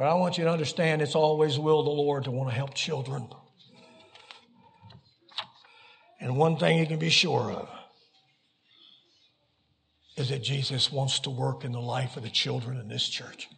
But 0.00 0.08
I 0.08 0.14
want 0.14 0.38
you 0.38 0.44
to 0.44 0.50
understand 0.50 1.02
it's 1.02 1.14
always 1.14 1.58
will 1.58 1.82
the 1.82 1.90
Lord 1.90 2.24
to 2.24 2.30
want 2.30 2.48
to 2.48 2.56
help 2.56 2.72
children. 2.72 3.28
And 6.18 6.38
one 6.38 6.56
thing 6.56 6.78
you 6.78 6.86
can 6.86 6.98
be 6.98 7.10
sure 7.10 7.52
of 7.52 7.68
is 10.16 10.30
that 10.30 10.42
Jesus 10.42 10.90
wants 10.90 11.20
to 11.20 11.30
work 11.30 11.66
in 11.66 11.72
the 11.72 11.82
life 11.82 12.16
of 12.16 12.22
the 12.22 12.30
children 12.30 12.78
in 12.78 12.88
this 12.88 13.06
church. 13.06 13.50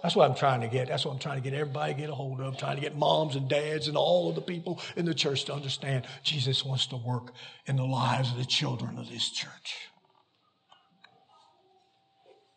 That's 0.00 0.14
what 0.14 0.30
I'm 0.30 0.36
trying 0.36 0.60
to 0.60 0.68
get. 0.68 0.86
That's 0.86 1.04
what 1.04 1.10
I'm 1.10 1.18
trying 1.18 1.42
to 1.42 1.50
get 1.50 1.58
everybody 1.58 1.94
to 1.94 2.00
get 2.00 2.10
a 2.10 2.14
hold 2.14 2.40
of. 2.40 2.56
trying 2.56 2.76
to 2.76 2.80
get 2.80 2.96
moms 2.96 3.34
and 3.34 3.48
dads 3.48 3.88
and 3.88 3.96
all 3.96 4.28
of 4.28 4.36
the 4.36 4.42
people 4.42 4.80
in 4.94 5.06
the 5.06 5.14
church 5.14 5.46
to 5.46 5.54
understand 5.54 6.06
Jesus 6.22 6.64
wants 6.64 6.86
to 6.86 6.96
work 6.96 7.32
in 7.66 7.74
the 7.74 7.84
lives 7.84 8.30
of 8.30 8.36
the 8.36 8.44
children 8.44 8.96
of 8.96 9.10
this 9.10 9.28
church. 9.28 9.74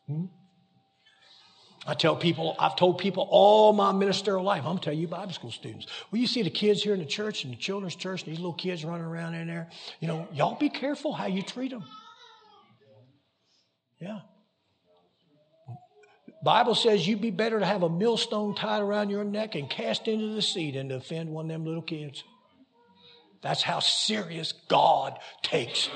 Hmm? 0.06 0.26
I 1.88 1.94
tell 1.94 2.18
people, 2.18 2.54
I've 2.60 2.76
told 2.76 2.98
people 2.98 3.26
all 3.30 3.72
my 3.72 3.94
ministerial 3.94 4.44
life, 4.44 4.64
I'm 4.66 4.78
telling 4.78 5.00
you 5.00 5.08
Bible 5.08 5.32
school 5.32 5.52
students. 5.52 5.88
Well, 6.12 6.20
you 6.20 6.28
see 6.28 6.42
the 6.42 6.50
kids 6.50 6.84
here 6.84 6.94
in 6.94 7.00
the 7.00 7.06
church 7.06 7.46
and 7.46 7.54
the 7.54 7.58
children's 7.58 7.96
church, 7.96 8.24
and 8.24 8.32
these 8.32 8.40
little 8.40 8.54
kids 8.54 8.84
running 8.84 9.06
around 9.06 9.36
in 9.36 9.48
there, 9.48 9.70
you 10.02 10.10
know, 10.10 10.28
y'all 10.34 10.60
be 10.60 10.70
careful 10.70 11.14
how 11.14 11.28
you 11.28 11.42
treat 11.42 11.72
them. 11.72 11.86
Yeah. 14.02 14.20
Bible 16.44 16.76
says 16.76 17.08
you'd 17.08 17.22
be 17.22 17.32
better 17.32 17.60
to 17.60 17.66
have 17.66 17.84
a 17.84 17.90
millstone 17.90 18.54
tied 18.54 18.82
around 18.82 19.10
your 19.10 19.24
neck 19.24 19.56
and 19.56 19.70
cast 19.70 20.10
into 20.10 20.36
the 20.36 20.42
sea 20.42 20.72
than 20.72 20.90
to 20.90 20.96
offend 20.96 21.30
one 21.30 21.46
of 21.46 21.50
them 21.50 21.66
little 21.66 21.82
kids. 21.82 22.24
That's 23.42 23.62
how 23.62 23.80
serious 23.80 24.54
God 24.68 25.18
takes 25.42 25.90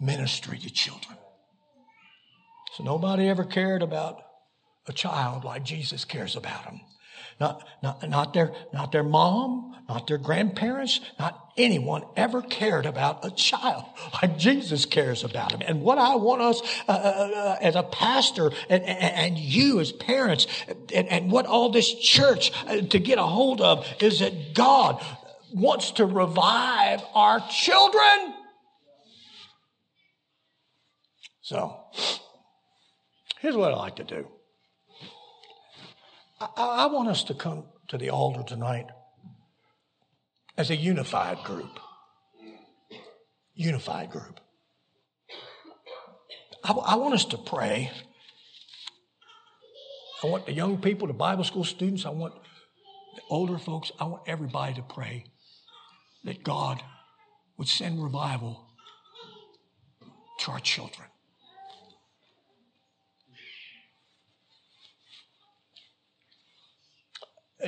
ministry 0.00 0.58
to 0.58 0.70
children. 0.70 1.18
So 2.72 2.84
nobody 2.84 3.28
ever 3.28 3.44
cared 3.44 3.82
about 3.82 4.22
a 4.86 4.92
child 4.92 5.44
like 5.44 5.64
Jesus 5.64 6.04
cares 6.04 6.36
about 6.36 6.64
them. 6.64 6.80
Not, 7.40 7.66
not, 7.82 8.08
not, 8.08 8.34
their, 8.34 8.52
not 8.72 8.92
their 8.92 9.02
mom, 9.02 9.74
not 9.88 10.06
their 10.06 10.18
grandparents, 10.18 11.00
not 11.18 11.52
anyone 11.56 12.04
ever 12.16 12.42
cared 12.42 12.86
about 12.86 13.24
a 13.24 13.30
child 13.30 13.84
like 14.22 14.38
Jesus 14.38 14.86
cares 14.86 15.24
about 15.24 15.50
them. 15.50 15.62
And 15.66 15.82
what 15.82 15.98
I 15.98 16.16
want 16.16 16.42
us 16.42 16.62
uh, 16.88 16.92
uh, 16.92 16.94
uh 16.94 17.58
as 17.60 17.74
a 17.76 17.82
pastor 17.82 18.50
and, 18.68 18.84
and, 18.84 19.38
you 19.38 19.80
as 19.80 19.92
parents 19.92 20.46
and, 20.94 21.08
and 21.08 21.30
what 21.30 21.46
all 21.46 21.70
this 21.70 21.92
church 21.94 22.52
uh, 22.66 22.82
to 22.82 22.98
get 22.98 23.18
a 23.18 23.22
hold 23.22 23.60
of 23.60 23.86
is 24.00 24.20
that 24.20 24.54
God 24.54 25.04
wants 25.52 25.92
to 25.92 26.06
revive 26.06 27.02
our 27.14 27.40
children. 27.48 28.34
So, 31.42 31.76
here's 33.40 33.54
what 33.54 33.72
I 33.72 33.76
like 33.76 33.96
to 33.96 34.04
do. 34.04 34.26
I, 36.56 36.84
I 36.84 36.86
want 36.86 37.08
us 37.08 37.24
to 37.24 37.34
come 37.34 37.64
to 37.88 37.98
the 37.98 38.10
altar 38.10 38.42
tonight 38.42 38.86
as 40.56 40.70
a 40.70 40.76
unified 40.76 41.42
group. 41.44 41.78
Unified 43.54 44.10
group. 44.10 44.40
I, 46.62 46.72
I 46.72 46.94
want 46.96 47.14
us 47.14 47.24
to 47.26 47.38
pray. 47.38 47.90
I 50.22 50.26
want 50.26 50.46
the 50.46 50.52
young 50.52 50.78
people, 50.78 51.06
the 51.06 51.12
Bible 51.12 51.44
school 51.44 51.64
students, 51.64 52.06
I 52.06 52.10
want 52.10 52.34
the 53.14 53.22
older 53.28 53.58
folks, 53.58 53.92
I 54.00 54.04
want 54.04 54.22
everybody 54.26 54.74
to 54.74 54.82
pray 54.82 55.26
that 56.24 56.42
God 56.42 56.82
would 57.58 57.68
send 57.68 58.02
revival 58.02 58.66
to 60.40 60.52
our 60.52 60.60
children. 60.60 61.08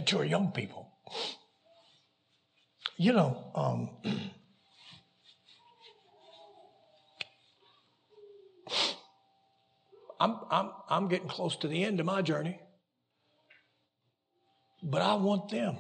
To 0.05 0.19
our 0.19 0.25
young 0.25 0.53
people. 0.53 0.93
You 2.97 3.13
know, 3.13 3.51
um, 3.55 3.91
I'm, 10.19 10.37
I'm, 10.51 10.71
I'm 10.89 11.09
getting 11.09 11.29
close 11.29 11.57
to 11.57 11.69
the 11.69 11.85
end 11.85 12.01
of 12.01 12.07
my 12.07 12.23
journey, 12.23 12.59
but 14.83 15.03
I 15.03 15.15
want 15.15 15.51
them 15.51 15.77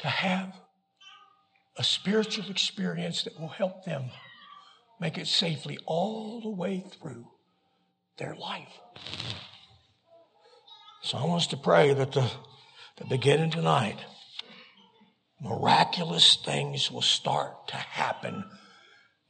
to 0.00 0.08
have 0.08 0.52
a 1.76 1.84
spiritual 1.84 2.50
experience 2.50 3.22
that 3.22 3.38
will 3.40 3.48
help 3.48 3.84
them 3.84 4.10
make 5.00 5.16
it 5.16 5.26
safely 5.28 5.78
all 5.86 6.40
the 6.40 6.50
way 6.50 6.84
through 7.00 7.28
their 8.18 8.34
life. 8.34 8.80
So 11.02 11.18
I 11.18 11.24
want 11.24 11.42
us 11.42 11.46
to 11.48 11.56
pray 11.56 11.94
that 11.94 12.12
the 12.12 12.30
beginning 13.08 13.50
tonight, 13.50 13.98
miraculous 15.40 16.36
things 16.36 16.90
will 16.90 17.02
start 17.02 17.68
to 17.68 17.76
happen 17.76 18.44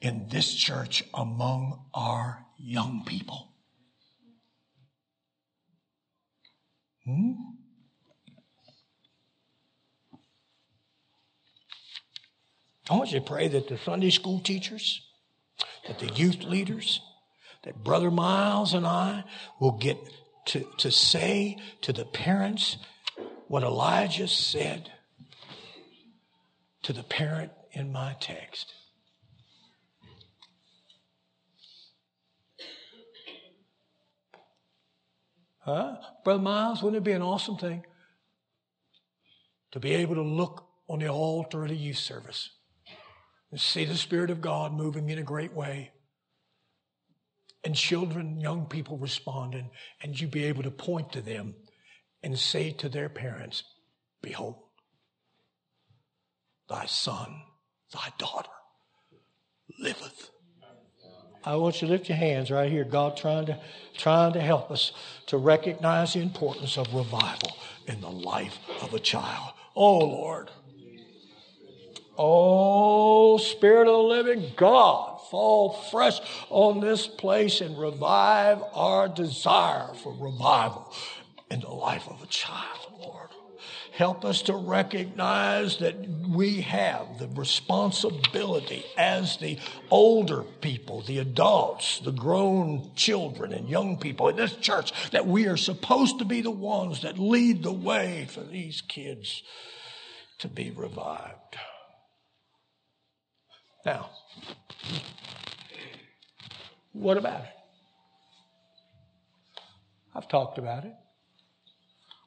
in 0.01 0.29
this 0.29 0.55
church 0.55 1.05
among 1.15 1.85
our 1.95 2.45
young 2.59 3.05
people. 3.07 3.49
Hmm? 7.05 7.33
I 12.91 12.97
want 12.97 13.13
you 13.13 13.21
to 13.21 13.25
pray 13.25 13.49
that 13.49 13.69
the 13.69 13.79
Sunday 13.79 14.11
school 14.11 14.41
teachers, 14.41 15.03
that 15.87 15.99
the 15.99 16.13
youth 16.15 16.43
leaders, 16.43 17.01
that 17.63 17.83
Brother 17.83 18.11
Miles 18.11 18.75
and 18.75 18.87
I 18.87 19.25
will 19.61 19.79
get 19.79 19.97
to, 20.47 20.67
to 20.79 20.91
say 20.91 21.59
to 21.83 21.93
the 21.93 22.05
parents 22.05 22.77
what 23.53 23.65
Elijah 23.65 24.27
said 24.27 24.91
to 26.83 26.95
the 26.95 27.03
parent 27.03 27.53
in 27.73 27.93
my 27.93 28.17
text. 28.19 28.73
Huh? 35.59 35.97
Brother 36.25 36.43
Miles, 36.43 36.83
wouldn't 36.83 37.03
it 37.03 37.05
be 37.05 37.13
an 37.13 37.21
awesome 37.21 37.59
thing 37.59 37.85
to 39.73 39.79
be 39.79 39.97
able 39.97 40.15
to 40.15 40.23
look 40.23 40.67
on 40.89 41.01
the 41.01 41.09
altar 41.11 41.65
of 41.65 41.69
the 41.69 41.77
youth 41.77 41.99
service 41.99 42.53
and 43.51 43.61
see 43.61 43.85
the 43.85 43.97
Spirit 43.97 44.31
of 44.31 44.41
God 44.41 44.73
moving 44.73 45.11
in 45.11 45.19
a 45.19 45.23
great 45.23 45.53
way? 45.53 45.91
And 47.65 47.75
children, 47.75 48.41
young 48.41 48.65
people 48.65 48.97
responding, 48.97 49.69
and 50.03 50.19
you 50.19 50.27
be 50.27 50.45
able 50.45 50.63
to 50.63 50.71
point 50.71 51.13
to 51.13 51.21
them 51.21 51.55
and 52.23 52.39
say 52.39 52.71
to 52.73 52.89
their 52.89 53.09
parents, 53.09 53.65
Behold, 54.23 54.57
thy 56.69 56.87
son, 56.87 57.43
thy 57.93 58.13
daughter 58.19 58.49
liveth. 59.79 60.31
I 61.45 61.57
want 61.57 61.83
you 61.83 61.89
to 61.89 61.93
lift 61.93 62.09
your 62.09 62.19
hands 62.19 62.51
right 62.51 62.71
here. 62.71 62.85
God 62.85 63.17
trying 63.17 63.47
to, 63.47 63.59
trying 63.97 64.33
to 64.35 64.41
help 64.41 64.71
us 64.71 64.93
to 65.27 65.37
recognize 65.37 66.13
the 66.13 66.21
importance 66.21 66.79
of 66.79 66.95
revival 66.95 67.57
in 67.87 68.01
the 68.01 68.11
life 68.11 68.59
of 68.81 68.95
a 68.95 69.01
child. 69.01 69.53
Oh, 69.75 69.99
Lord. 69.99 70.51
Oh, 72.17 73.39
Spirit 73.39 73.89
of 73.89 73.95
the 73.95 73.99
living 73.99 74.53
God, 74.57 75.21
fall 75.31 75.73
fresh 75.91 76.21
on 76.51 76.81
this 76.81 77.09
place 77.09 77.61
and 77.61 77.77
revive 77.77 78.63
our 78.75 79.09
desire 79.09 79.93
for 79.95 80.13
revival 80.13 80.95
in 81.53 81.61
the 81.61 81.71
life 81.71 82.09
of 82.09 82.23
a 82.23 82.27
child. 82.27 82.79
Lord. 82.99 83.29
Help 83.93 84.25
us 84.25 84.43
to 84.43 84.55
recognize 84.57 85.77
that 85.79 85.97
we 86.27 86.63
have 86.63 87.19
the 87.19 87.29
responsibility 87.29 88.85
as 88.97 89.37
the 89.37 89.59
older 89.91 90.43
people, 90.63 91.03
the 91.03 91.19
adults, 91.19 91.99
the 92.01 92.11
grown 92.11 92.91
children 92.97 93.53
and 93.53 93.69
young 93.69 93.99
people 93.99 94.29
in 94.29 94.37
this 94.37 94.57
church, 94.57 95.11
that 95.11 95.27
we 95.27 95.47
are 95.47 95.59
supposed 95.59 96.19
to 96.21 96.25
be 96.25 96.41
the 96.41 96.51
ones 96.51 97.03
that 97.03 97.19
lead 97.19 97.63
the 97.63 97.73
way 97.73 98.27
for 98.31 98.41
these 98.41 98.81
kids 98.81 99.43
to 100.39 100.49
be 100.49 100.71
revived. 100.71 101.57
Now, 103.85 104.09
what 106.93 107.19
about 107.19 107.43
it? 107.43 107.57
I've 110.15 110.29
talked 110.29 110.59
about 110.59 110.85
it. 110.85 110.95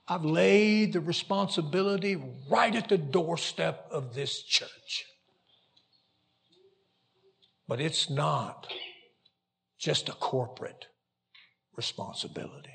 I've 0.07 0.25
laid 0.25 0.93
the 0.93 0.99
responsibility 0.99 2.15
right 2.49 2.75
at 2.75 2.89
the 2.89 2.97
doorstep 2.97 3.87
of 3.89 4.13
this 4.13 4.43
church. 4.43 5.05
But 7.67 7.81
it's 7.81 8.09
not 8.09 8.71
just 9.79 10.07
a 10.07 10.13
corporate 10.13 10.85
responsibility. 11.75 12.69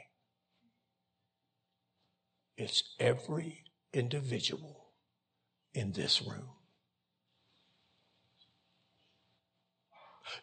It's 2.56 2.82
every 2.98 3.64
individual 3.92 4.88
in 5.72 5.92
this 5.92 6.20
room. 6.20 6.50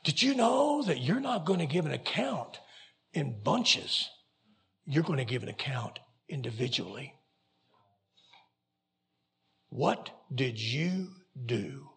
Did 0.03 0.21
you 0.21 0.35
know 0.35 0.81
that 0.83 1.01
you're 1.01 1.19
not 1.19 1.45
going 1.45 1.59
to 1.59 1.65
give 1.65 1.85
an 1.85 1.91
account 1.91 2.59
in 3.13 3.41
bunches? 3.43 4.09
You're 4.85 5.03
going 5.03 5.19
to 5.19 5.25
give 5.25 5.43
an 5.43 5.49
account 5.49 5.99
individually. 6.29 7.13
What 9.69 10.09
did 10.33 10.59
you 10.61 11.09
do 11.45 11.89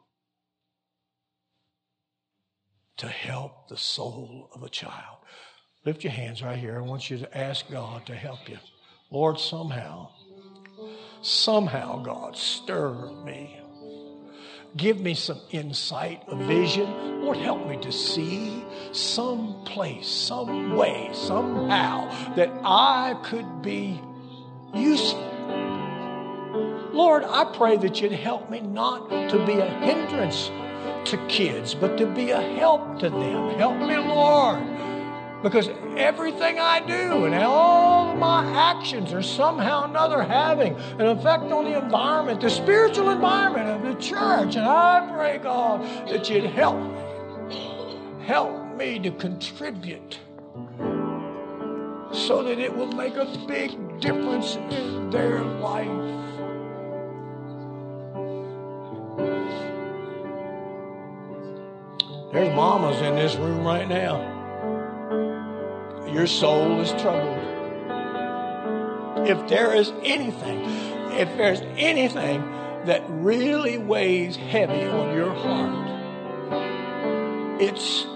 to 2.99 3.07
help 3.09 3.69
the 3.69 3.77
soul 3.77 4.51
of 4.55 4.63
a 4.63 4.69
child? 4.69 5.19
Lift 5.85 6.05
your 6.05 6.13
hands 6.13 6.43
right 6.43 6.59
here. 6.59 6.77
I 6.77 6.83
want 6.83 7.11
you 7.11 7.19
to 7.19 7.37
ask 7.37 7.71
God 7.71 8.07
to 8.07 8.15
help 8.15 8.49
you. 8.49 8.59
Lord, 9.11 9.39
somehow, 9.41 10.11
somehow, 11.23 12.03
God, 12.03 12.37
stir 12.37 12.93
me. 13.25 13.57
Give 14.77 15.01
me 15.01 15.15
some 15.15 15.41
insight, 15.51 16.23
a 16.29 16.37
vision. 16.37 17.23
Lord, 17.23 17.39
help 17.39 17.67
me 17.67 17.77
to 17.79 17.91
see 17.91 18.65
some 18.93 19.65
place, 19.65 20.07
some 20.07 20.77
way, 20.77 21.11
somehow 21.13 22.35
that 22.37 22.51
I 22.63 23.19
could 23.25 23.63
be 23.63 24.01
useful. 24.75 25.21
Lord, 26.93 27.25
I 27.25 27.45
pray 27.55 27.77
that 27.79 28.01
you'd 28.01 28.13
help 28.13 28.51
me 28.51 28.61
not 28.61 29.09
to 29.31 29.47
be 29.47 29.55
a 29.55 29.67
hindrance 29.67 30.51
to 31.07 31.17
kids, 31.29 31.75
but 31.75 31.97
to 31.99 32.07
be 32.07 32.31
a 32.31 32.41
help 32.41 32.99
to 33.01 33.11
them. 33.11 33.59
Help 33.59 33.79
me, 33.79 33.97
Lord. 33.97 34.63
Because 35.43 35.71
everything 35.97 36.59
I 36.59 36.81
do 36.81 37.25
and 37.25 37.35
all 37.35 38.15
my 38.15 38.45
actions 38.45 39.13
are 39.15 39.23
somehow 39.23 39.83
or 39.83 39.89
another 39.89 40.23
having 40.23 40.75
an 40.99 41.07
effect 41.07 41.45
on 41.45 41.65
the 41.65 41.83
environment, 41.83 42.43
the 42.43 42.51
spiritual 42.51 43.09
environment 43.09 43.69
of 43.69 43.83
the 43.83 44.01
church. 44.01 44.57
And 44.57 44.67
I 44.67 45.11
pray, 45.15 45.39
God, 45.39 45.83
that 46.09 46.29
you'd 46.29 46.45
help 46.45 46.77
me. 47.49 47.99
Help 48.27 48.77
me 48.77 48.99
to 48.99 49.11
contribute 49.13 50.19
so 52.13 52.43
that 52.43 52.59
it 52.59 52.77
will 52.77 52.93
make 52.93 53.17
a 53.17 53.27
big 53.47 54.01
difference 54.01 54.57
in 54.57 55.11
their 55.11 55.43
life. 55.43 55.87
There's 62.33 62.55
mamas 62.55 63.01
in 63.03 63.17
this 63.17 63.35
room 63.37 63.65
right 63.65 63.89
now. 63.89 64.39
Your 66.13 66.27
soul 66.27 66.81
is 66.81 66.91
troubled. 67.01 67.39
If 69.29 69.49
there 69.49 69.75
is 69.75 69.93
anything, 70.03 70.65
if 71.13 71.37
there's 71.37 71.61
anything 71.77 72.41
that 72.87 73.03
really 73.09 73.79
weighs 73.79 74.37
heavy 74.37 74.87
on 74.87 75.15
your 75.15 75.35
heart, 75.35 75.91
it's 77.61 78.07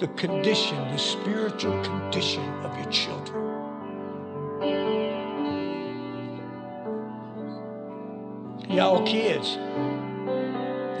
the 0.00 0.08
condition, 0.08 0.76
the 0.90 0.98
spiritual 0.98 1.80
condition 1.84 2.42
of 2.64 2.76
your 2.76 2.90
children. 2.90 3.21
Y'all 8.82 9.06
kids, 9.06 9.54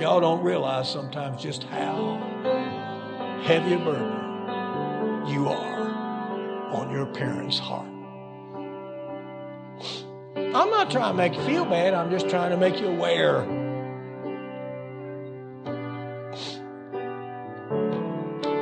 y'all 0.00 0.20
don't 0.20 0.40
realize 0.44 0.88
sometimes 0.88 1.42
just 1.42 1.64
how 1.64 2.16
heavy 3.42 3.72
a 3.74 3.78
burden 3.78 5.26
you 5.26 5.48
are 5.48 5.90
on 6.72 6.92
your 6.92 7.06
parents' 7.06 7.58
heart. 7.58 7.88
I'm 10.36 10.70
not 10.70 10.92
trying 10.92 11.10
to 11.10 11.16
make 11.16 11.34
you 11.34 11.42
feel 11.42 11.64
bad, 11.64 11.92
I'm 11.92 12.08
just 12.08 12.30
trying 12.30 12.50
to 12.50 12.56
make 12.56 12.78
you 12.78 12.86
aware. 12.86 13.40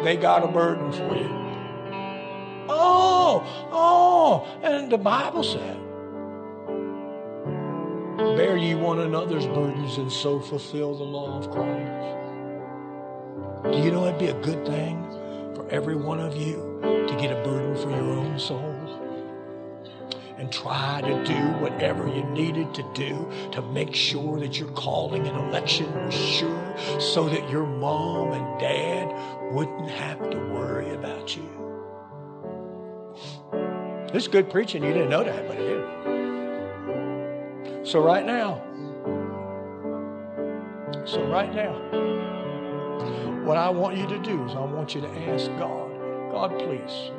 They 0.02 0.16
got 0.16 0.44
a 0.44 0.48
burden 0.48 0.90
for 0.92 1.14
you. 1.14 1.28
Oh, 2.70 3.44
oh, 3.70 4.60
and 4.62 4.90
the 4.90 4.96
Bible 4.96 5.44
said, 5.44 5.76
Bear 8.40 8.56
ye 8.56 8.74
one 8.74 9.00
another's 9.00 9.44
burdens 9.44 9.98
and 9.98 10.10
so 10.10 10.40
fulfill 10.40 10.96
the 10.96 11.04
law 11.04 11.36
of 11.36 11.50
Christ. 11.50 12.16
Do 13.70 13.78
you 13.84 13.90
know 13.90 14.06
it'd 14.06 14.18
be 14.18 14.28
a 14.28 14.40
good 14.40 14.64
thing 14.66 15.04
for 15.54 15.68
every 15.68 15.94
one 15.94 16.20
of 16.20 16.34
you 16.34 16.80
to 16.82 17.16
get 17.20 17.32
a 17.32 17.44
burden 17.44 17.76
for 17.76 17.90
your 17.90 18.16
own 18.16 18.38
soul? 18.38 18.64
And 20.38 20.50
try 20.50 21.02
to 21.02 21.22
do 21.26 21.38
whatever 21.62 22.08
you 22.08 22.24
needed 22.30 22.72
to 22.76 22.82
do 22.94 23.30
to 23.52 23.60
make 23.60 23.94
sure 23.94 24.40
that 24.40 24.58
your 24.58 24.70
calling 24.70 25.26
and 25.26 25.36
election 25.50 25.92
was 26.06 26.14
sure 26.14 26.74
so 26.98 27.28
that 27.28 27.46
your 27.50 27.66
mom 27.66 28.32
and 28.32 28.58
dad 28.58 29.52
wouldn't 29.52 29.90
have 29.90 30.30
to 30.30 30.38
worry 30.38 30.94
about 30.94 31.36
you. 31.36 31.46
This 34.14 34.22
is 34.22 34.28
good 34.28 34.48
preaching. 34.48 34.82
You 34.82 34.94
didn't 34.94 35.10
know 35.10 35.24
that, 35.24 35.46
but 35.46 35.58
it 35.58 35.72
is. 35.72 36.09
So, 37.82 38.00
right 38.00 38.26
now, 38.26 38.62
so 41.06 41.24
right 41.24 41.52
now, 41.54 41.72
what 43.44 43.56
I 43.56 43.70
want 43.70 43.96
you 43.96 44.06
to 44.06 44.18
do 44.18 44.44
is 44.44 44.52
I 44.52 44.60
want 44.60 44.94
you 44.94 45.00
to 45.00 45.08
ask 45.08 45.46
God, 45.58 45.90
God, 46.30 46.58
please, 46.58 47.10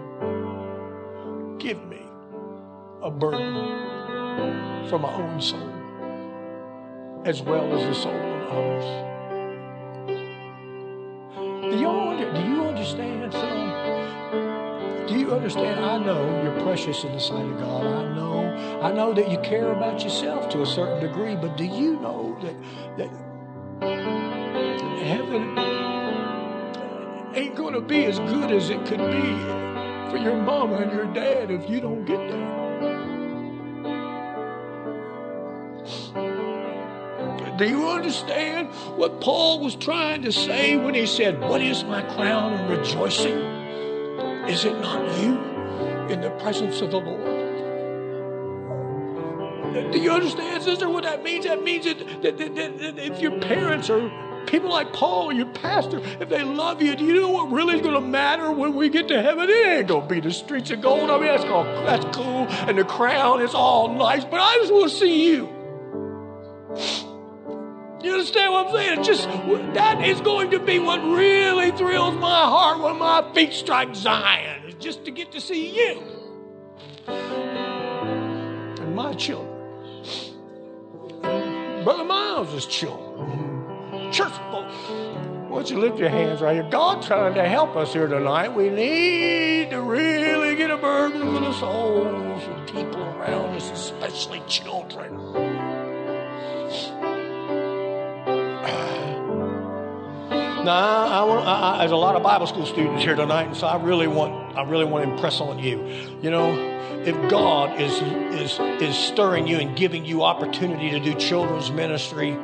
give 1.57 1.84
me 1.88 2.05
a 3.01 3.09
burden 3.09 4.88
for 4.88 4.99
my 4.99 5.12
own 5.12 5.41
soul 5.41 5.68
as 7.26 7.41
well 7.41 7.74
as 7.74 7.84
the 7.84 7.93
soul 7.95 8.14
of 8.14 8.47
others. 8.49 8.86
Do 11.72 11.78
you, 11.78 12.32
do 12.34 12.41
you 12.49 12.66
understand, 12.66 13.34
son? 13.34 13.61
Understand? 15.32 15.86
I 15.86 15.98
know 15.98 16.44
you're 16.44 16.62
precious 16.62 17.06
in 17.06 17.14
the 17.14 17.20
sight 17.20 17.46
of 17.46 17.58
God. 17.58 17.86
I 17.86 18.14
know, 18.14 18.82
I 18.82 18.92
know 18.92 19.14
that 19.14 19.32
you 19.32 19.38
care 19.40 19.72
about 19.72 20.04
yourself 20.04 20.50
to 20.50 20.62
a 20.62 20.66
certain 20.66 21.00
degree, 21.00 21.36
but 21.36 21.56
do 21.56 21.64
you 21.64 21.98
know 22.02 22.38
that 22.42 22.54
that 22.98 23.10
heaven 25.02 25.58
ain't 27.34 27.56
going 27.56 27.74
to 27.74 27.82
be 27.82 28.04
as 28.06 28.20
good 28.20 28.52
as 28.52 28.70
it 28.70 28.86
could 28.86 29.00
be 29.00 29.22
for 30.12 30.18
your 30.18 30.36
mama 30.36 30.76
and 30.76 30.92
your 30.92 31.06
dad 31.14 31.50
if 31.50 31.70
you 31.70 31.80
don't 31.80 32.04
get 32.04 32.20
there? 32.28 32.62
Do 37.58 37.70
you 37.70 37.88
understand 37.88 38.68
what 38.98 39.22
Paul 39.22 39.64
was 39.64 39.76
trying 39.76 40.24
to 40.24 40.32
say 40.34 40.76
when 40.76 40.94
he 40.94 41.06
said, 41.06 41.40
What 41.40 41.62
is 41.62 41.86
my 41.86 42.02
crown 42.02 42.54
of 42.54 42.70
rejoicing? 42.70 43.61
Is 44.52 44.66
it 44.66 44.78
not 44.82 45.18
you 45.18 45.39
in 46.10 46.20
the 46.20 46.30
presence 46.41 46.82
of 46.82 46.91
the 46.91 46.97
Lord? 46.97 47.41
Do 49.93 49.97
you 49.97 50.12
understand, 50.12 50.62
sister, 50.62 50.89
what 50.89 51.04
that 51.04 51.24
means? 51.24 51.45
That 51.45 51.64
means 51.64 51.86
that, 51.86 51.99
that, 52.22 52.38
that, 52.38 52.56
that 52.56 52.99
if 52.99 53.22
your 53.22 53.39
parents 53.39 53.89
are 53.89 54.12
people 54.47 54.70
like 54.70 54.91
Paul, 54.91 55.32
your 55.32 55.45
pastor, 55.45 56.02
if 56.20 56.28
they 56.28 56.43
love 56.43 56.82
you, 56.82 56.97
do 56.97 57.06
you 57.06 57.14
know 57.14 57.30
what 57.30 57.49
really 57.49 57.76
is 57.76 57.82
going 57.82 57.93
to 57.93 58.02
matter 58.02 58.52
when 58.52 58.76
we 58.76 58.89
get 58.89 59.08
to 59.08 59.22
heaven? 59.22 59.49
It 59.49 59.68
ain't 59.68 59.88
going 59.88 60.02
to 60.10 60.14
be 60.14 60.20
the 60.20 60.34
streets 60.34 60.70
of 60.72 60.82
gold. 60.82 61.10
I 61.10 61.18
mean, 61.18 61.28
that's, 61.28 61.45
all, 61.45 61.64
that's 61.64 62.04
cool, 62.14 62.47
and 62.68 62.78
the 62.78 62.84
crown 62.84 63.41
is 63.41 63.54
all 63.54 63.88
nice, 63.93 64.26
but 64.26 64.41
I 64.41 64.58
just 64.58 64.74
want 64.74 64.91
to 64.91 64.97
see 64.97 65.32
you. 65.32 65.49
You 68.04 68.14
understand 68.14 68.52
what 68.52 68.68
I'm 68.68 68.74
saying? 68.74 69.04
Just 69.04 69.28
that 69.76 70.04
is 70.04 70.22
going 70.22 70.52
to 70.52 70.60
be 70.60 70.80
what 70.80 70.99
really 71.04 71.72
thrills 71.72 72.16
my 72.16 72.45
heart 72.45 72.80
when 72.80 72.97
my 72.97 73.32
feet 73.34 73.54
strike 73.54 73.95
Zion. 73.95 74.66
Is 74.68 74.76
just 74.76 75.06
to 75.06 75.12
get 75.12 75.32
to 75.34 75.41
see 75.41 75.76
you 75.76 76.02
and 77.08 78.95
my 78.95 79.14
children, 79.14 79.47
Brother 81.84 82.04
Miles' 82.04 82.66
children, 82.66 84.12
church 84.12 84.34
folks. 84.52 84.76
Why 85.47 85.58
don't 85.58 85.70
you 85.70 85.80
lift 85.80 85.99
your 85.99 86.10
hands 86.10 86.41
right 86.41 86.54
here? 86.56 86.68
God's 86.72 87.08
trying 87.08 87.34
to 87.36 87.47
help 87.47 87.76
us 87.76 87.93
here 87.93 88.08
tonight. 88.08 88.49
We 88.49 88.70
need 88.70 89.70
to 89.72 89.82
really 89.82 90.56
get 90.56 90.72
a 90.72 90.78
burden 90.78 91.22
for 91.22 91.41
the 91.41 91.54
souls 91.54 92.43
of 92.47 92.68
people 92.68 93.02
around 93.02 93.56
us, 93.56 93.70
especially 93.72 94.41
children. 94.47 95.51
Now, 100.64 101.07
I, 101.07 101.24
want, 101.24 101.47
I, 101.47 101.74
I, 101.74 101.78
there's 101.80 101.91
a 101.91 101.95
lot 101.95 102.16
of 102.16 102.22
Bible 102.22 102.45
school 102.45 102.68
students 102.68 103.03
here 103.03 103.16
tonight, 103.16 103.47
and 103.47 103.57
so 103.57 103.66
I 103.66 103.82
really 103.82 104.05
want, 104.05 104.55
I 104.55 104.62
really 104.62 104.86
want 104.86 105.03
to 105.03 105.12
impress 105.12 105.41
on 105.41 105.57
you. 105.57 105.84
You 106.22 106.30
know, 106.30 106.51
if 107.03 107.16
God 107.32 107.82
is 107.82 107.99
is 108.39 108.59
is 108.80 108.95
stirring 108.95 109.47
you 109.47 109.57
and 109.57 109.76
giving 109.76 110.05
you 110.05 110.22
opportunity 110.22 110.91
to 110.91 110.99
do 110.99 111.16
children's 111.16 111.72
ministry, 111.72 112.38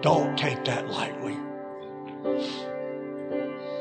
don't 0.00 0.36
take 0.36 0.64
that 0.64 0.88
lightly. 0.88 1.36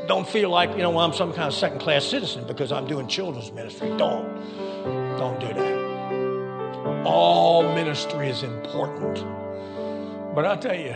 Don't 0.08 0.30
feel 0.30 0.52
like 0.52 0.72
you 0.72 0.84
know 0.84 1.00
I'm 1.00 1.14
some 1.14 1.34
kind 1.34 1.48
of 1.48 1.56
second 1.56 1.80
class 1.80 2.06
citizen 2.06 2.46
because 2.46 2.72
I'm 2.72 2.86
doing 2.86 3.08
children's 3.08 3.52
ministry. 3.52 3.90
Don't, 3.98 4.28
don't 5.18 5.40
do 5.40 5.48
that. 5.48 7.04
All 7.06 7.64
ministry 7.64 8.30
is 8.30 8.44
important, 8.44 9.26
but 10.36 10.46
I 10.46 10.58
tell 10.58 10.76
you 10.76 10.96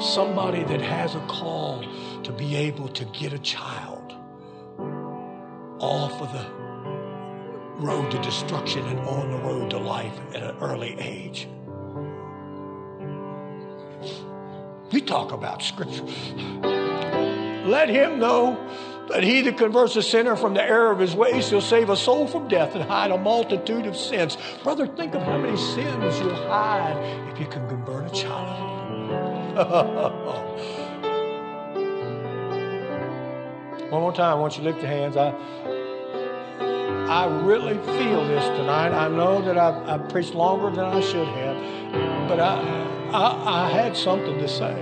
somebody 0.00 0.62
that 0.64 0.80
has 0.80 1.14
a 1.14 1.20
call 1.20 1.84
to 2.22 2.32
be 2.32 2.56
able 2.56 2.88
to 2.88 3.04
get 3.06 3.32
a 3.32 3.38
child 3.38 4.12
off 5.78 6.20
of 6.20 6.32
the 6.32 6.64
road 7.84 8.10
to 8.10 8.18
destruction 8.22 8.86
and 8.86 8.98
on 9.00 9.30
the 9.30 9.38
road 9.38 9.70
to 9.70 9.78
life 9.78 10.18
at 10.34 10.42
an 10.42 10.56
early 10.60 10.96
age. 10.98 11.48
We 14.92 15.00
talk 15.00 15.32
about 15.32 15.62
scripture. 15.62 16.04
Let 17.64 17.88
him 17.88 18.18
know 18.18 18.58
that 19.08 19.22
he 19.22 19.42
that 19.42 19.58
converts 19.58 19.96
a 19.96 20.02
sinner 20.02 20.36
from 20.36 20.54
the 20.54 20.62
error 20.62 20.90
of 20.90 20.98
his 20.98 21.14
ways 21.14 21.48
shall 21.48 21.60
save 21.60 21.90
a 21.90 21.96
soul 21.96 22.26
from 22.26 22.48
death 22.48 22.74
and 22.74 22.84
hide 22.84 23.10
a 23.10 23.18
multitude 23.18 23.86
of 23.86 23.96
sins. 23.96 24.38
Brother, 24.62 24.86
think 24.86 25.14
of 25.14 25.22
how 25.22 25.38
many 25.38 25.56
sins 25.56 26.20
you'll 26.20 26.34
hide 26.34 26.96
if 27.32 27.40
you 27.40 27.46
can 27.46 27.68
convert 27.68 28.06
a 28.06 28.14
child. 28.14 28.73
One 33.94 34.02
more 34.02 34.12
time, 34.12 34.32
I 34.32 34.34
want 34.34 34.56
you 34.56 34.64
to 34.64 34.70
lift 34.70 34.80
your 34.82 34.90
hands. 34.90 35.16
I, 35.16 35.30
I 37.06 37.26
really 37.44 37.74
feel 37.74 38.26
this 38.26 38.44
tonight. 38.58 38.90
I 38.90 39.06
know 39.06 39.40
that 39.42 39.56
I've, 39.56 39.88
I've 39.88 40.08
preached 40.08 40.34
longer 40.34 40.70
than 40.70 40.84
I 40.84 41.00
should 41.00 41.28
have, 41.28 42.28
but 42.28 42.40
I, 42.40 42.58
I, 43.12 43.66
I 43.66 43.70
had 43.70 43.96
something 43.96 44.38
to 44.38 44.48
say. 44.48 44.72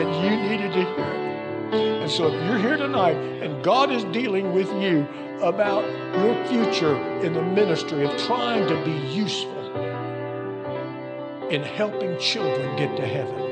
And 0.00 0.24
you 0.24 0.30
needed 0.36 0.72
to 0.72 0.84
hear 0.84 1.04
it. 1.04 2.02
And 2.02 2.10
so 2.10 2.26
if 2.26 2.34
you're 2.44 2.58
here 2.58 2.76
tonight 2.76 3.14
and 3.14 3.62
God 3.62 3.92
is 3.92 4.02
dealing 4.06 4.52
with 4.52 4.68
you 4.82 5.06
about 5.40 5.84
your 6.18 6.44
future 6.46 6.96
in 7.22 7.34
the 7.34 7.42
ministry 7.42 8.04
of 8.04 8.16
trying 8.22 8.66
to 8.66 8.84
be 8.84 8.96
useful, 9.14 9.53
in 11.50 11.62
helping 11.62 12.18
children 12.18 12.76
get 12.76 12.96
to 12.96 13.06
heaven. 13.06 13.44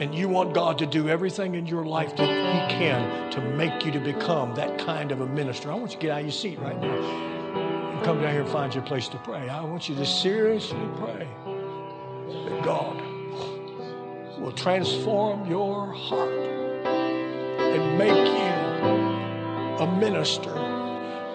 And 0.00 0.14
you 0.14 0.28
want 0.28 0.54
God 0.54 0.78
to 0.78 0.86
do 0.86 1.08
everything 1.08 1.54
in 1.54 1.66
your 1.66 1.84
life 1.84 2.16
that 2.16 2.26
He 2.28 2.76
can 2.76 3.30
to 3.30 3.40
make 3.40 3.84
you 3.84 3.92
to 3.92 4.00
become 4.00 4.54
that 4.56 4.78
kind 4.78 5.12
of 5.12 5.20
a 5.20 5.26
minister. 5.26 5.70
I 5.70 5.74
want 5.74 5.92
you 5.92 5.98
to 5.98 6.02
get 6.02 6.10
out 6.10 6.18
of 6.20 6.26
your 6.26 6.32
seat 6.32 6.58
right 6.58 6.80
now 6.80 6.94
and 7.94 8.04
come 8.04 8.20
down 8.20 8.32
here 8.32 8.42
and 8.42 8.50
find 8.50 8.74
your 8.74 8.82
place 8.84 9.08
to 9.08 9.18
pray. 9.18 9.48
I 9.48 9.62
want 9.62 9.88
you 9.88 9.94
to 9.94 10.04
seriously 10.04 10.88
pray 10.96 11.28
that 12.26 12.64
God 12.64 13.00
will 14.40 14.52
transform 14.52 15.48
your 15.48 15.92
heart 15.92 16.44
and 17.58 17.98
make 17.98 18.10
you 18.10 18.54
a 19.84 19.96
minister 19.98 20.54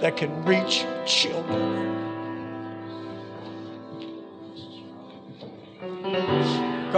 that 0.01 0.17
can 0.17 0.43
reach 0.45 0.85
children. 1.05 2.18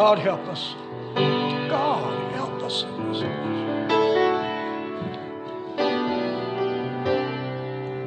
God 0.01 0.17
help 0.17 0.41
us. 0.47 0.73
God 1.69 2.33
help 2.33 2.63
us 2.63 2.81
in 2.81 3.13
this. 3.13 3.21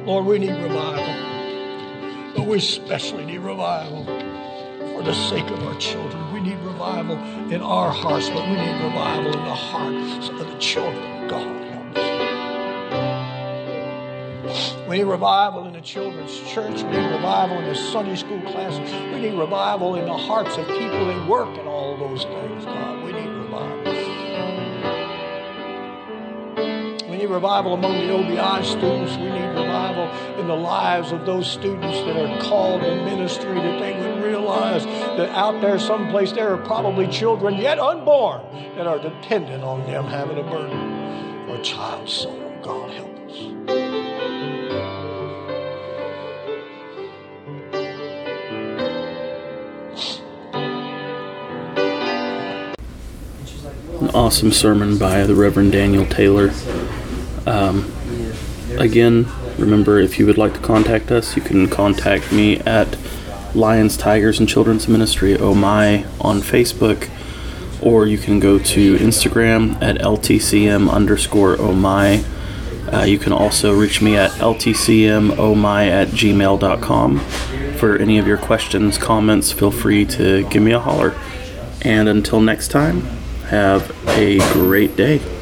Lord, 0.05 0.25
we 0.25 0.39
need 0.39 0.61
revival. 0.61 2.33
But 2.35 2.47
we 2.47 2.57
especially 2.57 3.23
need 3.23 3.37
revival 3.37 4.03
for 4.03 5.03
the 5.03 5.13
sake 5.13 5.49
of 5.49 5.63
our 5.63 5.79
children. 5.79 6.33
We 6.33 6.41
need 6.41 6.59
revival 6.59 7.15
in 7.49 7.61
our 7.61 7.91
hearts, 7.91 8.27
but 8.27 8.43
we 8.43 8.55
need 8.55 8.83
revival 8.83 9.27
in 9.27 9.45
the 9.45 9.55
hearts 9.55 10.27
of 10.27 10.39
the 10.39 10.57
children. 10.57 11.29
God. 11.29 11.47
Help 11.71 11.95
us. 11.95 12.15
We 14.89 14.97
need 14.97 15.05
revival 15.05 15.65
in 15.65 15.73
the 15.73 15.81
children's 15.81 16.37
church. 16.41 16.83
We 16.83 16.89
need 16.89 17.09
revival 17.09 17.57
in 17.57 17.65
the 17.65 17.75
Sunday 17.75 18.15
school 18.15 18.41
classes. 18.41 18.91
We 19.13 19.21
need 19.21 19.33
revival 19.33 19.95
in 19.95 20.05
the 20.05 20.13
hearts 20.13 20.57
of 20.57 20.67
people 20.67 21.09
in 21.09 21.27
work 21.27 21.57
and 21.57 21.67
all 21.67 21.74
those 21.97 22.23
things, 22.23 22.65
God. 22.65 23.03
We 23.03 23.11
need 23.11 23.27
revival. 23.27 23.93
We 27.09 27.17
need 27.17 27.29
revival 27.29 27.73
among 27.73 27.93
the 27.93 28.13
OBI 28.13 28.65
students. 28.65 29.15
We 29.17 29.29
need 29.29 29.47
revival 29.47 30.09
in 30.39 30.47
the 30.47 30.55
lives 30.55 31.11
of 31.11 31.25
those 31.25 31.49
students 31.49 31.97
that 31.99 32.17
are 32.17 32.41
called 32.41 32.83
in 32.83 33.05
ministry, 33.05 33.55
that 33.55 33.79
they 33.79 33.93
would 33.99 34.23
realize 34.23 34.85
that 34.85 35.29
out 35.29 35.61
there, 35.61 35.79
someplace, 35.79 36.31
there 36.31 36.53
are 36.53 36.57
probably 36.65 37.07
children 37.07 37.55
yet 37.55 37.79
unborn 37.79 38.41
that 38.75 38.87
are 38.87 38.99
dependent 38.99 39.63
on 39.63 39.85
them 39.85 40.05
having 40.05 40.37
a 40.37 40.43
burden 40.43 41.47
for 41.47 41.55
a 41.55 41.61
child's 41.63 42.13
soul. 42.13 42.41
God 42.61 42.91
help 42.91 43.14
awesome 54.15 54.51
sermon 54.51 54.97
by 54.97 55.23
the 55.25 55.35
Reverend 55.35 55.73
Daniel 55.73 56.05
Taylor. 56.05 56.51
Um, 57.45 57.91
again, 58.79 59.25
Remember, 59.57 59.99
if 59.99 60.19
you 60.19 60.25
would 60.25 60.37
like 60.37 60.53
to 60.53 60.59
contact 60.59 61.11
us, 61.11 61.37
you 61.37 61.41
can 61.41 61.69
contact 61.69 62.31
me 62.33 62.59
at 62.59 62.97
Lions, 63.55 63.95
Tigers, 63.95 64.37
and 64.37 64.49
Children's 64.49 64.87
Ministry 64.87 65.37
Oh 65.37 65.53
My 65.55 66.03
on 66.19 66.41
Facebook, 66.41 67.09
or 67.81 68.05
you 68.05 68.17
can 68.17 68.41
go 68.41 68.59
to 68.59 68.97
Instagram 68.97 69.81
at 69.81 69.97
LTCM 69.99 70.89
underscore 70.89 71.55
Oh 71.57 71.73
My. 71.73 72.25
Uh, 72.91 73.03
you 73.03 73.17
can 73.17 73.31
also 73.31 73.73
reach 73.73 74.01
me 74.01 74.17
at 74.17 74.31
ltcmohmy 74.31 75.87
at 75.87 76.09
gmail.com. 76.09 77.19
For 77.77 77.97
any 77.97 78.17
of 78.17 78.27
your 78.27 78.37
questions, 78.37 78.97
comments, 78.97 79.53
feel 79.53 79.71
free 79.71 80.05
to 80.05 80.47
give 80.49 80.61
me 80.61 80.71
a 80.71 80.79
holler. 80.79 81.15
And 81.81 82.09
until 82.09 82.41
next 82.41 82.69
time, 82.69 83.07
have 83.45 83.91
a 84.17 84.37
great 84.53 84.95
day. 84.95 85.34